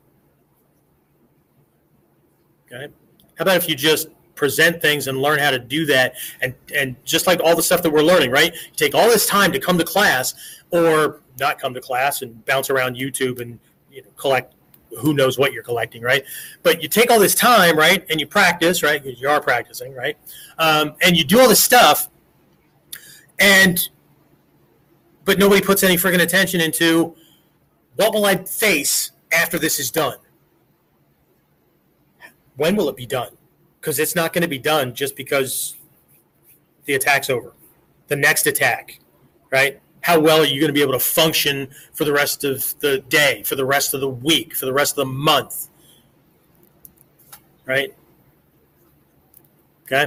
Okay. 2.66 2.92
How 3.36 3.42
about 3.42 3.56
if 3.56 3.68
you 3.68 3.74
just 3.74 4.08
present 4.34 4.80
things 4.80 5.06
and 5.06 5.18
learn 5.18 5.38
how 5.38 5.50
to 5.50 5.58
do 5.58 5.86
that. 5.86 6.14
And 6.40 6.54
and 6.74 6.96
just 7.04 7.26
like 7.26 7.40
all 7.42 7.56
the 7.56 7.62
stuff 7.62 7.82
that 7.82 7.90
we're 7.90 8.02
learning 8.02 8.30
right? 8.30 8.52
You 8.52 8.76
take 8.76 8.94
all 8.94 9.08
this 9.08 9.26
time 9.26 9.52
to 9.52 9.58
come 9.58 9.78
to 9.78 9.84
class 9.84 10.34
or 10.70 11.20
not 11.38 11.58
come 11.58 11.74
to 11.74 11.80
class 11.80 12.22
and 12.22 12.44
bounce 12.44 12.70
around 12.70 12.96
youtube 12.96 13.40
and 13.40 13.58
you 13.90 14.02
know 14.02 14.08
collect 14.16 14.54
who 15.00 15.12
knows 15.12 15.38
what 15.38 15.52
you're 15.52 15.62
collecting 15.62 16.02
right? 16.02 16.24
But 16.62 16.82
you 16.82 16.88
take 16.88 17.10
all 17.10 17.18
this 17.18 17.34
time 17.34 17.76
right? 17.76 18.04
And 18.10 18.20
you 18.20 18.26
practice 18.26 18.82
right? 18.82 19.02
Because 19.02 19.20
you 19.20 19.28
are 19.28 19.40
practicing 19.40 19.94
right? 19.94 20.16
Um, 20.58 20.94
and 21.02 21.16
you 21.16 21.24
do 21.24 21.40
all 21.40 21.48
this 21.48 21.62
stuff 21.62 22.08
and 23.38 23.88
but 25.24 25.38
nobody 25.38 25.62
puts 25.62 25.82
any 25.82 25.96
friggin' 25.96 26.20
attention 26.20 26.60
into 26.60 27.16
what 27.96 28.12
will 28.12 28.26
i 28.26 28.36
face 28.36 29.12
after 29.32 29.58
this 29.58 29.80
is 29.80 29.90
done? 29.90 30.18
When 32.56 32.76
will 32.76 32.88
it 32.88 32.96
be 32.96 33.06
done 33.06 33.30
because 33.84 33.98
it's 33.98 34.14
not 34.14 34.32
going 34.32 34.40
to 34.40 34.48
be 34.48 34.56
done 34.56 34.94
just 34.94 35.14
because 35.14 35.76
the 36.86 36.94
attack's 36.94 37.28
over. 37.28 37.52
The 38.08 38.16
next 38.16 38.46
attack, 38.46 38.98
right? 39.50 39.78
How 40.00 40.18
well 40.18 40.40
are 40.40 40.46
you 40.46 40.58
going 40.58 40.70
to 40.70 40.72
be 40.72 40.80
able 40.80 40.94
to 40.94 40.98
function 40.98 41.68
for 41.92 42.06
the 42.06 42.12
rest 42.12 42.44
of 42.44 42.74
the 42.80 43.00
day, 43.00 43.42
for 43.42 43.56
the 43.56 43.66
rest 43.66 43.92
of 43.92 44.00
the 44.00 44.08
week, 44.08 44.54
for 44.54 44.64
the 44.64 44.72
rest 44.72 44.92
of 44.92 44.96
the 44.96 45.12
month? 45.12 45.68
Right? 47.66 47.94
Okay. 49.82 50.06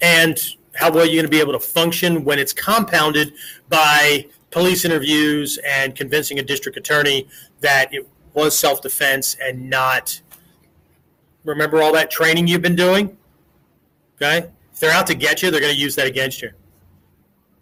And 0.00 0.42
how 0.74 0.90
well 0.90 1.02
are 1.02 1.06
you 1.06 1.16
going 1.16 1.26
to 1.26 1.30
be 1.30 1.40
able 1.40 1.52
to 1.52 1.60
function 1.60 2.24
when 2.24 2.38
it's 2.38 2.54
compounded 2.54 3.34
by 3.68 4.24
police 4.50 4.86
interviews 4.86 5.58
and 5.66 5.94
convincing 5.94 6.38
a 6.38 6.42
district 6.42 6.78
attorney 6.78 7.28
that 7.60 7.92
it 7.92 8.08
was 8.32 8.58
self 8.58 8.80
defense 8.80 9.36
and 9.42 9.68
not 9.68 10.22
Remember 11.44 11.82
all 11.82 11.92
that 11.92 12.10
training 12.10 12.46
you've 12.46 12.62
been 12.62 12.76
doing? 12.76 13.16
Okay? 14.16 14.50
If 14.72 14.80
they're 14.80 14.92
out 14.92 15.06
to 15.08 15.14
get 15.14 15.42
you, 15.42 15.50
they're 15.50 15.60
going 15.60 15.74
to 15.74 15.80
use 15.80 15.94
that 15.96 16.06
against 16.06 16.42
you. 16.42 16.50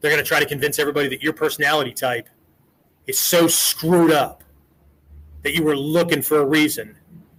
They're 0.00 0.10
going 0.10 0.22
to 0.22 0.28
try 0.28 0.40
to 0.40 0.46
convince 0.46 0.78
everybody 0.78 1.08
that 1.08 1.22
your 1.22 1.32
personality 1.32 1.92
type 1.92 2.28
is 3.06 3.18
so 3.18 3.48
screwed 3.48 4.12
up 4.12 4.44
that 5.42 5.54
you 5.54 5.62
were 5.62 5.76
looking 5.76 6.22
for 6.22 6.38
a 6.38 6.44
reason 6.44 6.96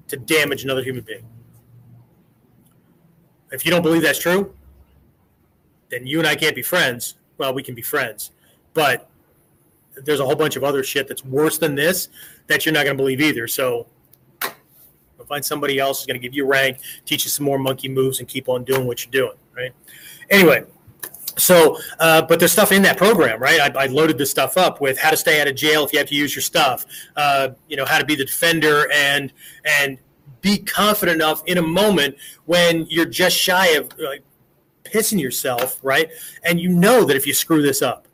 to 0.07 0.17
damage 0.17 0.63
another 0.63 0.83
human 0.83 1.03
being. 1.03 1.25
If 3.51 3.65
you 3.65 3.71
don't 3.71 3.81
believe 3.81 4.01
that's 4.01 4.19
true, 4.19 4.53
then 5.89 6.05
you 6.05 6.19
and 6.19 6.27
I 6.27 6.35
can't 6.35 6.55
be 6.55 6.61
friends. 6.61 7.15
Well, 7.37 7.53
we 7.53 7.63
can 7.63 7.75
be 7.75 7.81
friends, 7.81 8.31
but 8.73 9.09
there's 9.95 10.19
a 10.19 10.25
whole 10.25 10.35
bunch 10.35 10.55
of 10.55 10.63
other 10.63 10.83
shit 10.83 11.07
that's 11.07 11.25
worse 11.25 11.57
than 11.57 11.75
this 11.75 12.09
that 12.47 12.65
you're 12.65 12.73
not 12.73 12.85
going 12.85 12.95
to 12.95 13.01
believe 13.01 13.21
either. 13.21 13.47
So 13.47 13.87
find 15.29 15.45
somebody 15.45 15.79
else 15.79 15.99
who's 15.99 16.07
going 16.07 16.19
to 16.19 16.27
give 16.27 16.35
you 16.35 16.45
rank, 16.45 16.79
teach 17.05 17.23
you 17.23 17.29
some 17.29 17.45
more 17.45 17.57
monkey 17.57 17.87
moves, 17.87 18.19
and 18.19 18.27
keep 18.27 18.49
on 18.49 18.65
doing 18.65 18.85
what 18.85 19.05
you're 19.05 19.11
doing. 19.11 19.37
Right. 19.55 19.71
Anyway, 20.29 20.65
so, 21.37 21.77
uh, 21.99 22.21
but 22.23 22.39
there's 22.39 22.51
stuff 22.51 22.71
in 22.71 22.81
that 22.81 22.97
program, 22.97 23.39
right? 23.39 23.59
I, 23.59 23.83
I, 23.83 23.85
loaded 23.87 24.17
this 24.17 24.29
stuff 24.29 24.57
up 24.57 24.81
with 24.81 24.97
how 24.97 25.09
to 25.09 25.17
stay 25.17 25.41
out 25.41 25.47
of 25.47 25.55
jail 25.55 25.85
if 25.85 25.93
you 25.93 25.99
have 25.99 26.07
to 26.09 26.15
use 26.15 26.35
your 26.35 26.41
stuff. 26.41 26.85
Uh, 27.15 27.49
you 27.67 27.77
know, 27.77 27.85
how 27.85 27.97
to 27.97 28.05
be 28.05 28.15
the 28.15 28.25
defender 28.25 28.91
and 28.93 29.31
and 29.63 29.97
be 30.41 30.57
confident 30.57 31.15
enough 31.15 31.43
in 31.45 31.57
a 31.57 31.61
moment 31.61 32.15
when 32.45 32.85
you're 32.89 33.05
just 33.05 33.35
shy 33.35 33.67
of 33.69 33.89
like 33.99 34.23
pissing 34.83 35.19
yourself, 35.19 35.79
right? 35.83 36.09
And 36.43 36.59
you 36.59 36.69
know 36.69 37.05
that 37.05 37.15
if 37.15 37.27
you 37.27 37.33
screw 37.33 37.61
this 37.61 37.81
up, 37.81 38.07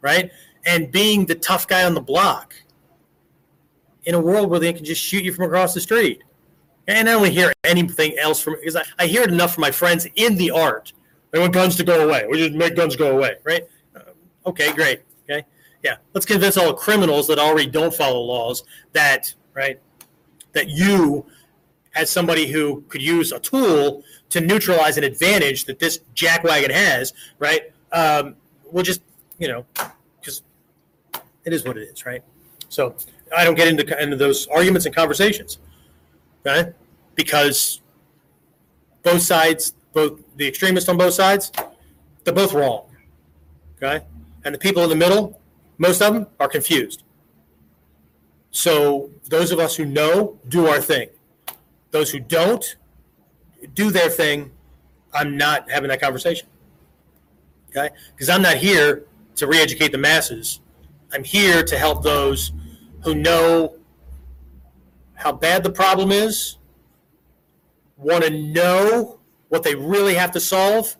right? 0.00 0.30
And 0.64 0.90
being 0.90 1.26
the 1.26 1.34
tough 1.34 1.66
guy 1.66 1.84
on 1.84 1.94
the 1.94 2.00
block 2.00 2.54
in 4.04 4.14
a 4.14 4.20
world 4.20 4.50
where 4.50 4.60
they 4.60 4.72
can 4.72 4.84
just 4.84 5.02
shoot 5.02 5.24
you 5.24 5.32
from 5.32 5.44
across 5.44 5.74
the 5.74 5.80
street. 5.80 6.22
And 6.88 7.08
I 7.08 7.12
don't 7.12 7.30
hear 7.30 7.52
anything 7.64 8.18
else 8.18 8.40
from 8.40 8.54
because 8.54 8.76
I, 8.76 8.82
I 8.98 9.06
hear 9.06 9.22
it 9.22 9.30
enough 9.30 9.54
from 9.54 9.60
my 9.60 9.70
friends 9.70 10.06
in 10.16 10.36
the 10.36 10.50
art. 10.50 10.94
They 11.30 11.38
want 11.38 11.52
guns 11.52 11.76
to 11.76 11.84
go 11.84 12.08
away. 12.08 12.26
We 12.28 12.38
just 12.38 12.54
make 12.54 12.74
guns 12.74 12.96
go 12.96 13.16
away, 13.16 13.36
right? 13.44 13.68
Uh, 13.94 14.00
okay, 14.46 14.72
great. 14.72 15.02
Okay, 15.24 15.44
yeah. 15.82 15.96
Let's 16.14 16.24
convince 16.24 16.56
all 16.56 16.72
criminals 16.72 17.28
that 17.28 17.38
already 17.38 17.70
don't 17.70 17.92
follow 17.92 18.20
laws 18.20 18.64
that 18.94 19.32
right 19.52 19.78
that 20.52 20.70
you, 20.70 21.26
as 21.94 22.08
somebody 22.10 22.46
who 22.46 22.82
could 22.88 23.02
use 23.02 23.32
a 23.32 23.38
tool 23.38 24.02
to 24.30 24.40
neutralize 24.40 24.96
an 24.96 25.04
advantage 25.04 25.66
that 25.66 25.78
this 25.78 26.00
jackwagon 26.14 26.70
has, 26.70 27.12
right? 27.38 27.70
Um, 27.92 28.36
we'll 28.72 28.84
just 28.84 29.02
you 29.38 29.48
know 29.48 29.66
because 30.20 30.42
it 31.44 31.52
is 31.52 31.66
what 31.66 31.76
it 31.76 31.82
is, 31.82 32.06
right? 32.06 32.22
So 32.70 32.96
I 33.36 33.44
don't 33.44 33.56
get 33.56 33.68
into 33.68 34.02
into 34.02 34.16
those 34.16 34.46
arguments 34.46 34.86
and 34.86 34.94
conversations, 34.94 35.58
right? 36.48 36.74
Because 37.14 37.80
both 39.02 39.22
sides, 39.22 39.74
both 39.92 40.20
the 40.36 40.48
extremists 40.48 40.88
on 40.88 40.96
both 40.96 41.14
sides, 41.14 41.52
they're 42.24 42.34
both 42.34 42.52
wrong, 42.52 42.86
okay? 43.76 44.04
And 44.44 44.54
the 44.54 44.58
people 44.58 44.82
in 44.82 44.88
the 44.88 44.96
middle, 44.96 45.40
most 45.76 46.00
of 46.00 46.14
them 46.14 46.26
are 46.40 46.48
confused. 46.48 47.02
So 48.50 49.10
those 49.28 49.52
of 49.52 49.58
us 49.58 49.76
who 49.76 49.84
know 49.84 50.38
do 50.48 50.66
our 50.66 50.80
thing. 50.80 51.08
Those 51.90 52.10
who 52.10 52.20
don't 52.20 52.76
do 53.74 53.90
their 53.90 54.08
thing. 54.08 54.50
I'm 55.12 55.36
not 55.36 55.70
having 55.70 55.88
that 55.88 56.00
conversation. 56.00 56.48
Okay? 57.70 57.90
Because 58.14 58.28
I'm 58.28 58.42
not 58.42 58.56
here 58.56 59.04
to 59.36 59.46
re 59.46 59.60
educate 59.60 59.92
the 59.92 59.98
masses. 59.98 60.60
I'm 61.12 61.24
here 61.24 61.62
to 61.62 61.78
help 61.78 62.02
those 62.02 62.52
who 63.04 63.14
know 63.14 63.76
how 65.18 65.32
bad 65.32 65.64
the 65.64 65.70
problem 65.70 66.12
is, 66.12 66.58
want 67.96 68.22
to 68.22 68.30
know 68.30 69.18
what 69.48 69.64
they 69.64 69.74
really 69.74 70.14
have 70.14 70.30
to 70.30 70.40
solve, 70.40 70.96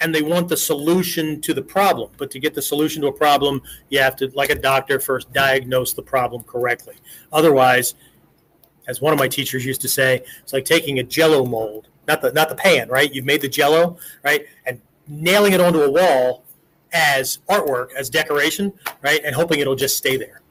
and 0.00 0.14
they 0.14 0.20
want 0.20 0.48
the 0.48 0.56
solution 0.56 1.40
to 1.40 1.54
the 1.54 1.62
problem. 1.62 2.10
But 2.18 2.30
to 2.32 2.38
get 2.38 2.52
the 2.52 2.60
solution 2.60 3.00
to 3.02 3.08
a 3.08 3.12
problem, 3.12 3.62
you 3.88 4.00
have 4.00 4.16
to, 4.16 4.28
like 4.34 4.50
a 4.50 4.54
doctor, 4.54 5.00
first 5.00 5.32
diagnose 5.32 5.94
the 5.94 6.02
problem 6.02 6.42
correctly. 6.42 6.96
Otherwise, 7.32 7.94
as 8.86 9.00
one 9.00 9.14
of 9.14 9.18
my 9.18 9.28
teachers 9.28 9.64
used 9.64 9.80
to 9.80 9.88
say, 9.88 10.22
it's 10.42 10.52
like 10.52 10.66
taking 10.66 10.98
a 10.98 11.02
jello 11.02 11.46
mold, 11.46 11.88
not 12.06 12.20
the 12.20 12.32
not 12.32 12.50
the 12.50 12.54
pan, 12.54 12.88
right? 12.90 13.12
You've 13.12 13.24
made 13.24 13.40
the 13.40 13.48
jello, 13.48 13.96
right? 14.22 14.44
And 14.66 14.82
nailing 15.08 15.54
it 15.54 15.60
onto 15.60 15.80
a 15.80 15.90
wall 15.90 16.44
as 16.92 17.38
artwork, 17.48 17.94
as 17.94 18.10
decoration, 18.10 18.74
right? 19.00 19.22
And 19.24 19.34
hoping 19.34 19.60
it'll 19.60 19.74
just 19.74 19.96
stay 19.96 20.18
there. 20.18 20.42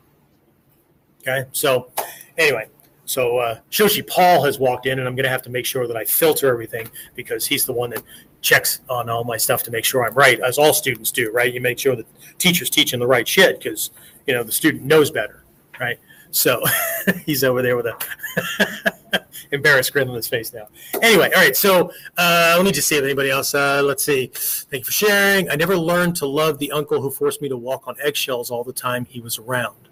Okay, 1.22 1.48
so 1.52 1.92
anyway, 2.38 2.68
so 3.06 3.38
uh, 3.38 3.60
Shoshi 3.72 4.06
Paul 4.06 4.44
has 4.44 4.60
walked 4.60 4.88
in, 4.88 5.00
and 5.00 5.08
I'm 5.08 5.16
going 5.16 5.26
to 5.26 5.30
have 5.30 5.44
to 5.44 5.50
make 5.50 5.66
sure 5.66 5.88
that 5.88 5.96
I 5.96 6.06
filter 6.06 6.52
everything 6.52 6.90
because 7.14 7.46
he's 7.46 7.66
the 7.66 7.74
one 7.74 7.92
that 7.92 8.04
checks 8.42 8.82
on 8.90 9.10
all 9.10 9.24
my 9.24 9.38
stuff 9.38 9.64
to 9.64 9.72
make 9.72 9.86
sure 9.86 10.06
I'm 10.06 10.14
right, 10.16 10.40
as 10.40 10.58
all 10.58 10.74
students 10.74 11.12
do, 11.12 11.32
right? 11.32 11.54
You 11.54 11.62
make 11.62 11.80
sure 11.80 11.96
that 11.96 12.06
teacher's 12.38 12.70
teaching 12.70 13.00
the 13.00 13.08
right 13.08 13.28
shit 13.28 13.60
because 13.60 13.92
you 14.28 14.34
know 14.34 14.44
the 14.44 14.52
student 14.52 14.84
knows 14.84 15.12
better, 15.12 15.44
right? 15.80 16.00
So 16.32 16.62
he's 17.26 17.44
over 17.44 17.62
there 17.62 17.78
with 17.78 17.86
a 17.86 19.26
embarrassed 19.52 19.94
grin 19.94 20.10
on 20.10 20.16
his 20.16 20.28
face 20.28 20.52
now. 20.52 20.68
Anyway, 21.02 21.32
all 21.34 21.42
right. 21.42 21.56
So 21.56 21.92
uh, 22.18 22.56
let 22.58 22.66
me 22.66 22.72
just 22.72 22.88
see 22.88 22.98
if 22.98 23.04
anybody 23.04 23.30
else. 23.30 23.54
Uh, 23.54 23.82
let's 23.84 24.04
see. 24.04 24.32
Thank 24.34 24.82
you 24.82 24.86
for 24.86 24.92
sharing. 24.92 25.50
I 25.50 25.56
never 25.56 25.78
learned 25.78 26.16
to 26.18 26.26
love 26.26 26.58
the 26.58 26.72
uncle 26.72 27.02
who 27.02 27.10
forced 27.10 27.42
me 27.42 27.50
to 27.50 27.58
walk 27.58 27.88
on 27.88 27.96
eggshells 28.04 28.52
all 28.52 28.64
the 28.64 28.74
time 28.74 29.06
he 29.06 29.22
was 29.22 29.38
around 29.38 29.85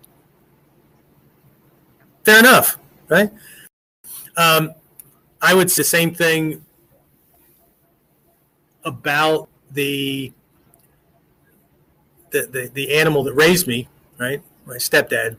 fair 2.24 2.40
enough, 2.40 2.78
right? 3.10 3.32
Um, 4.36 4.74
I 5.42 5.54
would 5.54 5.70
say 5.70 5.82
the 5.82 5.88
same 5.88 6.14
thing 6.14 6.66
about 8.84 9.50
the, 9.72 10.32
the 12.32 12.48
the 12.52 12.72
the 12.74 12.96
animal 12.96 13.24
that 13.24 13.34
raised 13.34 13.68
me, 13.68 13.88
right? 14.18 14.42
My 14.66 14.76
stepdad. 14.76 15.38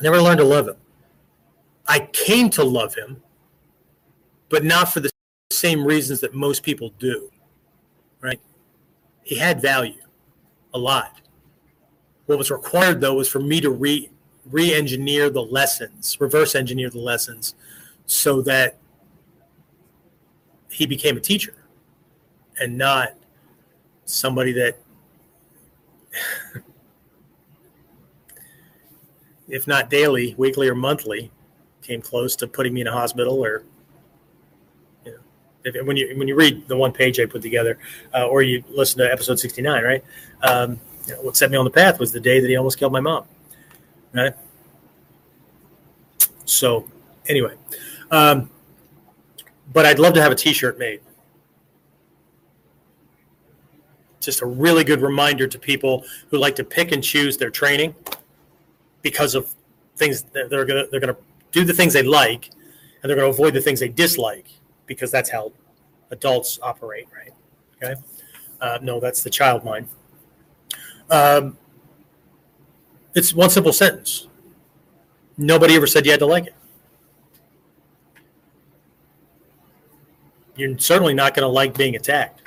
Never 0.00 0.20
learned 0.20 0.38
to 0.38 0.44
love 0.44 0.68
him. 0.68 0.76
I 1.86 2.00
came 2.12 2.50
to 2.50 2.62
love 2.62 2.94
him, 2.94 3.22
but 4.48 4.64
not 4.64 4.92
for 4.92 5.00
the 5.00 5.10
same 5.50 5.84
reasons 5.84 6.20
that 6.20 6.34
most 6.34 6.62
people 6.62 6.92
do, 6.98 7.30
right? 8.20 8.40
He 9.22 9.36
had 9.36 9.60
value, 9.60 10.02
a 10.74 10.78
lot. 10.78 11.20
What 12.26 12.38
was 12.38 12.50
required 12.50 13.00
though 13.00 13.14
was 13.14 13.28
for 13.28 13.40
me 13.40 13.60
to 13.60 13.70
read 13.70 14.10
re-engineer 14.50 15.30
the 15.30 15.42
lessons, 15.42 16.16
reverse 16.20 16.54
engineer 16.54 16.90
the 16.90 16.98
lessons, 16.98 17.54
so 18.06 18.42
that 18.42 18.78
he 20.70 20.86
became 20.86 21.16
a 21.16 21.20
teacher 21.20 21.54
and 22.60 22.76
not 22.76 23.14
somebody 24.04 24.52
that, 24.52 24.78
if 29.48 29.66
not 29.66 29.90
daily, 29.90 30.34
weekly, 30.38 30.68
or 30.68 30.74
monthly, 30.74 31.30
came 31.82 32.02
close 32.02 32.36
to 32.36 32.46
putting 32.46 32.74
me 32.74 32.80
in 32.82 32.86
a 32.86 32.92
hospital 32.92 33.44
or. 33.44 33.64
If, 35.64 35.84
when 35.84 35.96
you 35.96 36.16
when 36.16 36.28
you 36.28 36.36
read 36.36 36.68
the 36.68 36.76
one 36.76 36.92
page 36.92 37.18
I 37.18 37.26
put 37.26 37.42
together, 37.42 37.78
uh, 38.14 38.28
or 38.28 38.42
you 38.42 38.62
listen 38.70 38.98
to 38.98 39.12
episode 39.12 39.40
sixty 39.40 39.60
nine, 39.60 39.82
right? 39.82 40.04
Um, 40.42 40.78
what 41.20 41.36
set 41.36 41.50
me 41.50 41.56
on 41.56 41.64
the 41.64 41.70
path 41.70 41.98
was 41.98 42.12
the 42.12 42.20
day 42.20 42.38
that 42.38 42.48
he 42.48 42.54
almost 42.56 42.78
killed 42.78 42.92
my 42.92 43.00
mom 43.00 43.24
right? 44.12 44.34
So, 46.48 46.88
anyway, 47.28 47.54
um, 48.10 48.48
but 49.74 49.84
I'd 49.84 49.98
love 49.98 50.14
to 50.14 50.22
have 50.22 50.32
a 50.32 50.34
T-shirt 50.34 50.78
made. 50.78 51.00
Just 54.20 54.40
a 54.40 54.46
really 54.46 54.82
good 54.82 55.02
reminder 55.02 55.46
to 55.46 55.58
people 55.58 56.04
who 56.30 56.38
like 56.38 56.56
to 56.56 56.64
pick 56.64 56.92
and 56.92 57.04
choose 57.04 57.36
their 57.36 57.50
training 57.50 57.94
because 59.02 59.34
of 59.34 59.54
things 59.96 60.22
that 60.22 60.48
they're 60.48 60.64
gonna 60.64 60.86
they're 60.90 61.00
gonna 61.00 61.16
do 61.52 61.64
the 61.64 61.72
things 61.74 61.92
they 61.92 62.02
like, 62.02 62.48
and 63.02 63.10
they're 63.10 63.16
gonna 63.16 63.28
avoid 63.28 63.52
the 63.52 63.60
things 63.60 63.80
they 63.80 63.88
dislike 63.88 64.48
because 64.86 65.10
that's 65.10 65.30
how 65.30 65.52
adults 66.10 66.58
operate, 66.62 67.08
right? 67.14 67.32
Okay. 67.76 68.00
Uh, 68.60 68.78
no, 68.80 69.00
that's 69.00 69.22
the 69.22 69.30
child 69.30 69.64
mind. 69.64 69.86
Um, 71.10 71.58
it's 73.14 73.34
one 73.34 73.50
simple 73.50 73.72
sentence. 73.74 74.27
Nobody 75.38 75.76
ever 75.76 75.86
said 75.86 76.04
you 76.04 76.10
had 76.10 76.20
to 76.20 76.26
like 76.26 76.46
it. 76.46 76.54
You're 80.56 80.76
certainly 80.78 81.14
not 81.14 81.34
going 81.34 81.44
to 81.44 81.48
like 81.48 81.78
being 81.78 81.94
attacked. 81.94 82.42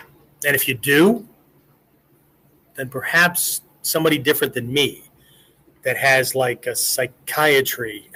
And 0.46 0.54
if 0.54 0.68
you 0.68 0.74
do, 0.74 1.26
then 2.76 2.90
perhaps 2.90 3.62
somebody 3.82 4.18
different 4.18 4.54
than 4.54 4.72
me 4.72 5.04
that 5.84 5.96
has 5.96 6.36
like 6.36 6.68
a 6.68 6.76
psychiatry 6.76 8.10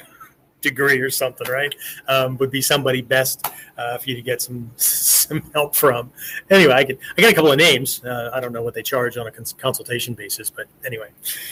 degree 0.60 0.99
or 0.99 1.10
something, 1.10 1.47
right? 1.47 1.73
Um, 2.10 2.38
would 2.38 2.52
be 2.52 2.61
somebody 2.61 3.02
best 3.02 3.47
uh, 3.77 3.97
for 3.97 4.10
you 4.10 4.15
to 4.15 4.22
get 4.22 4.41
some 4.41 4.69
some 4.76 5.49
help 5.53 5.76
from. 5.76 6.11
Anyway, 6.49 6.73
I 6.73 6.84
get 6.84 6.99
I 7.18 7.22
got 7.22 7.31
a 7.31 7.35
couple 7.35 7.52
of 7.52 7.57
names. 7.57 8.03
Uh, 8.03 8.31
I 8.34 8.41
don't 8.41 8.52
know 8.52 8.61
what 8.61 8.73
they 8.73 8.84
charge 8.84 9.18
on 9.18 9.27
a 9.27 9.31
cons- 9.31 9.53
consultation 9.53 10.14
basis, 10.14 10.49
but 10.49 10.65
anyway. 10.85 11.11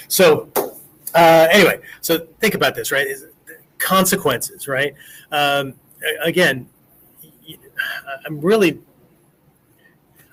So 0.09 0.51
uh, 1.13 1.47
anyway, 1.51 1.79
so 2.01 2.27
think 2.39 2.55
about 2.55 2.75
this, 2.75 2.91
right? 2.91 3.07
Consequences, 3.77 4.67
right? 4.67 4.93
Um, 5.31 5.73
again, 6.23 6.67
I'm 8.25 8.39
really, 8.39 8.79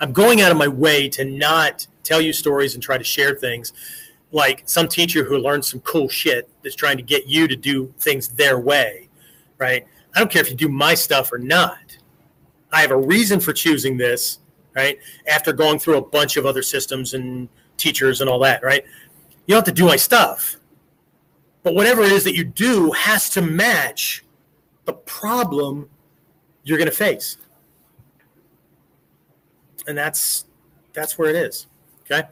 I'm 0.01 0.13
going 0.13 0.41
out 0.41 0.51
of 0.51 0.57
my 0.57 0.69
way 0.69 1.09
to 1.11 1.25
not 1.25 1.87
tell 2.03 2.21
you 2.21 2.33
stories 2.33 2.75
and 2.75 2.83
try 2.83 2.99
to 2.99 3.05
share 3.05 3.35
things 3.35 3.73
like 4.33 4.63
some 4.67 4.89
teacher 4.89 5.25
who 5.25 5.39
learned 5.39 5.65
some 5.65 5.81
cool 5.81 6.09
shit 6.09 6.49
that's 6.63 6.77
trying 6.77 6.97
to 6.97 7.03
get 7.03 7.27
you 7.27 7.49
to 7.49 7.57
do 7.57 7.93
things 7.99 8.29
their 8.29 8.59
way, 8.59 9.09
right? 9.59 9.87
I 10.15 10.19
don't 10.19 10.31
care 10.31 10.43
if 10.43 10.51
you 10.51 10.57
do 10.57 10.69
my 10.69 10.95
stuff 10.95 11.33
or 11.33 11.39
not. 11.39 11.99
I 12.73 12.81
have 12.81 12.93
a 12.93 12.97
reason 12.97 13.41
for 13.41 13.53
choosing 13.53 13.97
this, 13.97 14.39
right? 14.75 14.99
After 15.27 15.53
going 15.53 15.79
through 15.79 15.97
a 15.97 16.03
bunch 16.03 16.37
of 16.37 16.47
other 16.47 16.63
systems 16.63 17.15
and 17.15 17.49
teachers 17.77 18.21
and 18.21 18.31
all 18.31 18.39
that, 18.41 18.63
right? 18.63 18.85
You 19.47 19.55
don't 19.55 19.67
have 19.67 19.75
to 19.75 19.81
do 19.81 19.87
my 19.87 19.97
stuff. 19.97 20.57
But 21.63 21.75
whatever 21.75 22.03
it 22.03 22.13
is 22.13 22.25
that 22.25 22.35
you 22.35 22.45
do 22.45 22.93
has 22.93 23.29
to 23.31 23.43
match 23.43 24.25
the 24.87 24.93
problem 24.93 25.89
you're 26.65 26.79
going 26.79 26.91
to 26.91 26.97
face. 26.97 27.37
And 29.87 29.97
that's 29.97 30.47
that's 30.93 31.19
where 31.19 31.31
it 31.31 31.37
is. 31.37 31.67
Okay. 32.03 32.23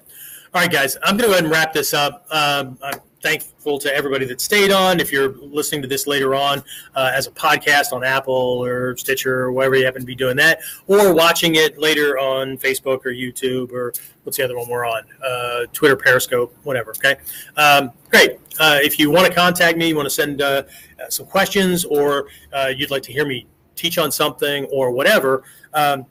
All 0.55 0.63
right, 0.63 0.71
guys, 0.71 0.97
I'm 1.03 1.17
going 1.17 1.19
to 1.19 1.27
go 1.27 1.33
ahead 1.33 1.45
and 1.45 1.53
wrap 1.53 1.73
this 1.73 1.93
up. 1.93 2.27
Um, 2.31 2.79
I'm 2.83 3.01
thankful 3.23 3.79
to 3.79 3.95
everybody 3.95 4.25
that 4.27 4.41
stayed 4.41 4.71
on. 4.71 5.01
If 5.01 5.11
you're 5.11 5.35
listening 5.39 5.83
to 5.83 5.89
this 5.89 6.07
later 6.07 6.35
on 6.35 6.63
uh, 6.95 7.11
as 7.15 7.27
a 7.27 7.31
podcast 7.31 7.93
on 7.93 8.05
Apple 8.05 8.35
or 8.35 8.97
Stitcher 8.97 9.41
or 9.41 9.53
wherever 9.53 9.75
you 9.77 9.85
happen 9.85 10.03
to 10.03 10.07
be 10.07 10.15
doing 10.15 10.37
that, 10.37 10.61
or 10.87 11.15
watching 11.15 11.57
it 11.57 11.79
later 11.79 12.19
on 12.19 12.57
Facebook 12.59 13.05
or 13.05 13.11
YouTube 13.11 13.73
or 13.73 13.93
what's 14.23 14.37
the 14.37 14.45
other 14.45 14.57
one 14.57 14.69
we're 14.69 14.87
on? 14.87 15.03
Uh, 15.25 15.61
Twitter, 15.73 15.97
Periscope, 15.97 16.55
whatever. 16.63 16.91
Okay. 16.91 17.17
Um, 17.57 17.91
great. 18.11 18.39
Uh, 18.61 18.79
if 18.83 18.99
you 18.99 19.11
want 19.11 19.27
to 19.27 19.33
contact 19.33 19.79
me, 19.79 19.89
you 19.89 19.97
want 19.97 20.07
to 20.07 20.15
send 20.15 20.43
uh, 20.43 20.63
some 21.09 21.27
questions, 21.27 21.85
or 21.85 22.29
uh, 22.53 22.73
you'd 22.75 22.91
like 22.91 23.03
to 23.05 23.13
hear 23.13 23.27
me 23.27 23.47
teach 23.77 23.99
on 23.99 24.11
something 24.11 24.65
or 24.67 24.91
whatever, 24.91 25.45
um, 25.75 26.05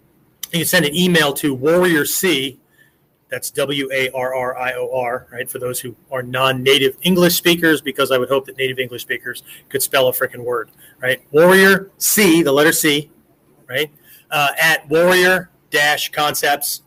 you 0.51 0.59
can 0.59 0.65
send 0.65 0.85
an 0.85 0.95
email 0.95 1.33
to 1.33 1.53
Warrior 1.53 2.05
C 2.05 2.57
that's 3.29 3.51
W 3.51 3.89
A 3.91 4.09
R 4.11 4.33
R 4.33 4.57
I 4.57 4.73
O 4.73 4.89
R, 4.93 5.27
right? 5.31 5.49
For 5.49 5.59
those 5.59 5.79
who 5.79 5.95
are 6.11 6.23
non 6.23 6.63
native 6.63 6.97
English 7.01 7.35
speakers, 7.35 7.81
because 7.81 8.11
I 8.11 8.17
would 8.17 8.29
hope 8.29 8.45
that 8.45 8.57
native 8.57 8.79
English 8.79 9.01
speakers 9.01 9.43
could 9.69 9.81
spell 9.81 10.07
a 10.07 10.11
freaking 10.11 10.43
word, 10.43 10.71
right? 11.01 11.21
Warrior 11.31 11.91
C, 11.97 12.41
the 12.41 12.51
letter 12.51 12.71
C, 12.71 13.11
right? 13.67 13.91
Uh, 14.31 14.49
at 14.59 14.87
warrior 14.89 15.51
concepts 16.13 16.81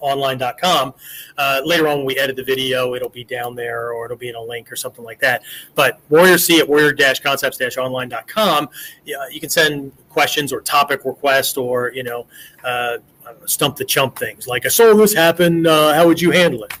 online.com. 0.00 0.94
Uh, 1.38 1.60
later 1.64 1.88
on, 1.88 1.98
when 1.98 2.06
we 2.06 2.18
edit 2.18 2.36
the 2.36 2.44
video, 2.44 2.94
it'll 2.94 3.08
be 3.08 3.24
down 3.24 3.54
there 3.54 3.92
or 3.92 4.04
it'll 4.04 4.16
be 4.16 4.28
in 4.28 4.34
a 4.34 4.42
link 4.42 4.70
or 4.70 4.76
something 4.76 5.04
like 5.04 5.20
that. 5.20 5.42
But 5.74 6.00
Warrior 6.08 6.38
C 6.38 6.58
at 6.58 6.68
warrior 6.68 6.94
concepts 7.22 7.60
online.com, 7.78 8.68
yeah, 9.04 9.16
you 9.30 9.40
can 9.40 9.50
send 9.50 9.92
questions 10.08 10.52
or 10.52 10.60
topic 10.60 11.02
requests 11.04 11.56
or, 11.56 11.92
you 11.94 12.02
know, 12.02 12.26
uh, 12.64 12.98
stump 13.46 13.76
the 13.76 13.84
chump 13.84 14.18
things 14.18 14.46
like 14.46 14.66
I 14.66 14.68
saw 14.68 14.94
this 14.94 15.14
happen. 15.14 15.66
Uh, 15.66 15.94
how 15.94 16.06
would 16.06 16.20
you 16.20 16.30
handle 16.30 16.64
it? 16.64 16.74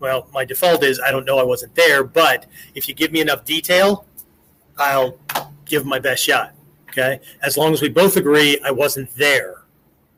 Well, 0.00 0.28
my 0.32 0.44
default 0.44 0.84
is 0.84 1.00
I 1.00 1.10
don't 1.10 1.24
know. 1.24 1.38
I 1.38 1.42
wasn't 1.42 1.74
there, 1.74 2.04
but 2.04 2.46
if 2.74 2.88
you 2.88 2.94
give 2.94 3.12
me 3.12 3.20
enough 3.20 3.44
detail, 3.44 4.06
I'll 4.76 5.18
give 5.64 5.84
my 5.86 5.98
best 5.98 6.22
shot. 6.22 6.54
Okay, 6.90 7.20
as 7.42 7.56
long 7.56 7.72
as 7.72 7.82
we 7.82 7.88
both 7.88 8.16
agree 8.16 8.58
I 8.64 8.70
wasn't 8.70 9.10
there. 9.16 9.62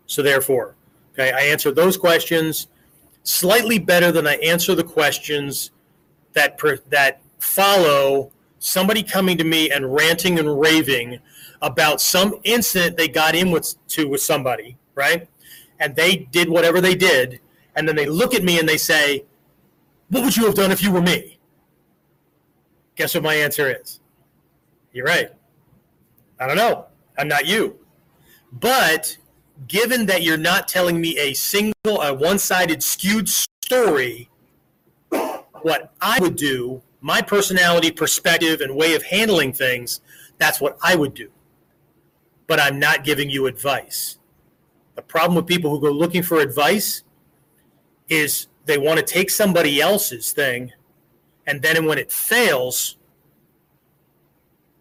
So 0.06 0.22
therefore, 0.22 0.76
okay, 1.12 1.32
I 1.32 1.40
answer 1.40 1.72
those 1.72 1.96
questions 1.96 2.68
slightly 3.22 3.78
better 3.78 4.12
than 4.12 4.26
I 4.26 4.36
answer 4.36 4.74
the 4.74 4.84
questions 4.84 5.70
that 6.34 6.58
per, 6.58 6.78
that 6.90 7.22
follow 7.38 8.30
somebody 8.58 9.02
coming 9.02 9.38
to 9.38 9.44
me 9.44 9.70
and 9.70 9.92
ranting 9.92 10.38
and 10.38 10.60
raving 10.60 11.18
about 11.62 12.00
some 12.00 12.40
incident 12.44 12.96
they 12.96 13.08
got 13.08 13.34
in 13.34 13.50
with 13.50 13.74
to 13.88 14.08
with 14.08 14.20
somebody, 14.20 14.76
right? 14.94 15.28
And 15.80 15.94
they 15.94 16.16
did 16.16 16.48
whatever 16.48 16.80
they 16.80 16.94
did, 16.94 17.40
and 17.74 17.86
then 17.86 17.96
they 17.96 18.06
look 18.06 18.34
at 18.34 18.42
me 18.42 18.58
and 18.58 18.68
they 18.68 18.76
say, 18.76 19.24
What 20.08 20.24
would 20.24 20.36
you 20.36 20.46
have 20.46 20.54
done 20.54 20.72
if 20.72 20.82
you 20.82 20.90
were 20.90 21.02
me? 21.02 21.38
Guess 22.96 23.14
what 23.14 23.22
my 23.24 23.34
answer 23.34 23.74
is? 23.80 24.00
You're 24.92 25.04
right. 25.06 25.30
I 26.40 26.46
don't 26.46 26.56
know. 26.56 26.86
I'm 27.18 27.28
not 27.28 27.46
you. 27.46 27.78
But 28.52 29.16
given 29.68 30.06
that 30.06 30.22
you're 30.22 30.38
not 30.38 30.68
telling 30.68 31.00
me 31.00 31.18
a 31.18 31.34
single, 31.34 32.00
a 32.00 32.12
one 32.12 32.38
sided, 32.38 32.82
skewed 32.82 33.28
story, 33.28 34.30
what 35.10 35.92
I 36.00 36.18
would 36.20 36.36
do, 36.36 36.82
my 37.00 37.20
personality, 37.20 37.90
perspective, 37.90 38.60
and 38.60 38.74
way 38.74 38.94
of 38.94 39.02
handling 39.02 39.52
things, 39.52 40.00
that's 40.38 40.60
what 40.60 40.78
I 40.82 40.94
would 40.96 41.14
do. 41.14 41.30
But 42.46 42.60
I'm 42.60 42.78
not 42.78 43.04
giving 43.04 43.28
you 43.30 43.46
advice. 43.46 44.18
The 44.96 45.02
problem 45.02 45.36
with 45.36 45.46
people 45.46 45.70
who 45.70 45.80
go 45.80 45.90
looking 45.90 46.22
for 46.22 46.40
advice 46.40 47.04
is 48.08 48.48
they 48.64 48.78
want 48.78 48.98
to 48.98 49.04
take 49.04 49.30
somebody 49.30 49.80
else's 49.80 50.32
thing, 50.32 50.72
and 51.46 51.62
then 51.62 51.84
when 51.84 51.98
it 51.98 52.10
fails, 52.10 52.96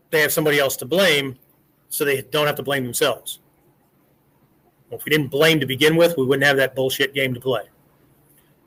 they 0.10 0.22
have 0.22 0.32
somebody 0.32 0.58
else 0.58 0.78
to 0.78 0.86
blame, 0.86 1.38
so 1.90 2.06
they 2.06 2.22
don't 2.22 2.48
have 2.48 2.56
to 2.56 2.64
blame 2.64 2.84
themselves. 2.84 3.40
Well, 4.90 5.00
if 5.00 5.06
we 5.06 5.10
didn't 5.10 5.28
blame 5.28 5.60
to 5.60 5.66
begin 5.66 5.96
with, 5.96 6.16
we 6.18 6.26
wouldn't 6.26 6.46
have 6.46 6.58
that 6.58 6.76
bullshit 6.76 7.14
game 7.14 7.34
to 7.34 7.40
play. 7.40 7.64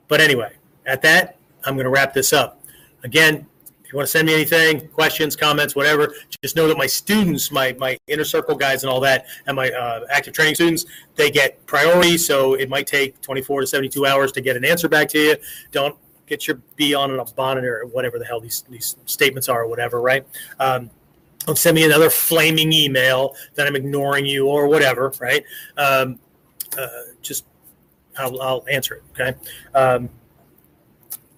But 0.07 0.21
anyway, 0.21 0.53
at 0.85 1.01
that, 1.01 1.37
I'm 1.65 1.75
going 1.75 1.85
to 1.85 1.89
wrap 1.89 2.13
this 2.13 2.31
up. 2.33 2.61
Again, 3.03 3.47
you 3.91 3.97
want 3.97 4.07
to 4.07 4.11
send 4.11 4.27
me 4.27 4.33
anything, 4.35 4.87
questions, 4.89 5.35
comments, 5.35 5.75
whatever, 5.75 6.13
just 6.43 6.55
know 6.55 6.67
that 6.67 6.77
my 6.77 6.85
students, 6.85 7.51
my, 7.51 7.75
my 7.79 7.97
inner 8.07 8.23
circle 8.23 8.55
guys 8.55 8.83
and 8.83 8.91
all 8.91 8.99
that, 8.99 9.25
and 9.47 9.55
my 9.55 9.71
uh, 9.71 10.05
active 10.11 10.33
training 10.33 10.55
students, 10.55 10.85
they 11.15 11.31
get 11.31 11.65
priority. 11.65 12.17
So 12.17 12.53
it 12.53 12.69
might 12.69 12.85
take 12.85 13.19
24 13.21 13.61
to 13.61 13.67
72 13.67 14.05
hours 14.05 14.31
to 14.33 14.41
get 14.41 14.55
an 14.55 14.63
answer 14.63 14.87
back 14.87 15.09
to 15.09 15.19
you. 15.19 15.35
Don't 15.71 15.97
get 16.27 16.47
your 16.47 16.61
B 16.75 16.93
on 16.93 17.19
a 17.19 17.25
bonnet 17.25 17.65
or 17.65 17.85
whatever 17.87 18.19
the 18.19 18.25
hell 18.25 18.39
these, 18.39 18.63
these 18.69 18.95
statements 19.05 19.49
are 19.49 19.63
or 19.63 19.67
whatever, 19.67 19.99
right? 19.99 20.25
Um, 20.59 20.91
don't 21.45 21.57
send 21.57 21.73
me 21.73 21.83
another 21.83 22.11
flaming 22.11 22.71
email 22.71 23.35
that 23.55 23.65
I'm 23.65 23.75
ignoring 23.75 24.25
you 24.25 24.47
or 24.47 24.67
whatever, 24.67 25.11
right? 25.19 25.43
Um, 25.77 26.19
uh, 26.77 26.87
just 27.23 27.45
I'll, 28.17 28.39
I'll, 28.41 28.65
answer 28.69 28.95
it, 28.95 29.03
okay? 29.13 29.37
Um, 29.73 30.09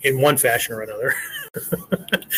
in 0.03 0.19
one 0.19 0.37
fashion 0.37 0.73
or 0.73 0.81
another. 0.81 1.13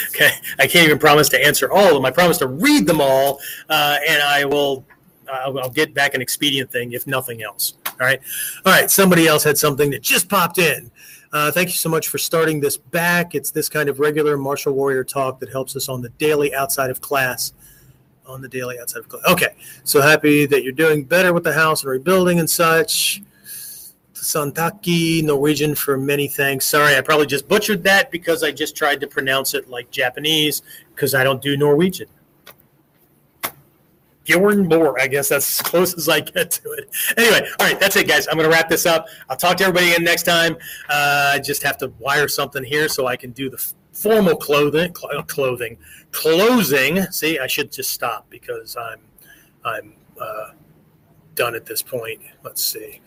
okay, 0.10 0.32
I 0.60 0.68
can't 0.68 0.86
even 0.86 1.00
promise 1.00 1.30
to 1.30 1.46
answer 1.46 1.72
all 1.72 1.88
of 1.88 1.94
them. 1.94 2.06
I 2.06 2.12
promise 2.12 2.38
to 2.40 2.48
read 2.48 2.88
them 2.88 3.02
all, 3.02 3.40
uh, 3.70 3.98
and 4.08 4.22
I 4.22 4.46
will. 4.46 4.86
I'll, 5.32 5.58
I'll 5.58 5.70
get 5.70 5.94
back 5.94 6.14
an 6.16 6.22
expedient 6.22 6.70
thing 6.70 6.92
if 6.92 7.08
nothing 7.08 7.44
else. 7.44 7.76
All 7.88 7.96
right, 8.00 8.20
all 8.66 8.74
right. 8.74 8.92
Somebody 8.92 9.28
else 9.28 9.44
had 9.44 9.58
something 9.58 9.90
that 9.92 10.02
just 10.02 10.30
popped 10.30 10.58
in. 10.58 10.92
Uh, 11.32 11.52
thank 11.52 11.70
you 11.70 11.76
so 11.76 11.90
much 11.90 12.10
for 12.10 12.20
starting 12.20 12.60
this 12.60 12.78
back. 12.78 13.34
It's 13.34 13.50
this 13.50 13.68
kind 13.68 13.90
of 13.90 14.00
regular 14.00 14.38
martial 14.38 14.74
warrior 14.74 15.04
talk 15.04 15.40
that 15.40 15.50
helps 15.50 15.76
us 15.76 15.90
on 15.90 16.02
the 16.02 16.10
daily 16.10 16.54
outside 16.54 16.92
of 16.92 17.02
class. 17.02 17.54
On 18.28 18.40
the 18.42 18.48
daily 18.48 18.80
outside 18.80 19.00
of 19.00 19.10
class. 19.10 19.24
Okay, 19.28 19.56
so 19.84 20.00
happy 20.00 20.46
that 20.46 20.64
you're 20.64 20.72
doing 20.72 21.04
better 21.04 21.34
with 21.34 21.44
the 21.44 21.54
house 21.54 21.82
and 21.84 21.90
rebuilding 21.90 22.40
and 22.40 22.50
such. 22.50 23.22
Santaki, 24.24 25.24
Norwegian 25.24 25.76
for 25.76 25.98
many 25.98 26.28
thanks. 26.28 26.66
Sorry, 26.66 26.96
I 26.96 27.02
probably 27.02 27.28
just 27.28 27.48
butchered 27.48 27.84
that 27.84 28.10
because 28.10 28.44
I 28.44 28.52
just 28.52 28.76
tried 28.76 29.02
to 29.02 29.08
pronounce 29.08 29.54
it 29.54 29.70
like 29.70 29.92
Japanese 29.92 30.62
because 30.96 31.14
I 31.14 31.24
don't 31.24 31.42
do 31.42 31.58
Norwegian. 31.58 32.08
Gilwern 34.26 34.70
more, 34.70 35.00
I 35.02 35.08
guess 35.08 35.30
that's 35.30 35.60
as 35.60 35.62
close 35.62 35.94
as 35.96 36.08
I 36.08 36.22
get 36.22 36.50
to 36.52 36.72
it. 36.72 36.90
Anyway, 37.18 37.46
all 37.60 37.68
right, 37.68 37.80
that's 37.80 37.98
it, 37.98 38.08
guys. 38.08 38.28
I'm 38.28 38.36
going 38.36 38.50
to 38.50 38.56
wrap 38.56 38.70
this 38.70 38.86
up. 38.86 39.08
I'll 39.30 39.36
talk 39.36 39.58
to 39.58 39.66
everybody 39.66 39.92
again 39.92 40.06
next 40.06 40.24
time. 40.24 40.56
Uh, 40.90 41.34
I 41.34 41.40
just 41.40 41.62
have 41.64 41.78
to 41.80 41.92
wire 42.00 42.30
something 42.30 42.64
here 42.64 42.88
so 42.88 43.06
I 43.06 43.18
can 43.18 43.32
do 43.32 43.50
the 43.50 43.62
formal 43.92 44.38
clothing, 44.38 44.94
clothing, 44.94 45.78
closing. 46.12 47.02
See, 47.12 47.38
I 47.40 47.48
should 47.48 47.72
just 47.72 47.92
stop 47.92 48.30
because 48.30 48.78
I'm, 48.78 49.02
I'm 49.66 49.94
uh, 50.20 50.52
done 51.36 51.54
at 51.54 51.66
this 51.66 51.82
point. 51.82 52.22
Let's 52.44 52.64
see. 52.64 53.02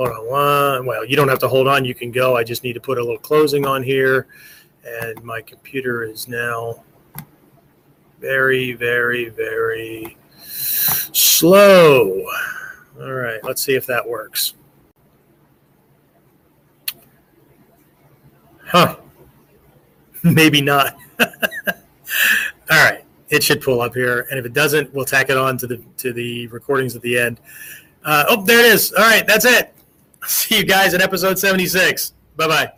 Hold 0.00 0.12
on 0.12 0.26
one. 0.28 0.86
Well, 0.86 1.04
you 1.04 1.14
don't 1.14 1.28
have 1.28 1.40
to 1.40 1.48
hold 1.48 1.68
on. 1.68 1.84
You 1.84 1.94
can 1.94 2.10
go. 2.10 2.34
I 2.34 2.42
just 2.42 2.64
need 2.64 2.72
to 2.72 2.80
put 2.80 2.96
a 2.96 3.02
little 3.02 3.18
closing 3.18 3.66
on 3.66 3.82
here. 3.82 4.28
And 4.82 5.22
my 5.22 5.42
computer 5.42 6.04
is 6.04 6.26
now 6.26 6.82
very, 8.18 8.72
very, 8.72 9.28
very 9.28 10.16
slow. 10.42 12.24
All 12.98 13.12
right. 13.12 13.44
Let's 13.44 13.60
see 13.60 13.74
if 13.74 13.84
that 13.88 14.08
works. 14.08 14.54
Huh. 18.64 18.96
Maybe 20.22 20.62
not. 20.62 20.96
All 21.20 21.28
right. 22.70 23.04
It 23.28 23.42
should 23.42 23.60
pull 23.60 23.82
up 23.82 23.94
here. 23.94 24.26
And 24.30 24.38
if 24.38 24.46
it 24.46 24.54
doesn't, 24.54 24.94
we'll 24.94 25.04
tack 25.04 25.28
it 25.28 25.36
on 25.36 25.58
to 25.58 25.66
the 25.66 25.76
to 25.98 26.14
the 26.14 26.46
recordings 26.46 26.96
at 26.96 27.02
the 27.02 27.18
end. 27.18 27.38
Uh, 28.02 28.24
oh, 28.30 28.42
there 28.42 28.60
it 28.60 28.72
is. 28.72 28.94
All 28.94 29.04
right, 29.04 29.26
that's 29.26 29.44
it. 29.44 29.74
See 30.26 30.58
you 30.58 30.64
guys 30.64 30.94
in 30.94 31.00
episode 31.00 31.38
76. 31.38 32.12
Bye 32.36 32.46
bye. 32.46 32.72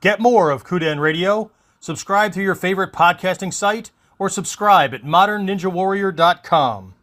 Get 0.00 0.20
more 0.20 0.50
of 0.50 0.64
Kuden 0.64 0.98
Radio. 1.00 1.50
Subscribe 1.78 2.32
to 2.34 2.42
your 2.42 2.54
favorite 2.54 2.92
podcasting 2.92 3.52
site 3.52 3.90
or 4.18 4.28
subscribe 4.28 4.94
at 4.94 5.02
modernninjawarrior.com. 5.02 6.94